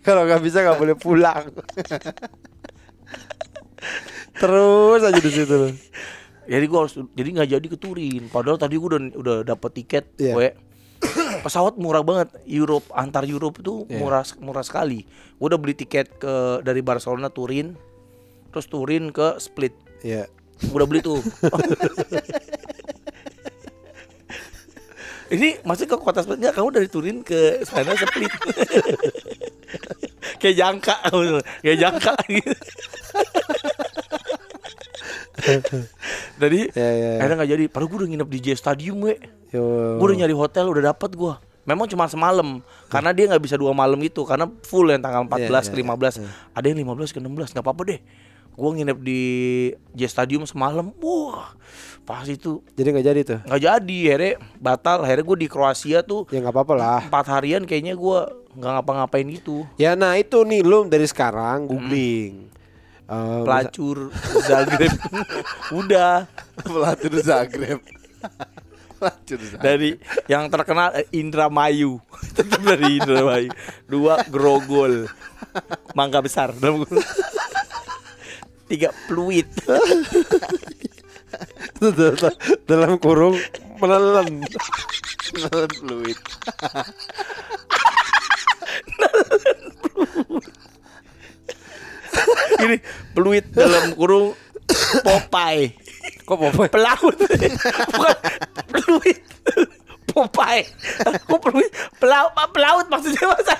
Kalau 0.00 0.22
nggak 0.24 0.42
bisa 0.42 0.64
nggak 0.64 0.78
boleh 0.78 0.96
pulang. 0.96 1.44
Terus 4.34 5.00
aja 5.00 5.20
di 5.20 5.30
situ. 5.30 5.54
loh. 5.54 5.72
Jadi 6.44 6.64
gue 6.68 6.78
harus 6.78 6.94
jadi 7.16 7.28
nggak 7.40 7.50
jadi 7.56 7.66
ke 7.68 7.78
Turin. 7.80 8.22
Padahal 8.28 8.60
tadi 8.60 8.76
gue 8.76 8.88
udah 8.88 9.00
udah 9.16 9.36
dapat 9.46 9.70
tiket, 9.74 10.04
Iya. 10.20 10.34
we. 10.36 10.48
Pesawat 11.40 11.76
murah 11.76 12.04
banget. 12.04 12.32
Europe 12.44 12.88
antar 12.92 13.24
Europe 13.24 13.60
itu 13.60 13.84
Iya. 13.88 14.00
murah 14.00 14.24
murah 14.40 14.64
sekali. 14.64 15.04
Gue 15.36 15.46
udah 15.48 15.60
beli 15.60 15.72
tiket 15.72 16.20
ke 16.20 16.60
dari 16.60 16.80
Barcelona 16.80 17.28
Turin, 17.28 17.76
terus 18.52 18.68
Turin 18.68 19.08
ke 19.08 19.40
Split. 19.40 19.72
Iya. 20.04 20.28
Gua 20.68 20.84
udah 20.84 20.88
beli 20.88 21.00
tuh. 21.02 21.18
Ini 25.30 25.64
masih 25.64 25.88
ke 25.88 25.96
kota 25.96 26.20
Split 26.20 26.40
enggak? 26.40 26.54
Kamu 26.56 26.68
dari 26.68 26.88
Turin 26.88 27.24
ke 27.24 27.64
sana 27.64 27.96
Split. 27.96 28.28
kayak 30.40 30.56
jangka, 30.56 30.96
kayak 31.60 31.78
jangka 31.80 32.12
gitu. 32.28 32.52
Jadi 36.40 36.60
Ya, 36.72 36.88
ya, 36.88 37.08
ya. 37.16 37.18
akhirnya 37.20 37.36
nggak 37.42 37.50
jadi. 37.50 37.64
Padahal 37.68 37.88
gue 37.90 37.98
udah 38.04 38.10
nginep 38.10 38.28
di 38.30 38.38
J 38.40 38.46
Stadium, 38.56 38.96
we. 39.04 39.14
Yo. 39.52 39.64
Gue 40.00 40.06
udah 40.12 40.18
nyari 40.24 40.34
hotel, 40.34 40.64
udah 40.68 40.92
dapet 40.92 41.14
gue. 41.14 41.34
Memang 41.64 41.88
cuma 41.88 42.04
semalam, 42.04 42.60
karena 42.92 43.10
dia 43.16 43.24
nggak 43.24 43.40
bisa 43.40 43.56
dua 43.56 43.72
malam 43.72 43.96
itu, 44.04 44.20
karena 44.28 44.44
full 44.68 44.84
yang 44.84 45.00
tanggal 45.00 45.24
14 45.24 45.48
Iya, 45.48 45.72
ke 45.72 45.76
iya, 45.80 45.84
15. 46.20 46.20
Ada 46.52 46.66
yang 46.68 46.78
15 46.84 47.08
ke 47.08 47.18
16, 47.24 47.56
nggak 47.56 47.64
apa-apa 47.64 47.82
deh. 47.88 48.00
Gue 48.54 48.70
nginep 48.72 48.98
di 48.98 49.22
J 49.92 50.06
Stadium 50.06 50.42
semalam, 50.44 50.94
wah, 50.98 51.52
pas 52.02 52.22
itu 52.24 52.62
Jadi 52.72 52.88
nggak 52.88 53.02
jadi 53.04 53.20
tuh. 53.22 53.38
nggak 53.42 53.60
jadi, 53.60 53.98
akhirnya 54.08 54.32
batal. 54.56 54.96
Akhirnya 55.02 55.24
gue 55.24 55.38
di 55.38 55.48
Kroasia 55.48 56.00
tuh 56.00 56.24
Ya 56.28 56.38
nggak 56.38 56.54
apa-apa 56.54 56.74
lah. 56.74 57.00
empat 57.02 57.26
harian 57.30 57.62
kayaknya 57.62 57.92
gue 57.92 58.18
nggak 58.54 58.72
ngapa-ngapain 58.72 59.26
gitu. 59.28 59.66
Ya 59.74 59.94
nah 59.94 60.14
itu 60.14 60.40
nih 60.40 60.62
lu 60.62 60.86
dari 60.86 61.04
sekarang 61.04 61.66
googling. 61.66 62.46
Eh, 63.04 63.40
Pelacur 63.42 64.08
Zagreb, 64.40 64.94
udah 65.82 66.24
Pelatih 66.56 67.12
Zagreb. 67.20 67.82
Pelatih 68.96 69.36
Zagreb. 69.36 69.60
dari 69.60 69.90
yang 70.24 70.48
terkenal 70.48 70.94
eh, 70.94 71.04
Indramayu 71.12 72.00
tetap 72.38 72.64
dari 72.64 72.96
Indramayu 72.96 73.52
dua 73.84 74.24
grogol 74.24 75.04
mangga 75.92 76.22
besar. 76.22 76.54
Tiga 78.68 78.90
fluid 79.06 79.48
dalam 82.70 82.96
kurung 83.02 83.36
menelan. 83.82 84.44
Nelen 85.34 85.72
fluid. 85.82 86.18
ini 92.64 92.76
fluid 93.12 93.44
dalam 93.52 93.92
kurung 93.98 94.32
Popeye 95.04 95.74
Kok 96.24 96.36
Popeye? 96.40 96.70
pelaut 96.72 97.16
bukan 97.92 98.16
fluid 98.72 99.20
Popeye 100.14 100.62
kok 101.26 101.42
fluid 101.42 101.70
pelaut 101.98 102.30
pelaut 102.50 102.86
maksudnya 102.86 103.26
mas 103.26 103.50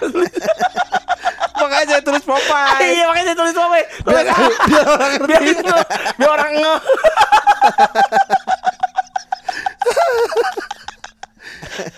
Makanya 1.54 1.86
saya 1.86 2.02
tulis 2.02 2.22
Popeye. 2.22 2.86
iya 2.92 3.04
makanya 3.06 3.26
saya 3.32 3.38
tulis 3.38 3.54
Popeye 3.54 3.84
Biar, 4.04 4.24
biar 4.68 4.84
orang 4.86 5.12
biar 5.28 5.42
nge 5.42 5.78
biar 6.14 6.30
orang 6.30 6.52
nge 6.54 6.74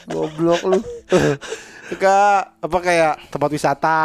Goblok 0.09 0.62
lu. 0.64 0.78
Ke 1.87 2.16
apa 2.43 2.78
kayak 2.83 3.31
tempat 3.31 3.51
wisata. 3.53 3.99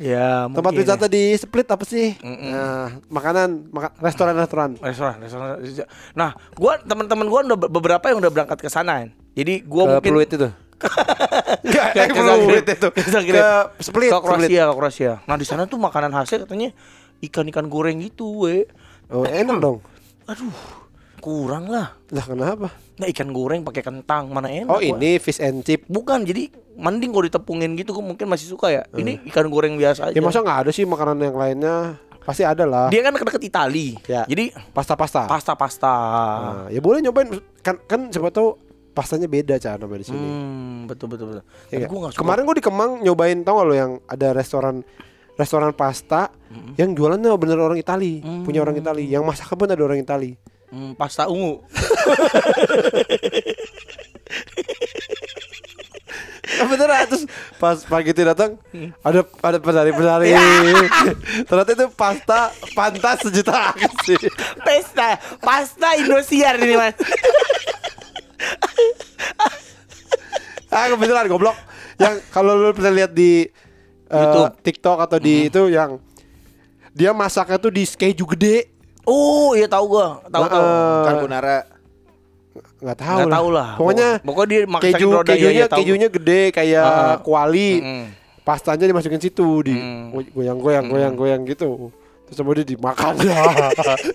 ya 0.00 0.48
Tempat 0.48 0.72
wisata 0.72 1.04
ya. 1.04 1.12
di 1.12 1.24
split 1.36 1.68
apa 1.68 1.84
sih? 1.84 2.16
Mm-mm. 2.16 2.48
Nah, 2.48 2.86
makanan, 3.12 3.68
maka, 3.68 3.92
restoran-restoran. 4.00 4.80
restoran 4.80 5.20
restoran 5.20 5.60
nah 6.16 6.32
gua 6.56 6.80
teman-teman 6.80 7.26
gua 7.28 7.40
udah 7.44 7.58
beberapa 7.68 8.04
yang 8.08 8.18
udah 8.24 8.32
berangkat 8.32 8.58
ke 8.60 8.70
sana 8.72 9.04
kan. 9.04 9.10
Jadi 9.40 9.54
gua 9.62 9.82
Ke 9.82 9.90
mungkin 9.96 10.10
Pluit 10.12 10.30
itu. 10.30 10.48
Enggak, 11.60 11.86
Ke- 11.92 12.16
Zagreb. 12.16 12.64
itu. 12.66 12.88
Ke 12.88 13.04
split. 13.78 14.10
ke. 14.10 14.18
Kroasia 14.18 14.62
ke 14.64 14.74
Kroasia 14.74 15.12
nah 15.24 15.34
di 15.34 15.44
sana 15.44 15.64
tuh 15.64 15.76
makanan 15.76 16.08
khasnya 16.10 16.44
katanya 16.44 16.72
ikan-ikan 17.20 17.66
goreng 17.66 18.00
gitu 18.00 18.44
we 18.44 18.64
Oh, 19.08 19.24
enak 19.24 19.58
dong. 19.58 19.82
aduh 20.24 20.54
kurang 21.18 21.66
lah 21.66 21.98
Lah 22.08 22.24
kenapa? 22.24 22.70
nah 22.94 23.06
ikan 23.06 23.28
goreng 23.28 23.60
pakai 23.60 23.82
kentang 23.82 24.30
mana 24.30 24.48
enak 24.48 24.70
Oh, 24.70 24.78
ini 24.78 25.16
fish 25.16 25.36
and 25.38 25.60
chip. 25.60 25.84
bukan 25.84 26.22
jadi 26.22 26.48
mending 26.74 27.10
kalau 27.10 27.24
ditepungin 27.24 27.74
gitu 27.74 27.90
gua 27.90 28.04
mungkin 28.06 28.24
masih 28.24 28.48
suka 28.48 28.70
ya 28.70 28.82
ini 28.94 29.20
ikan 29.26 29.46
goreng 29.46 29.74
biasa 29.74 30.08
aja 30.08 30.14
Ya 30.14 30.22
masa 30.22 30.40
nggak 30.40 30.58
ada 30.58 30.70
sih 30.70 30.84
makanan 30.84 31.18
yang 31.18 31.34
lainnya? 31.34 31.98
Pasti 32.20 32.40
ada 32.40 32.62
lah. 32.62 32.86
Dia 32.86 33.00
kan 33.00 33.10
deket 33.10 33.42
Itali. 33.42 33.96
Ya. 34.04 34.22
Jadi 34.24 34.52
Pasta-pasta. 34.70 35.24
pasta-pasta. 35.24 35.96
Nah, 36.38 36.64
ya 36.68 36.78
boleh 36.78 37.00
nyobain 37.00 37.32
kan 37.58 37.80
kan 37.82 38.06
siapa 38.06 38.28
tahu 38.28 38.54
pastanya 39.00 39.32
beda 39.32 39.56
cara 39.56 39.80
namanya 39.80 40.04
di 40.04 40.06
sini. 40.12 40.20
Hmm, 40.20 40.84
betul 40.84 41.08
betul 41.08 41.32
betul. 41.32 41.44
Ya 41.72 41.88
gak 41.88 42.12
suka. 42.12 42.20
Kemarin 42.20 42.44
gue 42.44 42.56
di 42.60 42.64
Kemang 42.68 43.00
nyobain 43.00 43.40
tau 43.40 43.64
gak 43.64 43.66
lo 43.66 43.72
yang 43.72 43.96
ada 44.04 44.36
restoran 44.36 44.84
restoran 45.40 45.72
pasta 45.72 46.28
yang 46.76 46.92
jualannya 46.92 47.32
bener 47.40 47.56
orang 47.56 47.80
Itali, 47.80 48.20
punya 48.44 48.60
orang 48.60 48.76
Itali, 48.76 49.08
yang 49.08 49.24
masaknya 49.24 49.56
pun 49.56 49.72
ada 49.72 49.80
orang 49.80 50.04
Itali. 50.04 50.36
Hmm, 50.68 50.92
pasta 51.00 51.32
ungu. 51.32 51.64
Beneran 56.60 57.08
terus 57.08 57.24
pas 57.56 57.80
pagi 57.88 58.12
itu 58.12 58.20
datang 58.20 58.60
ada 59.00 59.24
ada 59.24 59.58
penari 59.58 59.90
penari 59.96 60.30
ternyata 61.48 61.70
itu 61.72 61.86
pasta 61.96 62.52
pantas 62.76 63.24
sejuta 63.24 63.72
sih 64.04 64.18
Pesta, 64.66 65.16
pasta 65.40 65.96
Indosiar 65.96 66.60
ini 66.60 66.76
mas. 66.76 66.94
ah 70.70 70.86
kebetulan 70.86 71.26
goblok 71.26 71.56
yang 71.96 72.14
kalau 72.30 72.54
lu 72.54 72.70
pernah 72.70 72.92
lihat 72.94 73.10
di 73.10 73.44
uh, 74.06 74.16
YouTube. 74.16 74.50
TikTok 74.62 74.98
atau 75.00 75.18
di 75.18 75.46
itu 75.46 75.62
yang 75.66 75.98
dia 76.90 77.10
masaknya 77.10 77.56
tuh 77.56 77.70
di 77.70 77.84
keju 77.84 78.24
gede 78.28 78.70
Oh 79.02 79.52
iya 79.52 79.64
tahu 79.64 79.84
gua, 79.90 80.20
tahu 80.24 80.44
tahu. 80.44 80.60
Heeh. 80.60 81.02
Carbonara. 81.02 81.58
nggak 82.80 82.98
tahu 82.98 83.16
Nggak 83.18 83.32
tahu 83.32 83.48
lah. 83.50 83.68
pokoknya 83.74 84.08
Pokoknya 84.20 84.48
dia 84.48 84.60
keju 84.80 85.08
kejunya 85.22 85.64
tahu. 85.66 85.78
kejunya 85.80 86.08
gede 86.08 86.42
kayak 86.50 86.84
Heeh. 86.84 87.16
kuali 87.20 87.70
Mm. 87.78 88.04
pastanya 88.42 88.84
dimasukin 88.86 89.18
situ 89.18 89.48
di 89.62 89.74
Mm. 89.74 90.16
goyang 90.30 90.58
goyang 90.58 90.86
goyang 90.86 91.14
goyang 91.14 91.42
gitu 91.44 91.92
terus 92.30 92.38
kemudian 92.38 92.62
dimakan 92.64 93.18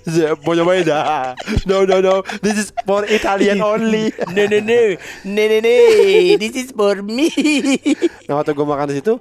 Ya, 0.07 0.31
mau 0.39 0.53
nyobain 0.53 0.81
dah 0.81 1.35
no 1.65 1.83
no 1.83 1.99
no 1.99 2.15
this 2.39 2.55
is 2.57 2.67
for 2.81 3.03
Italian 3.03 3.59
only 3.59 4.07
No 4.31 4.43
no 4.43 4.57
no, 4.57 4.79
no 5.27 5.43
no 5.43 5.57
no, 5.59 5.75
this 6.37 6.55
is 6.55 6.71
for 6.71 6.99
me. 6.99 7.27
nah 8.27 8.39
waktu 8.39 8.51
gue 8.51 8.65
makan 8.65 8.87
di 8.87 8.97
situ 8.97 9.19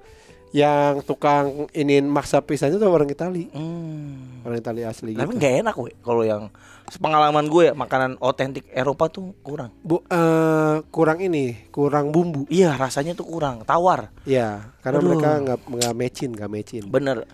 yang 0.55 1.03
tukang 1.03 1.67
iniin 1.71 2.07
maksa 2.07 2.39
pisahnya 2.39 2.79
tuh 2.79 2.87
orang 2.87 3.11
Itali 3.11 3.51
Hmm. 3.51 4.39
orang 4.47 4.63
Itali 4.63 4.87
asli 4.87 5.11
Tapi 5.13 5.27
gitu. 5.27 5.37
nggak 5.37 5.55
enak 5.61 5.75
weh 5.75 5.95
kalau 5.99 6.23
yang 6.23 6.47
pengalaman 6.95 7.51
gue 7.51 7.63
ya 7.65 7.75
makanan 7.75 8.23
otentik 8.23 8.71
Eropa 8.71 9.09
tuh 9.09 9.35
kurang. 9.41 9.75
Bu, 9.83 10.07
eh, 10.07 10.79
kurang 10.89 11.19
ini 11.19 11.59
kurang 11.69 12.15
bumbu 12.15 12.47
Iya 12.47 12.79
rasanya 12.79 13.19
tuh 13.19 13.27
kurang, 13.27 13.67
tawar. 13.67 14.15
ya 14.23 14.71
karena 14.79 15.03
Aduh. 15.03 15.09
mereka 15.11 15.29
nggak 15.43 15.59
nggak 15.67 15.95
mecin 15.97 16.31
nggak 16.31 16.51
mecin 16.53 16.83
Bener. 16.87 17.27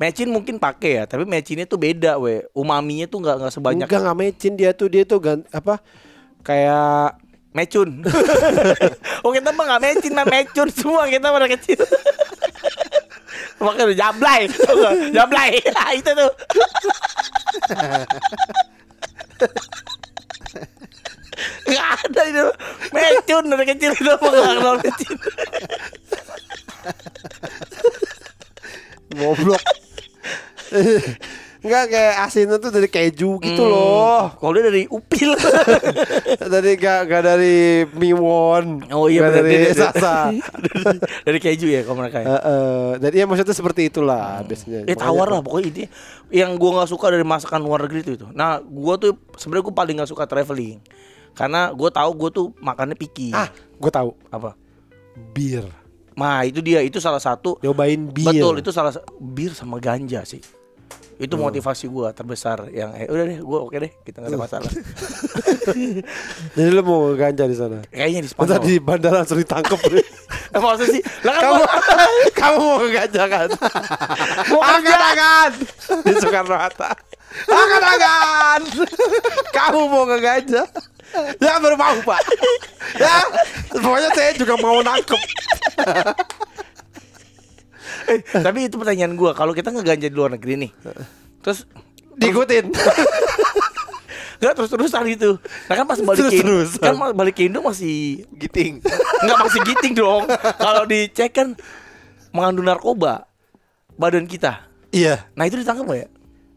Mecin 0.00 0.32
mungkin 0.32 0.56
pakai 0.56 0.96
ya, 0.96 1.04
tapi 1.04 1.28
mecinnya 1.28 1.68
tuh 1.68 1.76
beda 1.76 2.16
weh. 2.16 2.40
Umaminya 2.56 3.04
tuh 3.04 3.20
nggak 3.20 3.36
nggak 3.36 3.52
sebanyak 3.52 3.84
enggak 3.84 4.00
nggak 4.00 4.16
mecin 4.16 4.56
dia 4.56 4.72
tuh 4.72 4.88
dia 4.88 5.04
tuh 5.04 5.20
gan, 5.20 5.44
apa 5.52 5.76
kayak 6.40 7.20
mecun. 7.52 8.00
oh 9.28 9.30
kita 9.36 9.52
mah 9.52 9.64
nggak 9.68 9.82
mecin 9.84 10.16
mah 10.16 10.24
mecun 10.24 10.72
semua 10.72 11.04
kita 11.04 11.28
pada 11.28 11.44
kecil. 11.52 11.84
Makanya 13.60 13.92
jablay, 13.92 14.48
jablay 15.12 15.60
itu 16.00 16.10
tuh. 16.16 16.32
Gak 21.68 21.88
ada 22.08 22.22
itu 22.24 22.46
mecun 22.96 23.44
dari 23.52 23.64
kecil 23.68 23.92
itu 23.92 24.12
kenal 24.16 24.80
mecun. 24.80 25.16
goblok 29.10 29.60
Enggak 31.60 31.84
kayak 31.86 32.14
asinnya 32.24 32.56
tuh 32.56 32.70
dari 32.70 32.88
keju 32.88 33.36
gitu 33.36 33.60
Hmm, 33.60 33.68
loh. 33.68 34.32
Kalau 34.32 34.52
dia 34.54 34.64
dari 34.64 34.88
upil. 34.88 35.36
dari 36.52 36.72
gak, 36.74 37.04
gak 37.04 37.22
dari 37.22 37.58
miwon. 37.90 38.88
Oh 38.88 39.06
iya 39.06 39.20
benar, 39.22 39.44
dari 39.44 39.54
dia- 39.62 39.76
sasa. 39.76 40.32
dari, 40.64 40.96
dari 41.20 41.38
keju 41.38 41.68
ya 41.68 41.84
kalau 41.84 42.00
mereka. 42.00 42.16
ya. 42.18 42.26
Heeh. 42.32 42.88
Dan 42.98 43.10
iya 43.12 43.24
maksudnya 43.24 43.52
seperti 43.52 43.86
itulah 43.86 44.40
biasanya. 44.40 44.88
Eh 44.88 44.96
tawar 44.96 45.28
lah 45.28 45.40
pokoknya 45.40 45.66
intinya 45.68 45.90
yang 46.30 46.56
gua 46.56 46.80
nggak 46.80 46.90
suka 46.90 47.06
dari 47.10 47.22
masakan 47.22 47.60
luar 47.60 47.84
negeri 47.84 48.00
itu 48.02 48.12
itu. 48.14 48.26
Nah 48.30 48.56
gua 48.62 48.96
tuh 48.96 49.12
sebenarnya 49.34 49.64
gua 49.66 49.76
paling 49.76 49.94
nggak 49.96 50.08
suka 50.08 50.24
traveling 50.24 50.80
karena 51.30 51.68
gua 51.70 51.90
tahu 51.90 52.10
gua 52.16 52.30
tuh 52.30 52.46
makannya 52.56 52.96
picky. 52.96 53.30
Ah, 53.30 53.52
gue 53.52 53.90
tahu. 53.90 54.16
apa? 54.30 54.56
Bir. 55.30 55.68
Nah 56.12 56.40
itu 56.42 56.60
dia 56.60 56.80
itu 56.80 56.96
salah 56.98 57.20
satu. 57.20 57.60
Nyobain 57.60 58.00
bir. 58.06 58.32
Betul 58.32 58.54
itu 58.58 58.70
salah 58.70 58.90
sa- 58.90 59.04
bir 59.14 59.52
sama 59.52 59.76
ganja 59.76 60.24
sih. 60.24 60.40
Itu 61.20 61.36
Hmm. 61.36 61.44
motivasi 61.46 61.84
gua 61.86 62.10
terbesar 62.10 62.72
yang 62.72 62.96
eh 62.96 63.04
udah 63.04 63.24
deh 63.28 63.38
gua 63.38 63.60
oke 63.62 63.76
deh 63.76 63.92
kita 64.00 64.24
nggak 64.24 64.32
ada 64.32 64.40
masalah. 64.40 64.70
Jadi 66.56 66.68
lu 66.70 66.80
mau 66.80 67.12
ganja 67.12 67.44
di 67.44 67.52
sana. 67.52 67.84
Kayaknya 67.86 68.20
di 68.24 68.28
Masa 68.30 68.56
Spanyol. 68.56 68.64
di 68.64 68.74
bandara 68.80 69.16
langsung 69.20 69.38
ditangkep. 69.38 69.80
Eh, 70.50 70.58
maksud 70.58 70.90
sih? 70.90 70.98
Lah 71.22 71.30
kan 71.30 71.42
kamu 71.46 71.62
kamu 72.42 72.58
mau 72.58 72.86
ganja 72.90 73.22
kan? 73.24 73.48
mau 74.50 74.58
angkat 74.60 74.98
tangan 74.98 75.50
di 76.02 76.12
Soekarno 76.18 76.56
Hatta. 76.58 76.90
Angkat 77.46 77.80
tangan. 77.86 78.60
kamu 79.54 79.80
mau 79.86 80.02
ke 80.10 80.18
ganja? 80.18 80.66
Ya 81.38 81.54
baru 81.54 81.78
mau 81.78 81.94
pak. 82.02 82.18
Ya 82.98 83.14
pokoknya 83.70 84.10
saya 84.10 84.34
juga 84.34 84.58
mau 84.58 84.82
nangkep. 84.82 85.22
Eh, 88.10 88.20
tapi 88.42 88.66
itu 88.66 88.76
pertanyaan 88.76 89.14
gua 89.14 89.32
kalau 89.32 89.54
kita 89.54 89.70
ngeganja 89.70 90.08
di 90.10 90.16
luar 90.16 90.34
negeri 90.34 90.68
nih. 90.68 90.70
Terus 91.40 91.64
Diikutin. 92.20 92.64
Enggak 94.40 94.54
terus-terusan 94.56 95.04
gitu. 95.12 95.36
Nah 95.68 95.74
kan 95.76 95.84
pas 95.84 96.00
balik 96.00 96.32
ke 96.32 96.40
Indo, 96.40 96.64
kan 96.80 96.96
balik 97.12 97.34
ke 97.36 97.42
Indo 97.44 97.60
masih 97.60 98.24
Giting. 98.40 98.80
enggak 99.20 99.36
masih 99.36 99.60
giting 99.68 99.92
dong. 99.92 100.24
Kalau 100.56 100.88
dicek 100.88 101.36
kan 101.36 101.52
mengandung 102.32 102.64
narkoba 102.64 103.28
badan 104.00 104.24
kita. 104.24 104.64
Iya. 104.96 105.28
Nah 105.36 105.44
itu 105.44 105.60
ditangkap 105.60 105.84
nggak 105.84 106.00
ya? 106.00 106.08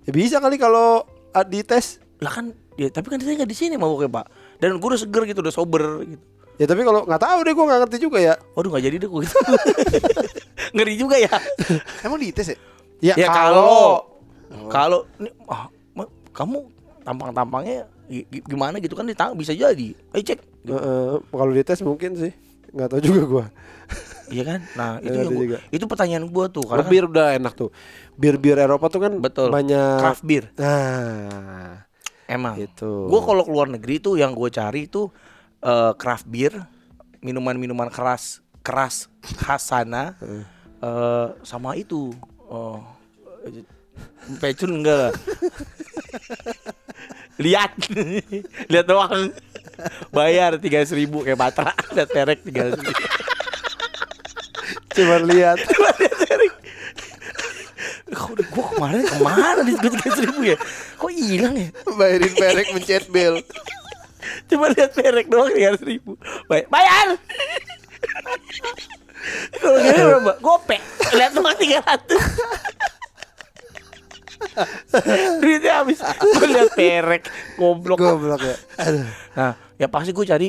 Ya 0.08 0.12
bisa 0.16 0.40
kali 0.40 0.56
kalau 0.56 1.04
ah, 1.36 1.44
dites. 1.44 2.00
Lah 2.24 2.32
kan 2.32 2.56
ya 2.80 2.88
tapi 2.88 3.12
kan 3.12 3.20
saya 3.20 3.36
nggak 3.44 3.52
di 3.52 3.58
sini 3.60 3.76
mau 3.76 4.00
pak. 4.00 4.32
Dan 4.64 4.80
gue 4.80 4.88
udah 4.88 5.02
seger 5.04 5.28
gitu, 5.28 5.44
udah 5.44 5.52
sober 5.52 6.08
gitu. 6.08 6.24
Ya 6.56 6.72
tapi 6.72 6.88
kalau 6.88 7.04
nggak 7.04 7.20
tahu 7.20 7.40
deh 7.44 7.52
gue 7.52 7.66
nggak 7.68 7.80
ngerti 7.84 7.98
juga 8.00 8.18
ya. 8.24 8.34
Waduh 8.56 8.72
nggak 8.72 8.84
jadi 8.88 8.96
deh 8.96 9.10
gue 9.12 9.22
gitu. 9.28 9.36
Ngeri 10.74 10.94
juga 10.96 11.16
ya. 11.16 11.30
Emang 12.06 12.18
dites 12.18 12.48
ya? 12.48 12.58
Ya, 13.00 13.16
Ya 13.16 13.28
kalau 13.30 14.04
kalau 14.68 15.00
ah, 15.46 15.66
ma- 15.94 16.10
kamu 16.30 16.58
tampang-tampangnya 17.02 17.78
gi- 18.06 18.26
gi- 18.26 18.46
gimana 18.46 18.78
gitu 18.78 18.94
kan 18.94 19.04
ditangkap 19.04 19.36
bisa 19.36 19.52
jadi. 19.52 19.94
Ayo 20.12 20.24
cek. 20.24 20.40
Gitu. 20.64 20.72
Eh, 20.72 20.80
eh, 20.80 21.16
kalau 21.22 21.52
dites 21.52 21.80
mungkin 21.82 22.12
sih. 22.16 22.32
Nggak 22.70 22.88
tahu 22.90 23.02
juga 23.02 23.22
gue. 23.24 23.46
Iya 24.26 24.44
kan? 24.48 24.60
Nah, 24.74 24.92
itu 24.98 25.14
ada 25.14 25.28
gua- 25.28 25.36
juga. 25.38 25.58
itu 25.68 25.84
pertanyaan 25.86 26.26
gua 26.26 26.48
tuh 26.48 26.64
karena 26.64 26.82
kan 26.82 26.90
bir 26.90 27.04
udah 27.06 27.28
enak 27.36 27.54
tuh. 27.54 27.70
Bir-bir 28.16 28.58
Eropa 28.58 28.88
tuh 28.88 28.98
kan 29.00 29.14
Betul. 29.16 29.52
banyak. 29.52 30.00
craft 30.00 30.24
beer 30.24 30.50
Nah, 30.56 31.86
emang. 32.26 32.56
itu. 32.58 32.92
Gue 33.06 33.22
kalau 33.22 33.44
keluar 33.44 33.68
negeri 33.68 34.00
tuh 34.00 34.16
yang 34.16 34.32
gue 34.32 34.50
cari 34.50 34.88
tuh 34.88 35.12
eh, 35.60 35.92
craft 35.94 36.26
beer, 36.26 36.56
minuman-minuman 37.20 37.88
keras 37.88 38.42
keras 38.60 39.12
khas 39.22 39.60
sana, 39.62 40.16
eh, 40.84 41.28
sama 41.48 41.80
itu 41.80 42.12
oh, 42.52 42.84
pecun 44.40 44.84
enggak 44.84 44.98
lah. 45.10 45.14
Lihat, 47.42 47.90
lihat 48.70 48.86
doang. 48.86 49.34
Bayar 50.14 50.62
tiga 50.62 50.86
ribu 50.94 51.26
kayak 51.26 51.40
batra, 51.42 51.74
lihat 51.98 52.10
perek 52.14 52.46
tiga 52.46 52.70
ribu. 52.70 52.94
Cuma 54.94 55.18
lihat. 55.26 55.58
Kok 58.14 58.38
gue 58.38 58.66
kemarin 58.78 59.02
ke 59.10 59.18
mana 59.18 59.66
di 59.66 59.74
tiga 59.82 60.14
ribu 60.22 60.46
ya? 60.46 60.58
Kok 61.02 61.10
hilang 61.10 61.58
ya? 61.58 61.74
Bayarin 61.98 62.34
perek 62.38 62.68
mencet 62.78 63.10
bel. 63.10 63.42
Cuma 64.46 64.70
lihat 64.70 64.94
perek 64.94 65.26
doang 65.26 65.50
tiga 65.50 65.74
ribu. 65.82 66.14
Bayar. 66.46 67.18
Kalau 69.56 69.78
gini 69.80 70.02
berapa? 70.04 70.32
Gopek. 70.40 70.82
Lihat 71.14 71.32
tiga 71.58 71.80
ratus. 71.82 72.24
Duitnya 75.40 75.74
habis. 75.82 76.00
Gue 76.20 76.48
lihat 76.48 76.72
perek. 76.76 77.24
Goblok. 77.56 77.98
Goblok 78.00 78.42
ya. 78.44 78.56
Aduh. 78.80 79.08
Nah, 79.34 79.52
ya 79.80 79.88
pasti 79.88 80.12
gue 80.12 80.26
cari 80.26 80.48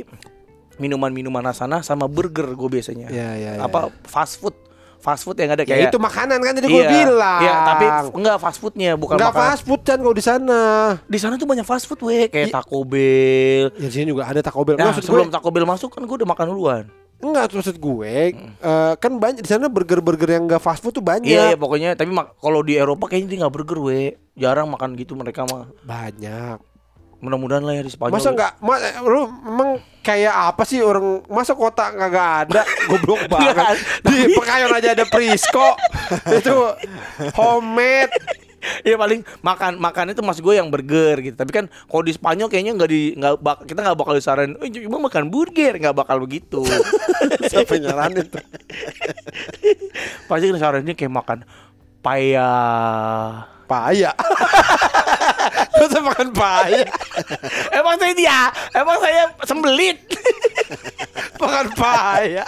minuman-minuman 0.76 1.54
sana 1.54 1.80
sama 1.80 2.10
burger 2.10 2.50
gue 2.52 2.68
biasanya. 2.68 3.08
Ya, 3.10 3.38
ya, 3.38 3.50
ya, 3.58 3.62
Apa 3.62 3.94
fast 4.04 4.42
food? 4.42 4.54
Fast 4.98 5.28
food 5.28 5.36
yang 5.36 5.52
ada 5.52 5.68
Ya 5.68 5.68
kayak 5.68 5.92
itu 5.92 6.00
makanan 6.00 6.40
kan 6.40 6.52
tadi 6.56 6.64
gue 6.64 6.80
Iya, 6.80 6.88
bilang. 6.88 7.40
Iya, 7.44 7.52
tapi 7.68 7.84
enggak 8.16 8.36
fast 8.40 8.56
foodnya 8.56 8.96
bukan 8.96 9.20
Enggak 9.20 9.36
makanan. 9.36 9.50
fast 9.52 9.62
food 9.68 9.82
kan 9.84 9.98
kalau 10.00 10.14
di 10.16 10.24
sana. 10.24 10.60
Di 11.04 11.18
sana 11.20 11.34
tuh 11.36 11.44
banyak 11.44 11.66
fast 11.68 11.84
food 11.84 12.00
weh, 12.08 12.24
kayak 12.32 12.48
Iya. 12.48 12.54
Taco 12.56 12.80
Bell. 12.88 13.68
Ya 13.76 13.86
di 13.86 13.92
sini 13.92 14.08
juga 14.10 14.24
ada 14.24 14.40
Taco 14.40 14.64
Bell. 14.64 14.80
Nah, 14.80 14.90
Maksud 14.90 15.04
sebelum 15.04 15.28
gue, 15.28 15.36
Taco 15.36 15.48
Bell 15.52 15.68
masuk 15.68 15.92
kan 15.92 16.02
gue 16.08 16.16
udah 16.24 16.28
makan 16.28 16.46
duluan. 16.56 16.84
Enggak 17.22 17.54
maksud 17.54 17.76
gue 17.78 18.12
eh, 18.34 18.92
kan 18.98 19.12
banyak 19.16 19.40
di 19.40 19.48
sana 19.48 19.70
burger-burger 19.70 20.28
yang 20.28 20.44
enggak 20.44 20.60
fast 20.60 20.82
food 20.82 20.92
tuh 20.92 21.04
banyak. 21.04 21.30
Iya, 21.30 21.54
iya 21.54 21.56
pokoknya 21.56 21.94
tapi 21.94 22.10
mak- 22.10 22.36
kalau 22.36 22.60
di 22.60 22.76
Eropa 22.76 23.08
kayaknya 23.08 23.28
dia 23.30 23.38
nggak 23.44 23.54
burger 23.54 23.78
we. 23.80 24.00
Jarang 24.34 24.68
makan 24.68 24.98
gitu 24.98 25.14
mereka 25.14 25.46
mah. 25.46 25.70
Banyak. 25.86 26.58
Mudah-mudahan 27.24 27.64
lah 27.64 27.80
ya 27.80 27.82
di 27.86 27.92
Spanyol. 27.92 28.14
Masa 28.20 28.28
enggak 28.36 28.52
ma, 28.60 28.76
lu 29.00 29.24
emang 29.48 29.70
kayak 30.04 30.52
apa 30.52 30.62
sih 30.68 30.84
orang 30.84 31.24
masa 31.24 31.56
kota 31.56 31.88
kagak 31.88 32.28
ada 32.44 32.62
goblok 32.92 33.24
banget. 33.32 33.80
Di 34.04 34.28
Pekayon 34.28 34.76
aja 34.76 34.88
ada 34.92 35.04
Prisco. 35.08 35.72
itu 36.38 36.56
homemade. 37.32 38.43
Iya 38.86 38.96
paling 38.96 39.20
makan 39.40 39.80
makan 39.80 40.12
itu 40.12 40.22
mas 40.24 40.40
gue 40.40 40.54
yang 40.56 40.68
burger 40.68 41.20
gitu. 41.20 41.36
Tapi 41.36 41.52
kan 41.52 41.64
kalau 41.68 42.02
di 42.04 42.12
Spanyol 42.12 42.48
kayaknya 42.48 42.72
nggak 42.76 42.90
di 42.90 43.02
nggak 43.16 43.34
bak, 43.40 43.56
kita 43.68 43.80
nggak 43.84 43.98
bakal 43.98 44.14
disaranin. 44.16 44.56
Oh, 44.58 44.68
cuma 44.68 45.08
makan 45.08 45.24
burger 45.28 45.72
nggak 45.76 45.96
bakal 45.96 46.16
begitu. 46.22 46.62
Siapa 47.50 47.76
nyaranin 47.78 48.26
tuh? 48.28 48.44
Pasti 50.28 50.44
kan 50.50 50.54
disaraninnya 50.56 50.94
kayak 50.96 51.14
makan 51.14 51.38
paya. 52.04 52.50
Paya. 53.64 54.12
Masa 55.74 55.98
makan 56.08 56.28
paya? 56.36 56.84
emang 57.78 57.96
saya 57.96 58.14
dia, 58.16 58.40
emang 58.76 58.98
saya 59.00 59.32
sembelit. 59.44 59.98
Makan 61.34 61.76
paya. 61.76 62.46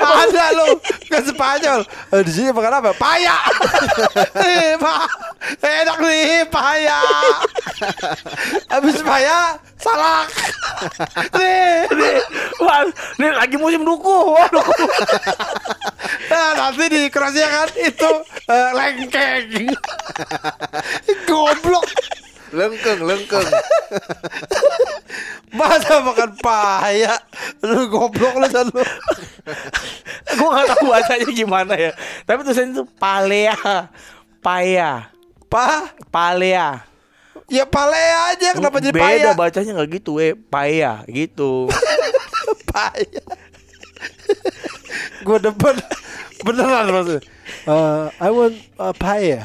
ada 0.00 0.44
lo 0.58 0.80
kan 1.06 1.22
Spanyol. 1.22 1.80
Eh, 2.10 2.22
di 2.26 2.32
sini 2.34 2.50
makan 2.50 2.82
apa? 2.82 2.90
Paya. 2.98 3.36
eh. 4.42 4.74
Enak 5.62 5.98
nih 6.02 6.42
paya. 6.50 6.98
Habis 8.72 9.04
paya 9.06 9.54
salak. 9.82 10.28
nih, 11.34 11.90
nih, 11.90 12.14
wah, 12.62 12.86
nih 13.18 13.30
lagi 13.34 13.56
musim 13.58 13.82
duku. 13.82 14.16
Wah, 14.32 14.48
duku. 14.48 14.72
Nah, 16.32 16.56
nanti 16.56 16.88
di 16.88 17.00
Kroasia 17.12 17.44
kan 17.44 17.68
itu 17.76 18.10
eh, 18.48 18.70
lengkeng. 18.72 19.68
Goblok. 21.28 21.84
Lengkeng, 22.52 23.00
lengkeng. 23.04 23.48
Masa 25.58 26.00
makan 26.00 26.32
paya? 26.40 27.20
Lu 27.60 27.88
goblok 27.92 28.40
lu 28.40 28.48
dan 28.48 28.68
lu. 28.72 28.80
gue 30.32 30.48
nggak 30.48 30.66
tahu 30.72 30.88
bahasanya 30.88 31.28
gimana 31.32 31.74
ya. 31.76 31.92
Tapi 32.24 32.40
tulisannya 32.40 32.72
itu 32.72 32.84
palea, 32.96 33.56
paya, 34.40 35.12
Pa, 35.52 35.92
palea. 36.08 36.91
Ya 37.52 37.68
pale 37.68 38.00
aja 38.32 38.56
kenapa 38.56 38.80
jadi 38.80 38.96
Beda 38.96 39.04
paya? 39.04 39.30
bacanya 39.36 39.70
nggak 39.76 40.00
gitu, 40.00 40.16
eh, 40.16 40.32
paya 40.32 41.04
gitu. 41.04 41.68
paya. 42.72 43.22
Gue 45.20 45.38
depan 45.38 45.76
beneran 46.42 46.88
maksudnya. 46.88 47.22
Uh, 47.68 48.08
I 48.16 48.28
want 48.32 48.56
uh, 48.80 48.96
paya. 48.96 49.44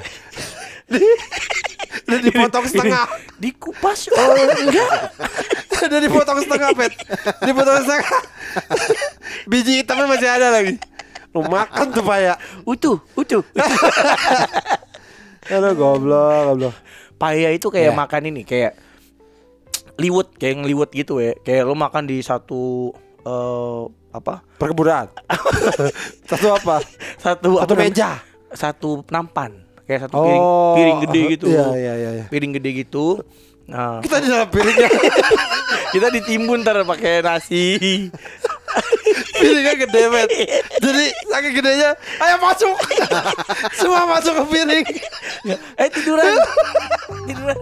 Udah 2.08 2.20
dipotong 2.24 2.66
setengah. 2.72 3.06
Dikupas 3.38 4.08
oh 4.16 4.34
enggak. 4.40 5.12
Udah 5.88 6.00
dipotong 6.02 6.40
setengah, 6.42 6.70
Pet. 6.74 6.94
Dipotong 7.44 7.78
setengah. 7.86 8.22
Biji 9.46 9.84
hitamnya 9.84 10.10
masih 10.10 10.30
ada 10.32 10.48
lagi. 10.50 10.80
Lu 11.36 11.46
makan 11.46 11.94
tuh 11.94 12.02
paya. 12.02 12.40
Utuh, 12.64 12.98
utuh. 13.14 13.44
Aduh 15.54 15.74
goblok, 15.78 16.40
goblok. 16.50 16.76
Paya 17.18 17.50
itu 17.50 17.68
kayak 17.68 17.92
Ya. 17.92 17.98
makan 17.98 18.22
ini 18.30 18.42
kayak 18.42 18.78
liwet, 19.98 20.30
kayak 20.38 20.56
ngeliwet 20.62 20.92
gitu 20.92 21.18
ya. 21.18 21.34
Kayak 21.42 21.66
lu 21.66 21.74
makan 21.74 22.06
di 22.06 22.22
satu 22.22 22.94
eh 23.22 23.82
apa? 24.14 24.42
Perkebunan. 24.56 25.10
Satu 26.30 26.48
apa? 26.52 26.82
Satu 27.18 27.50
Satu 27.50 27.60
apa 27.60 27.72
namanya? 27.72 27.90
meja. 27.90 28.10
Satu 28.50 28.90
nampan. 29.08 29.52
Kayak 29.84 30.08
satu 30.08 30.16
piring, 30.20 30.42
Oh. 30.42 30.74
piring 30.76 30.98
gede 31.02 31.22
gitu. 31.32 31.46
Iya, 31.48 31.66
iya, 31.74 31.94
iya, 31.96 32.10
iya. 32.14 32.26
Piring 32.28 32.54
gede 32.54 32.70
gitu. 32.78 33.24
Nah, 33.68 34.00
Kita 34.00 34.20
di 34.20 34.28
dalam 34.28 34.48
piringnya. 34.48 34.90
kita 35.94 36.08
ditimbun 36.10 36.62
ntar 36.62 36.84
pakai 36.84 37.20
nasi. 37.20 37.66
piringnya 39.38 39.74
gede, 39.88 40.02
Pet. 40.12 40.30
Jadi 40.82 41.06
saking 41.30 41.54
gedenya, 41.58 41.90
ayo 42.22 42.36
masuk. 42.42 42.78
Semua 43.80 44.04
masuk 44.10 44.34
ke 44.34 44.44
piring. 44.54 44.86
eh 45.78 45.90
tiduran. 45.92 46.38
tiduran. 47.28 47.60